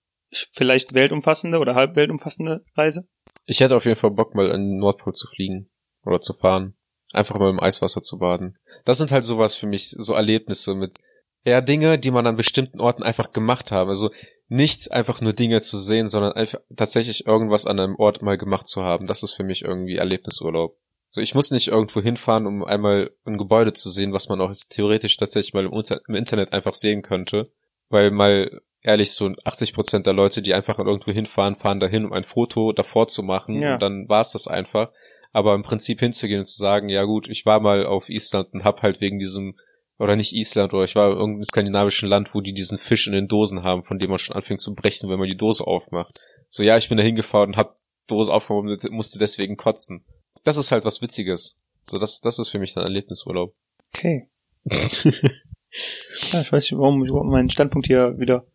vielleicht 0.53 0.95
weltumfassende 0.95 1.59
oder 1.59 1.75
halb 1.75 1.97
weltumfassende 1.97 2.65
Reise? 2.77 3.09
Ich 3.45 3.61
hätte 3.61 3.77
auf 3.77 3.85
jeden 3.85 3.99
Fall 3.99 4.13
Bock, 4.13 4.35
mal 4.35 4.51
an 4.53 4.61
den 4.61 4.79
Nordpol 4.79 5.13
zu 5.13 5.27
fliegen 5.27 5.69
oder 6.05 6.21
zu 6.21 6.33
fahren. 6.33 6.78
Einfach 7.13 7.39
mal 7.39 7.51
im 7.51 7.63
Eiswasser 7.63 8.03
zu 8.03 8.19
baden. 8.19 8.59
Das 8.85 8.99
sind 8.99 9.11
halt 9.13 9.25
sowas 9.25 9.55
für 9.55 9.67
mich, 9.67 9.95
so 9.97 10.15
Erlebnisse 10.15 10.75
mit 10.75 10.97
eher 11.45 11.63
Dinge, 11.63 11.99
die 11.99 12.11
man 12.11 12.27
an 12.27 12.37
bestimmten 12.37 12.81
Orten 12.81 13.03
einfach 13.03 13.33
gemacht 13.33 13.73
haben. 13.73 13.89
Also 13.89 14.11
nicht 14.49 14.93
einfach 14.93 15.21
nur 15.21 15.33
Dinge 15.33 15.61
zu 15.61 15.79
sehen, 15.79 16.09
sondern 16.09 16.33
einfach 16.33 16.61
tatsächlich 16.77 17.27
irgendwas 17.27 17.67
an 17.67 17.79
einem 17.81 17.97
Ort 17.97 18.23
mal 18.23 18.37
gemacht 18.37 18.67
zu 18.67 18.83
haben. 18.83 19.07
Das 19.07 19.23
ist 19.23 19.33
für 19.33 19.45
mich 19.45 19.63
irgendwie 19.63 19.97
Erlebnisurlaub. 19.97 20.77
Also 21.11 21.23
ich 21.23 21.35
muss 21.35 21.51
nicht 21.51 21.69
irgendwo 21.69 22.03
hinfahren, 22.03 22.47
um 22.47 22.65
einmal 22.65 23.11
ein 23.25 23.39
Gebäude 23.39 23.73
zu 23.73 23.89
sehen, 23.89 24.13
was 24.13 24.29
man 24.29 24.41
auch 24.43 24.55
theoretisch 24.69 25.17
tatsächlich 25.17 25.55
mal 25.55 25.65
im, 25.65 25.73
Unter 25.73 26.01
im 26.07 26.15
Internet 26.15 26.53
einfach 26.53 26.75
sehen 26.75 27.01
könnte. 27.03 27.51
Weil 27.89 28.11
mal 28.11 28.61
ehrlich, 28.83 29.13
so 29.13 29.31
80 29.45 29.73
Prozent 29.73 30.07
der 30.07 30.13
Leute, 30.13 30.43
die 30.43 30.53
einfach 30.53 30.79
irgendwo 30.79 31.11
hinfahren, 31.11 31.57
fahren 31.57 31.81
dahin, 31.81 32.05
um 32.05 32.13
ein 32.13 32.25
Foto 32.25 32.73
davor 32.73 33.09
zu 33.09 33.23
machen 33.23 33.61
Ja. 33.63 33.75
und 33.75 33.83
dann 33.83 34.09
war's 34.09 34.33
das 34.33 34.49
einfach. 34.49 34.93
Aber 35.33 35.55
im 35.55 35.63
Prinzip 35.63 36.01
hinzugehen 36.01 36.41
und 36.41 36.47
zu 36.47 36.59
sagen, 36.59 36.89
ja 36.89 37.05
gut, 37.05 37.29
ich 37.29 37.45
war 37.47 37.61
mal 37.61 37.87
auf 37.87 38.09
Island 38.09 38.49
und 38.53 38.65
hab 38.65 38.83
halt 38.83 39.01
wegen 39.01 39.19
diesem, 39.19 39.57
oder 39.99 40.17
nicht 40.17 40.33
Island, 40.33 40.73
oder 40.73 40.85
ich 40.85 40.95
war 40.95 41.13
in 41.13 41.19
irgendeinem 41.19 41.45
skandinavischen 41.45 42.09
Land, 42.09 42.35
wo 42.35 42.41
die 42.41 42.55
diesen 42.55 42.79
Fisch 42.79 43.07
in 43.07 43.13
den 43.13 43.29
Dosen 43.29 43.63
haben, 43.63 43.85
von 43.85 43.99
dem 43.99 44.11
man 44.11 44.19
schon 44.19 44.37
anfängt 44.37 44.61
zu 44.61 44.75
brechen, 44.75 45.09
wenn 45.11 45.19
man 45.19 45.29
die 45.29 45.37
Dose 45.37 45.67
aufmacht. 45.67 46.19
So, 46.49 46.63
ja, 46.63 46.77
ich 46.77 46.89
bin 46.89 46.99
da 46.99 47.05
hingefahren 47.05 47.51
und 47.51 47.57
hab 47.57 47.79
Dose 48.07 48.33
aufgehoben 48.33 48.71
und 48.71 48.91
musste 48.91 49.19
deswegen 49.19 49.57
kotzen. 49.57 50.05
Das 50.45 50.57
ist 50.57 50.73
halt 50.73 50.85
was 50.85 51.03
Witziges. 51.03 51.59
So, 51.89 51.99
das, 51.99 52.21
das 52.21 52.39
ist 52.39 52.49
für 52.49 52.59
mich 52.59 52.75
dann 52.75 52.85
Erlebnisurlaub. 52.85 53.55
Okay. 53.95 54.29
ja, 54.65 56.41
ich 56.41 56.53
weiß 56.53 56.71
nicht, 56.71 56.79
warum 56.79 57.05
ich 57.05 57.13
warum 57.13 57.31
meinen 57.31 57.51
Standpunkt 57.51 57.87
hier 57.87 58.19
wieder. 58.19 58.47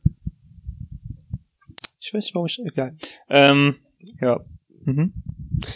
Ich 2.00 2.14
weiß 2.14 2.24
nicht, 2.24 2.36
warum 2.36 2.48
ich. 2.48 2.60
Egal. 2.60 2.96
Ähm, 3.30 3.76
ja. 4.20 4.44
Mhm. 4.86 5.14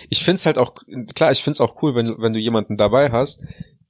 Ich 0.10 0.23
find's 0.23 0.45
halt 0.45 0.58
auch, 0.58 0.76
klar, 1.15 1.32
ich 1.32 1.43
find's 1.43 1.62
auch 1.62 1.82
cool, 1.82 1.95
wenn, 1.95 2.06
du- 2.08 2.17
wenn 2.19 2.34
du 2.34 2.39
jemanden 2.39 2.78
dabei 2.78 3.12
hast, 3.12 3.41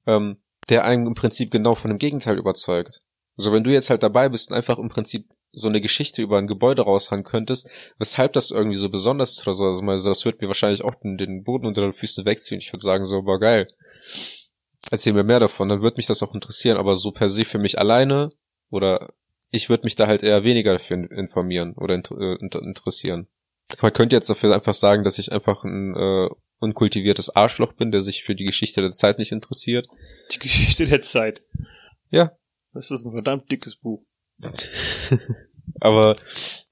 ähm, 0.06 0.38
der 0.70 0.84
einen 0.86 1.08
im 1.08 1.14
Prinzip 1.16 1.52
genau 1.52 1.76
von 1.76 1.90
dem 1.90 1.98
Gegenteil 1.98 2.38
überzeugt. 2.38 3.02
So, 3.36 3.52
wenn 3.52 3.64
du 3.64 3.72
jetzt 3.72 3.90
halt 3.90 4.04
dabei 4.04 4.30
bist 4.30 4.52
und 4.52 4.58
einfach 4.58 4.78
im 4.80 4.90
Prinzip 4.90 5.28
so 5.54 5.70
eine 5.70 5.80
Geschichte 5.82 6.22
über 6.22 6.38
ein 6.38 6.48
Gebäude 6.48 6.82
raushauen 6.84 7.24
könntest, 7.24 7.70
weshalb 7.98 8.34
das 8.34 8.52
irgendwie 8.52 8.78
so 8.78 8.90
besonders 8.90 9.34
ist 9.34 9.48
oder 9.48 9.54
so, 9.54 9.66
also 9.66 9.82
mal, 9.82 9.98
so, 9.98 10.10
das 10.10 10.26
wird 10.26 10.42
mir 10.42 10.48
wahrscheinlich 10.48 10.84
auch 10.84 10.96
den, 10.96 11.18
den 11.18 11.44
Boden 11.44 11.66
unter 11.66 11.82
den 11.82 11.94
Füßen 11.94 12.26
wegziehen. 12.26 12.60
Ich 12.60 12.74
würde 12.74 12.84
sagen 12.84 13.06
so, 13.06 13.26
war 13.26 13.40
geil. 13.40 13.68
Erzähl 14.92 15.14
mir 15.14 15.24
mehr 15.24 15.40
davon, 15.40 15.70
dann 15.70 15.82
würde 15.82 15.98
mich 15.98 16.06
das 16.06 16.22
auch 16.24 16.34
interessieren, 16.34 16.78
aber 16.78 16.96
so 16.96 17.12
per 17.12 17.30
se 17.30 17.46
für 17.46 17.58
mich 17.60 17.80
alleine 17.80 18.30
oder 18.70 19.14
ich 19.50 19.70
würde 19.70 19.84
mich 19.86 19.96
da 19.96 20.08
halt 20.08 20.24
eher 20.24 20.44
weniger 20.44 20.74
dafür 20.74 20.98
in- 20.98 21.06
informieren 21.08 21.74
oder 21.78 21.96
inter, 21.96 22.18
äh, 22.20 22.36
inter, 22.40 22.62
interessieren. 22.62 23.28
Man 23.82 23.94
könnte 23.94 24.16
jetzt 24.16 24.30
dafür 24.30 24.54
einfach 24.54 24.74
sagen, 24.74 25.04
dass 25.04 25.20
ich 25.20 25.32
einfach 25.32 25.64
ein 25.64 25.96
äh, 25.96 26.30
unkultiviertes 26.60 27.36
Arschloch 27.36 27.74
bin, 27.74 27.92
der 27.92 28.02
sich 28.02 28.24
für 28.24 28.36
die 28.36 28.46
Geschichte 28.46 28.82
der 28.82 28.92
Zeit 28.92 29.20
nicht 29.20 29.32
interessiert. 29.32 29.88
Die 30.32 30.40
Geschichte 30.40 30.86
der 30.86 31.02
Zeit. 31.02 31.42
Ja. 32.10 32.32
Das 32.74 32.92
ist 32.92 33.06
ein 33.06 33.12
verdammt 33.12 33.52
dickes 33.52 33.76
Buch. 33.76 34.04
Aber 35.80 36.16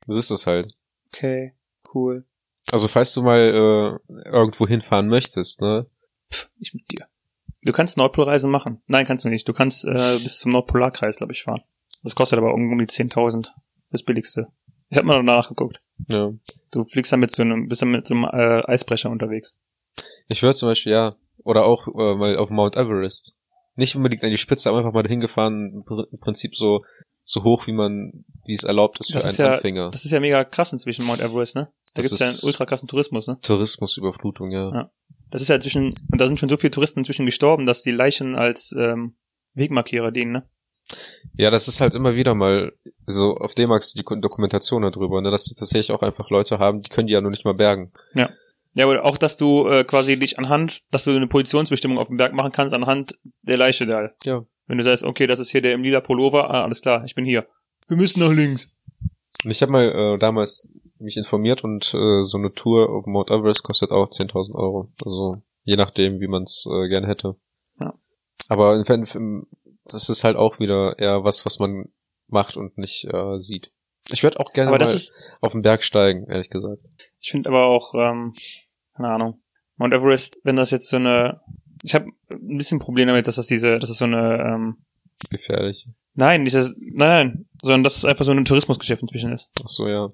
so 0.07 0.19
ist 0.19 0.29
es 0.29 0.47
halt. 0.47 0.73
Okay, 1.07 1.53
cool. 1.93 2.25
Also 2.71 2.87
falls 2.87 3.13
du 3.13 3.21
mal 3.21 3.39
äh, 3.39 4.29
irgendwo 4.29 4.67
hinfahren 4.67 5.07
möchtest, 5.07 5.61
ne? 5.61 5.87
Pff, 6.31 6.49
ich 6.57 6.73
mit 6.73 6.89
dir. 6.91 7.07
Du 7.61 7.71
kannst 7.71 7.97
Nordpolreisen 7.97 8.51
machen. 8.51 8.81
Nein, 8.87 9.05
kannst 9.05 9.25
du 9.25 9.29
nicht. 9.29 9.47
Du 9.47 9.53
kannst 9.53 9.85
äh, 9.85 10.19
bis 10.19 10.39
zum 10.39 10.51
Nordpolarkreis, 10.51 11.17
glaube 11.17 11.33
ich, 11.33 11.43
fahren. 11.43 11.63
Das 12.03 12.15
kostet 12.15 12.37
aber 12.37 12.53
um 12.53 12.71
um 12.71 12.77
die 12.77 12.85
10.000. 12.85 13.49
Das 13.91 14.03
billigste. 14.03 14.47
Ich 14.89 14.97
habe 14.97 15.07
mal 15.07 15.15
danach 15.15 15.49
geguckt. 15.49 15.81
Ja. 16.09 16.31
Du 16.71 16.83
fliegst 16.85 17.11
dann 17.11 17.19
mit 17.19 17.31
so 17.31 17.41
einem, 17.43 17.67
bist 17.67 17.81
dann 17.81 17.89
mit 17.89 18.05
so 18.07 18.13
einem 18.15 18.25
äh, 18.25 18.63
Eisbrecher 18.65 19.09
unterwegs. 19.09 19.57
Ich 20.27 20.43
würde 20.43 20.55
zum 20.55 20.69
Beispiel, 20.69 20.91
ja, 20.91 21.15
oder 21.43 21.65
auch 21.65 21.87
äh, 21.87 22.15
mal 22.15 22.37
auf 22.37 22.49
Mount 22.49 22.75
Everest. 22.75 23.35
Nicht 23.75 23.95
unbedingt 23.95 24.23
an 24.23 24.31
die 24.31 24.37
Spitze, 24.37 24.69
aber 24.69 24.79
einfach 24.79 24.93
mal 24.93 25.03
dahin 25.03 25.19
gefahren, 25.19 25.71
im 25.73 25.83
Pr- 25.83 26.07
im 26.11 26.19
Prinzip 26.19 26.55
so, 26.55 26.83
so 27.23 27.43
hoch, 27.43 27.67
wie 27.67 27.73
man, 27.73 28.25
wie 28.45 28.53
es 28.53 28.63
erlaubt 28.63 28.99
ist 28.99 29.07
für 29.11 29.13
Das 29.15 29.25
einen 29.25 29.31
ist 29.31 29.37
ja, 29.37 29.53
Anfänger. 29.55 29.89
das 29.91 30.05
ist 30.05 30.11
ja 30.11 30.19
mega 30.19 30.43
krass 30.43 30.71
inzwischen 30.73 31.05
Mount 31.05 31.21
Everest, 31.21 31.55
ne? 31.55 31.69
Da 31.93 32.01
Das 32.01 32.09
gibt's 32.09 32.19
ja 32.19 32.27
einen 32.27 32.39
ultra 32.43 32.65
krassen 32.65 32.87
Tourismus, 32.87 33.27
ne? 33.27 33.37
Tourismusüberflutung, 33.41 34.51
ja. 34.51 34.71
Ja. 34.73 34.91
Das 35.31 35.41
ist 35.41 35.47
ja 35.49 35.59
zwischen, 35.59 35.85
und 36.11 36.21
da 36.21 36.27
sind 36.27 36.39
schon 36.39 36.49
so 36.49 36.57
viele 36.57 36.71
Touristen 36.71 36.99
inzwischen 36.99 37.25
gestorben, 37.25 37.65
dass 37.65 37.83
die 37.83 37.91
Leichen 37.91 38.35
als 38.35 38.73
ähm, 38.77 39.15
Wegmarkierer 39.53 40.11
dienen, 40.11 40.31
ne? 40.31 40.49
Ja, 41.37 41.49
das 41.49 41.67
ist 41.67 41.81
halt 41.81 41.93
immer 41.93 42.15
wieder 42.15 42.35
mal, 42.35 42.73
so 43.05 43.37
auf 43.37 43.53
D-Max 43.55 43.93
die 43.93 44.03
Dokumentation 44.03 44.81
darüber, 44.83 45.21
ne, 45.21 45.31
dass 45.31 45.45
sie 45.45 45.55
tatsächlich 45.55 45.91
auch 45.91 46.01
einfach 46.01 46.29
Leute 46.29 46.59
haben, 46.59 46.81
die 46.81 46.89
können 46.89 47.07
die 47.07 47.13
ja 47.13 47.21
noch 47.21 47.29
nicht 47.29 47.45
mal 47.45 47.53
bergen. 47.53 47.91
Ja, 48.75 48.85
aber 48.85 49.03
auch, 49.05 49.17
dass 49.17 49.37
du 49.37 49.67
äh, 49.67 49.85
quasi 49.85 50.19
dich 50.19 50.37
anhand, 50.37 50.81
dass 50.91 51.05
du 51.05 51.11
eine 51.11 51.27
Positionsbestimmung 51.27 51.97
auf 51.97 52.09
dem 52.09 52.17
Berg 52.17 52.33
machen 52.33 52.51
kannst 52.51 52.75
anhand 52.75 53.17
der 53.41 53.57
Leiche 53.57 53.85
da. 53.85 54.09
Ja. 54.23 54.45
Wenn 54.67 54.77
du 54.77 54.83
sagst, 54.83 55.03
okay, 55.03 55.27
das 55.27 55.39
ist 55.39 55.49
hier 55.49 55.61
der 55.61 55.73
im 55.73 55.83
lila 55.83 56.01
Pullover, 56.01 56.49
ah, 56.49 56.63
alles 56.63 56.81
klar, 56.81 57.03
ich 57.05 57.15
bin 57.15 57.25
hier. 57.25 57.47
Wir 57.87 57.97
müssen 57.97 58.19
nach 58.19 58.33
links. 58.33 58.73
Und 59.43 59.51
ich 59.51 59.61
habe 59.61 59.71
mal 59.71 60.15
äh, 60.15 60.17
damals 60.19 60.69
mich 60.99 61.17
informiert 61.17 61.63
und 61.63 61.93
äh, 61.93 62.21
so 62.21 62.37
eine 62.37 62.51
Tour 62.51 62.89
auf 62.89 63.05
Mount 63.05 63.29
Everest 63.29 63.63
kostet 63.63 63.91
auch 63.91 64.09
10.000 64.09 64.55
Euro. 64.55 64.89
Also 65.03 65.41
je 65.63 65.75
nachdem, 65.75 66.19
wie 66.19 66.27
man 66.27 66.43
es 66.43 66.67
äh, 66.69 66.87
gerne 66.89 67.07
hätte. 67.07 67.35
Ja. 67.79 67.93
Aber 68.49 68.75
im, 68.75 69.05
im, 69.13 69.47
das 69.85 70.09
ist 70.09 70.23
halt 70.23 70.35
auch 70.35 70.59
wieder 70.59 70.97
eher 70.99 71.23
was, 71.23 71.45
was 71.45 71.59
man 71.59 71.89
macht 72.27 72.57
und 72.57 72.77
nicht 72.77 73.05
äh, 73.05 73.37
sieht. 73.37 73.71
Ich 74.11 74.23
würde 74.23 74.39
auch 74.39 74.53
gerne 74.53 74.71
mal 74.71 74.99
auf 75.41 75.51
den 75.51 75.61
Berg 75.61 75.83
steigen, 75.83 76.27
ehrlich 76.27 76.49
gesagt. 76.49 76.81
ich 77.19 77.31
finde 77.31 77.49
aber 77.49 77.65
auch, 77.65 77.95
ähm, 77.95 78.35
keine 78.95 79.09
Ahnung, 79.09 79.41
Mount 79.77 79.93
Everest, 79.93 80.39
wenn 80.43 80.55
das 80.55 80.71
jetzt 80.71 80.89
so 80.89 80.97
eine, 80.97 81.41
ich 81.83 81.95
habe 81.95 82.05
ein 82.29 82.57
bisschen 82.57 82.79
Problem 82.79 83.07
damit, 83.07 83.27
dass 83.27 83.35
das 83.35 83.47
diese, 83.47 83.79
dass 83.79 83.89
das 83.89 83.97
so 83.97 84.05
eine, 84.05 84.37
ähm, 84.39 84.85
Gefährlich. 85.29 85.87
nein, 86.13 86.43
nicht 86.43 86.55
das, 86.55 86.73
nein, 86.77 86.93
nein, 86.93 87.45
sondern 87.61 87.83
dass 87.83 87.97
es 87.97 88.05
einfach 88.05 88.25
so 88.25 88.31
ein 88.31 88.45
Tourismusgeschäft 88.45 89.01
inzwischen 89.01 89.31
ist. 89.31 89.49
Ach 89.63 89.67
so, 89.67 89.87
ja. 89.87 90.11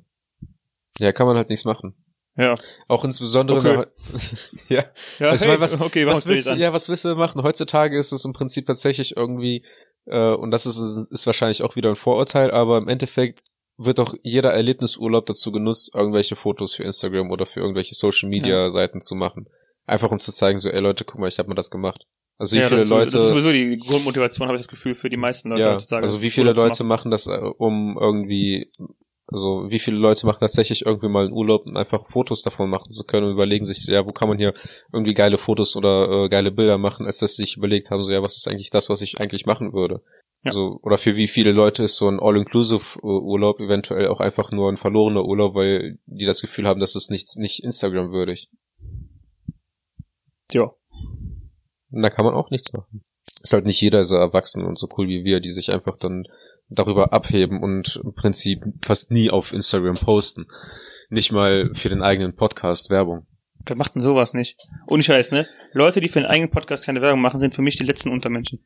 Ja, 0.99 1.11
kann 1.11 1.27
man 1.27 1.37
halt 1.37 1.49
nichts 1.49 1.65
machen. 1.65 1.95
Ja. 2.37 2.55
Auch 2.87 3.03
insbesondere 3.03 3.59
Okay. 3.59 3.85
ja. 4.69 4.85
Ja, 5.19 5.29
Also 5.29 5.45
ich 5.45 5.49
meine, 5.49 5.61
was- 5.61 5.79
okay, 5.79 6.05
was 6.05 6.25
willst 6.25 6.49
du, 6.49 6.55
ja, 6.55 6.71
was 6.73 6.87
willst 6.89 7.05
du 7.05 7.15
machen? 7.15 7.43
Heutzutage 7.43 7.97
ist 7.97 8.11
es 8.11 8.25
im 8.25 8.33
Prinzip 8.33 8.65
tatsächlich 8.65 9.17
irgendwie, 9.17 9.65
äh, 10.05 10.33
und 10.33 10.51
das 10.51 10.65
ist, 10.65 10.79
ist 11.09 11.25
wahrscheinlich 11.25 11.63
auch 11.63 11.75
wieder 11.75 11.89
ein 11.89 11.95
Vorurteil, 11.95 12.51
aber 12.51 12.77
im 12.77 12.87
Endeffekt 12.87 13.43
wird 13.77 13.99
doch 13.99 14.13
jeder 14.23 14.53
Erlebnisurlaub 14.53 15.25
dazu 15.25 15.51
genutzt, 15.51 15.91
irgendwelche 15.93 16.35
Fotos 16.35 16.75
für 16.75 16.83
Instagram 16.83 17.31
oder 17.31 17.45
für 17.45 17.59
irgendwelche 17.59 17.95
Social 17.95 18.29
Media 18.29 18.69
Seiten 18.69 19.01
zu 19.01 19.15
machen. 19.15 19.47
Einfach 19.85 20.11
um 20.11 20.19
zu 20.19 20.31
zeigen, 20.31 20.57
so, 20.59 20.69
ey 20.69 20.79
Leute, 20.79 21.03
guck 21.03 21.19
mal, 21.19 21.27
ich 21.27 21.39
habe 21.39 21.49
mir 21.49 21.55
das 21.55 21.71
gemacht. 21.71 22.05
Also 22.37 22.55
wie 22.55 22.61
ja, 22.61 22.67
viele 22.67 22.77
das, 22.77 22.85
ist, 22.85 22.91
Leute, 22.91 23.11
das 23.11 23.23
ist 23.23 23.29
sowieso 23.29 23.51
die 23.51 23.77
Grundmotivation, 23.77 24.47
habe 24.47 24.55
ich 24.55 24.61
das 24.61 24.67
Gefühl, 24.67 24.95
für 24.95 25.09
die 25.09 25.17
meisten 25.17 25.49
Leute 25.49 25.61
ja, 25.61 25.73
heutzutage. 25.73 26.01
also 26.01 26.21
wie 26.21 26.31
viele 26.31 26.53
Leute 26.53 26.83
machen 26.83 27.11
das, 27.11 27.27
äh, 27.27 27.31
um 27.37 27.97
irgendwie, 27.99 28.71
also 29.31 29.69
wie 29.69 29.79
viele 29.79 29.97
Leute 29.97 30.25
machen 30.25 30.41
tatsächlich 30.41 30.85
irgendwie 30.85 31.07
mal 31.07 31.23
einen 31.23 31.33
Urlaub, 31.33 31.65
um 31.65 31.77
einfach 31.77 32.05
Fotos 32.09 32.41
davon 32.41 32.69
machen 32.69 32.91
zu 32.91 33.05
können 33.05 33.27
und 33.27 33.33
überlegen 33.33 33.63
sich, 33.63 33.85
ja, 33.85 34.05
wo 34.05 34.11
kann 34.11 34.27
man 34.27 34.37
hier 34.37 34.53
irgendwie 34.91 35.13
geile 35.13 35.37
Fotos 35.37 35.77
oder 35.77 36.25
äh, 36.25 36.29
geile 36.29 36.51
Bilder 36.51 36.77
machen, 36.77 37.05
als 37.05 37.19
dass 37.19 37.35
sie 37.35 37.43
sich 37.43 37.55
überlegt 37.55 37.91
haben, 37.91 38.03
so, 38.03 38.11
ja, 38.11 38.21
was 38.21 38.35
ist 38.35 38.49
eigentlich 38.49 38.71
das, 38.71 38.89
was 38.89 39.01
ich 39.01 39.21
eigentlich 39.21 39.45
machen 39.45 39.71
würde. 39.71 40.01
Ja. 40.43 40.51
So, 40.51 40.79
oder 40.81 40.97
für 40.97 41.15
wie 41.15 41.27
viele 41.27 41.53
Leute 41.53 41.83
ist 41.83 41.95
so 41.95 42.09
ein 42.09 42.19
All-Inclusive-Urlaub 42.19 43.59
eventuell 43.61 44.07
auch 44.07 44.19
einfach 44.19 44.51
nur 44.51 44.69
ein 44.69 44.77
verlorener 44.77 45.23
Urlaub, 45.23 45.55
weil 45.55 45.99
die 46.07 46.25
das 46.25 46.41
Gefühl 46.41 46.67
haben, 46.67 46.79
dass 46.79 46.95
es 46.95 47.09
nicht, 47.09 47.37
nicht 47.37 47.63
Instagram-würdig. 47.63 48.49
Ja. 50.51 50.71
Und 51.91 52.01
da 52.01 52.09
kann 52.09 52.25
man 52.25 52.33
auch 52.33 52.49
nichts 52.49 52.73
machen. 52.73 53.03
Ist 53.41 53.53
halt 53.53 53.65
nicht 53.65 53.81
jeder 53.81 54.03
so 54.03 54.15
erwachsen 54.15 54.65
und 54.65 54.77
so 54.77 54.89
cool 54.97 55.07
wie 55.07 55.23
wir, 55.23 55.39
die 55.39 55.51
sich 55.51 55.71
einfach 55.73 55.95
dann 55.95 56.25
darüber 56.71 57.13
abheben 57.13 57.61
und 57.61 57.99
im 58.03 58.13
Prinzip 58.13 58.63
fast 58.81 59.11
nie 59.11 59.29
auf 59.29 59.53
Instagram 59.53 59.95
posten. 59.95 60.47
Nicht 61.09 61.31
mal 61.31 61.69
für 61.73 61.89
den 61.89 62.01
eigenen 62.01 62.35
Podcast 62.35 62.89
Werbung. 62.89 63.27
Wer 63.65 63.75
macht 63.75 63.93
denn 63.95 64.01
sowas 64.01 64.33
nicht? 64.33 64.57
Ohne 64.87 65.03
Scheiß, 65.03 65.31
ne? 65.31 65.45
Leute, 65.73 66.01
die 66.01 66.07
für 66.07 66.19
einen 66.19 66.27
eigenen 66.29 66.49
Podcast 66.49 66.85
keine 66.85 67.01
Werbung 67.01 67.21
machen, 67.21 67.39
sind 67.39 67.53
für 67.53 67.61
mich 67.61 67.75
die 67.77 67.83
letzten 67.83 68.09
Untermenschen. 68.09 68.59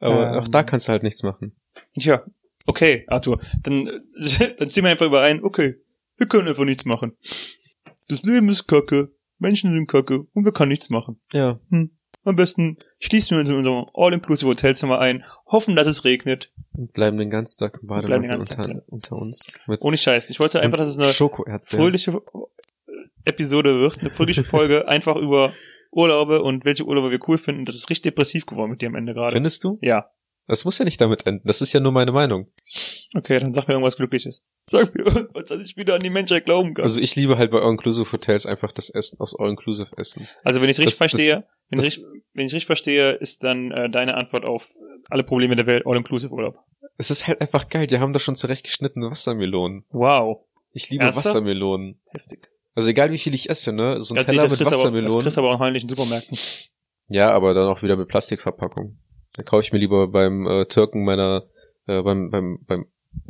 Aber 0.00 0.32
Ähm. 0.32 0.38
auch 0.40 0.48
da 0.48 0.62
kannst 0.62 0.88
du 0.88 0.92
halt 0.92 1.02
nichts 1.02 1.22
machen. 1.22 1.56
Ja, 1.94 2.22
okay, 2.66 3.04
Arthur. 3.08 3.40
Dann, 3.62 3.86
dann 4.58 4.70
ziehen 4.70 4.84
wir 4.84 4.90
einfach 4.90 5.06
überein, 5.06 5.42
okay, 5.42 5.76
wir 6.16 6.26
können 6.26 6.48
einfach 6.48 6.64
nichts 6.64 6.84
machen. 6.84 7.16
Das 8.08 8.22
Leben 8.22 8.48
ist 8.48 8.66
kacke. 8.66 9.14
Menschen 9.38 9.72
sind 9.72 9.88
kacke 9.88 10.24
und 10.34 10.44
wir 10.44 10.52
können 10.52 10.70
nichts 10.70 10.90
machen. 10.90 11.20
Ja. 11.32 11.60
Am 12.24 12.36
besten 12.36 12.76
schließen 13.00 13.36
wir 13.36 13.40
uns 13.40 13.50
in 13.50 13.56
unserem 13.56 13.86
All-Inclusive 13.94 14.48
Hotelzimmer 14.48 14.98
ein, 15.00 15.24
hoffen, 15.46 15.74
dass 15.76 15.86
es 15.88 16.04
regnet. 16.04 16.52
Und 16.72 16.92
bleiben 16.92 17.18
den 17.18 17.30
ganzen 17.30 17.58
Tag 17.58 17.78
im 17.82 17.88
Bademantel 17.88 18.36
unter, 18.38 18.54
Tag, 18.56 18.82
unter 18.86 19.16
uns. 19.16 19.52
Ohne 19.80 19.96
Scheiß. 19.96 20.30
Ich 20.30 20.38
wollte 20.40 20.60
einfach, 20.60 20.78
dass 20.78 20.88
es 20.88 20.98
eine 20.98 21.08
fröhliche 21.64 22.22
Episode 23.24 23.78
wird, 23.80 23.98
eine 24.00 24.10
fröhliche 24.10 24.44
Folge, 24.44 24.88
einfach 24.88 25.16
über 25.16 25.52
Urlaube 25.90 26.42
und 26.42 26.64
welche 26.64 26.84
Urlaube 26.86 27.10
wir 27.10 27.20
cool 27.28 27.38
finden. 27.38 27.64
Das 27.64 27.74
ist 27.74 27.90
richtig 27.90 28.02
depressiv 28.12 28.46
geworden 28.46 28.70
mit 28.70 28.80
dir 28.82 28.88
am 28.88 28.94
Ende 28.94 29.14
gerade. 29.14 29.32
Findest 29.32 29.62
du? 29.64 29.78
Ja. 29.82 30.10
Das 30.48 30.64
muss 30.64 30.76
ja 30.78 30.84
nicht 30.84 31.00
damit 31.00 31.24
enden. 31.26 31.46
Das 31.46 31.60
ist 31.60 31.72
ja 31.72 31.78
nur 31.78 31.92
meine 31.92 32.10
Meinung. 32.10 32.48
Okay, 33.14 33.38
dann 33.38 33.54
sag 33.54 33.68
mir 33.68 33.74
irgendwas 33.74 33.96
Glückliches. 33.96 34.44
Sag 34.64 34.92
mir 34.94 35.04
irgendwas, 35.06 35.44
dass 35.44 35.60
ich 35.60 35.76
wieder 35.76 35.94
an 35.94 36.00
die 36.00 36.10
Menschheit 36.10 36.46
glauben 36.46 36.74
kann. 36.74 36.82
Also 36.82 37.00
ich 37.00 37.14
liebe 37.14 37.38
halt 37.38 37.52
bei 37.52 37.60
All-Inclusive 37.60 38.10
Hotels 38.10 38.44
einfach 38.46 38.72
das 38.72 38.90
Essen 38.90 39.20
aus 39.20 39.38
All-Inclusive 39.38 39.90
Essen. 39.96 40.26
Also 40.42 40.60
wenn 40.60 40.68
ich 40.68 40.78
richtig 40.78 40.98
Das- 40.98 40.98
das- 40.98 41.10
verstehe, 41.12 41.44
wenn, 41.80 41.86
ich 41.86 41.96
das- 41.96 42.04
wenn 42.34 42.46
ich 42.46 42.52
richtig 42.52 42.66
verstehe, 42.66 43.12
ist 43.12 43.42
dann 43.44 43.70
äh, 43.72 43.90
deine 43.90 44.14
Antwort 44.14 44.44
auf 44.46 44.68
alle 45.10 45.22
Probleme 45.24 45.54
der 45.56 45.66
Welt 45.66 45.84
All-Inclusive 45.86 46.32
Urlaub. 46.32 46.56
Es 46.98 47.10
ist 47.10 47.26
halt 47.26 47.40
einfach 47.40 47.68
geil. 47.68 47.86
Die 47.86 47.98
haben 47.98 48.12
da 48.12 48.18
schon 48.18 48.34
zurechtgeschnittene 48.34 49.10
Wassermelonen. 49.10 49.84
Wow. 49.90 50.44
Ich 50.72 50.88
liebe 50.90 51.04
Ernsthaft? 51.04 51.26
Wassermelonen. 51.26 52.00
Heftig. 52.10 52.48
Also 52.74 52.88
egal 52.88 53.10
wie 53.10 53.18
viel 53.18 53.34
ich 53.34 53.50
esse, 53.50 53.72
ne? 53.72 54.00
So 54.00 54.14
ein 54.14 54.16
Das, 54.16 54.26
Teller 54.26 54.42
mit 54.42 54.50
kriegst 54.50 54.62
aber, 54.62 54.70
das 54.70 54.78
Wassermelonen. 54.78 55.38
aber 55.38 55.50
auch 55.50 55.74
in 55.74 55.88
Supermärkten. 55.88 56.38
Ja, 57.08 57.30
aber 57.32 57.52
dann 57.52 57.68
auch 57.68 57.82
wieder 57.82 57.96
mit 57.96 58.08
Plastikverpackung. 58.08 58.98
Dann 59.36 59.44
kaufe 59.44 59.60
ich 59.62 59.72
mir 59.72 59.78
lieber 59.78 60.08
beim 60.08 60.46
äh, 60.46 60.64
Türken 60.64 61.04
meiner, 61.04 61.42
äh, 61.86 62.00
beim, 62.00 62.30
beim, 62.30 62.58
beim 62.66 62.86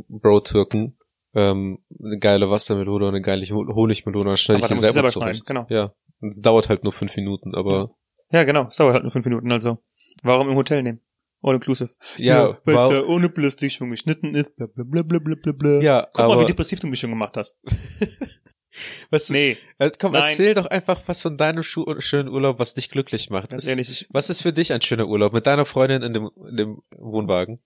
Bro-Türken 0.07 0.97
ähm, 1.33 1.79
eine 2.01 2.17
geile 2.19 2.49
Wassermelone, 2.49 3.07
eine 3.09 3.21
geile 3.21 3.45
Ho- 3.49 3.73
Honigmelone, 3.75 4.25
dann 4.25 4.37
schneide 4.37 4.63
Aber 4.63 4.73
ich 4.73 4.79
dann 4.79 4.87
die 4.89 4.93
selber 4.93 5.09
zurecht. 5.09 5.45
genau. 5.45 5.65
Ja. 5.69 5.93
Und 6.21 6.29
es 6.29 6.39
dauert 6.41 6.69
halt 6.69 6.83
nur 6.83 6.93
fünf 6.93 7.15
Minuten, 7.17 7.55
aber 7.55 7.91
Ja, 8.33 8.43
genau. 8.43 8.65
Es 8.67 8.75
dauert 8.75 8.93
halt 8.95 9.03
nur 9.03 9.11
fünf 9.11 9.25
Minuten, 9.25 9.51
also. 9.51 9.77
Warum 10.23 10.49
im 10.49 10.55
Hotel 10.55 10.83
nehmen? 10.83 10.99
All-Inclusive. 11.41 11.89
ja, 12.17 12.57
weil 12.63 12.75
wow, 12.75 12.91
da 12.91 13.03
ohne 13.03 13.29
Plastik 13.29 13.71
schon 13.71 13.91
geschnitten 13.91 14.33
ist, 14.33 14.55
bla 14.55 14.65
bla 14.67 14.83
bla 14.85 15.19
bla 15.19 15.35
bla 15.35 15.51
bla 15.51 15.81
ja, 15.81 16.07
Guck 16.13 16.17
mal, 16.19 16.29
wie 16.29 16.33
aber 16.33 16.45
depressiv 16.45 16.79
du 16.79 16.87
mich 16.87 16.99
schon 17.01 17.09
gemacht 17.09 17.35
hast. 17.35 17.59
was, 19.11 19.29
Nee, 19.29 19.57
äh, 19.77 19.91
komm, 19.99 20.13
nein. 20.13 20.23
erzähl 20.23 20.53
doch 20.53 20.65
einfach 20.67 21.01
was 21.05 21.21
von 21.21 21.37
deinem 21.37 21.61
Schu 21.61 21.83
schönen 21.99 22.29
Urlaub, 22.29 22.59
was 22.59 22.73
dich 22.75 22.89
glücklich 22.89 23.29
macht. 23.29 23.49
ganz 23.51 23.63
Was- 23.63 23.69
ehrlich, 23.69 23.91
ich, 23.91 24.07
Was 24.09 24.29
ist 24.29 24.41
für 24.41 24.53
dich 24.53 24.71
ein 24.71 24.81
schöner 24.81 25.07
Urlaub 25.07 25.33
mit 25.33 25.45
deiner 25.45 25.65
Freundin 25.65 26.01
in 26.01 26.13
dem, 26.13 26.29
in 26.49 26.57
dem 26.57 26.81
Wohnwagen? 26.97 27.59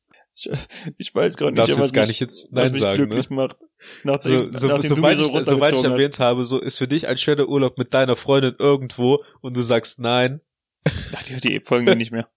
ich 0.98 1.14
weiß 1.16 1.36
gerade 1.38 1.54
nicht, 1.54 1.70
was 1.70 1.78
jetzt 1.78 1.94
gar 1.94 2.02
mich, 2.02 2.08
nicht 2.10 2.20
jetzt 2.20 2.48
was 2.52 2.64
Nein 2.64 2.72
mich 2.72 2.82
sagen, 2.82 3.00
ne? 3.00 3.06
glücklich 3.08 3.30
macht. 3.30 3.58
Nachdem, 4.04 4.38
So, 4.40 4.54
so, 4.54 4.68
nachdem 4.68 4.90
sobald, 4.96 5.18
so 5.18 5.40
ich, 5.40 5.46
sobald 5.46 5.76
ich 5.76 5.84
erwähnt 5.84 6.20
habe, 6.20 6.44
so 6.44 6.60
ist 6.60 6.78
für 6.78 6.88
dich 6.88 7.08
ein 7.08 7.18
schöner 7.18 7.48
Urlaub 7.48 7.78
mit 7.78 7.94
deiner 7.94 8.16
Freundin 8.16 8.56
irgendwo 8.60 9.24
und 9.42 9.56
du 9.58 9.62
sagst 9.62 10.00
nein, 10.00 10.36
hast. 10.36 10.47
Ach, 10.86 11.24
die, 11.24 11.38
die 11.38 11.62
folgen 11.64 11.98
nicht 11.98 12.12
mehr. 12.12 12.30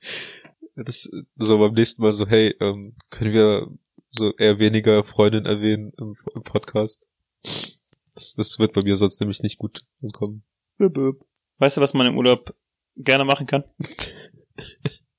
das 0.76 1.10
so 1.36 1.58
beim 1.58 1.74
nächsten 1.74 2.02
Mal 2.02 2.12
so, 2.12 2.26
hey, 2.26 2.54
ähm, 2.60 2.96
können 3.10 3.32
wir 3.32 3.68
so 4.10 4.34
eher 4.36 4.58
weniger 4.58 5.04
Freundin 5.04 5.46
erwähnen 5.46 5.92
im, 5.98 6.14
im 6.34 6.42
Podcast? 6.42 7.08
Das, 8.14 8.34
das 8.34 8.58
wird 8.58 8.72
bei 8.72 8.82
mir 8.82 8.96
sonst 8.96 9.20
nämlich 9.20 9.42
nicht 9.42 9.58
gut 9.58 9.84
ankommen. 10.02 10.44
Weißt 11.58 11.76
du, 11.76 11.80
was 11.80 11.94
man 11.94 12.06
im 12.06 12.16
Urlaub 12.16 12.54
gerne 12.96 13.24
machen 13.24 13.46
kann? 13.46 13.64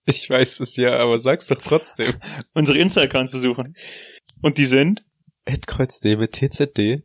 Ich 0.09 0.29
weiß 0.29 0.61
es 0.61 0.77
ja, 0.77 0.95
aber 0.95 1.17
sag's 1.17 1.47
doch 1.47 1.61
trotzdem. 1.61 2.13
Unsere 2.53 2.77
Insta-Accounts 2.77 3.29
besuchen. 3.29 3.75
Und 4.41 4.57
die 4.57 4.65
sind? 4.65 5.03
Ed 5.43 5.65
mit 6.17 6.31
TZD 6.31 7.03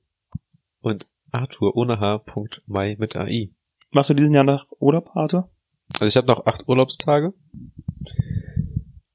und 0.81 1.09
Arthur 1.33 1.77
ohne 1.77 1.99
H. 1.99 2.25
Mai 2.67 2.95
mit 3.01 3.17
AI. 3.17 3.51
Machst 3.93 4.11
du 4.11 4.15
diesen 4.15 4.35
Jahr 4.35 4.45
nach 4.45 4.65
Urlaub, 4.81 5.11
Arthur? 5.15 5.51
Also 5.95 6.07
ich 6.07 6.17
habe 6.17 6.27
noch 6.27 6.47
acht 6.47 6.67
Urlaubstage. 6.69 7.33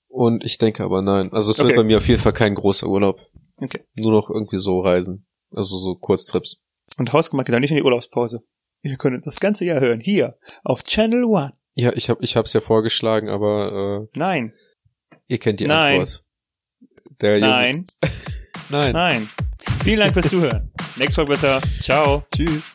Und 0.08 0.44
ich 0.46 0.58
denke 0.58 0.84
aber 0.84 1.02
nein. 1.02 1.32
Also 1.32 1.52
es 1.52 1.60
Okay. 1.60 1.70
wird 1.70 1.78
bei 1.78 1.84
mir 1.84 1.98
auf 1.98 2.08
jeden 2.08 2.22
Fall 2.22 2.34
kein 2.34 2.56
großer 2.56 2.88
Urlaub. 2.88 3.20
Okay. 3.58 3.84
Nur 3.98 4.12
noch 4.12 4.30
irgendwie 4.30 4.58
so 4.58 4.80
Reisen. 4.82 5.26
Also 5.52 5.78
so 5.78 5.96
Kurztrips. 5.96 6.63
Und 6.98 7.13
Hausgemacht 7.13 7.48
geht 7.48 7.56
auch 7.56 7.60
nicht 7.60 7.72
in 7.72 7.78
die 7.78 7.84
Urlaubspause. 7.84 8.42
Ihr 8.84 8.98
könnt 8.98 9.16
uns 9.16 9.26
das 9.26 9.40
ganze 9.40 9.66
Jahr 9.66 9.80
hören. 9.80 10.00
Hier, 10.00 10.38
auf 10.63 10.84
Channel 10.84 11.24
One. 11.26 11.54
Ja, 11.76 11.92
ich 11.94 12.10
habe 12.10 12.24
ich 12.24 12.36
hab's 12.36 12.54
ja 12.54 12.62
vorgeschlagen, 12.62 13.30
aber 13.30 14.08
Nein, 14.16 14.54
äh, 15.12 15.16
ihr 15.28 15.38
kennt 15.40 15.60
die 15.60 15.66
Nein. 15.68 16.02
Antwort. 16.02 16.24
Der 17.22 17.38
Junge- 17.40 17.48
nein, 17.50 17.88
Nein. 18.70 18.94
nein. 18.94 19.30
Vielen 19.84 20.00
Dank 20.00 20.13
fürs 20.13 20.30
Zuhören. 20.30 20.72
Nächste 20.98 21.16
Folge 21.16 21.32
besser. 21.32 21.62
Ciao. 21.80 22.24
Tschüss. 22.36 22.74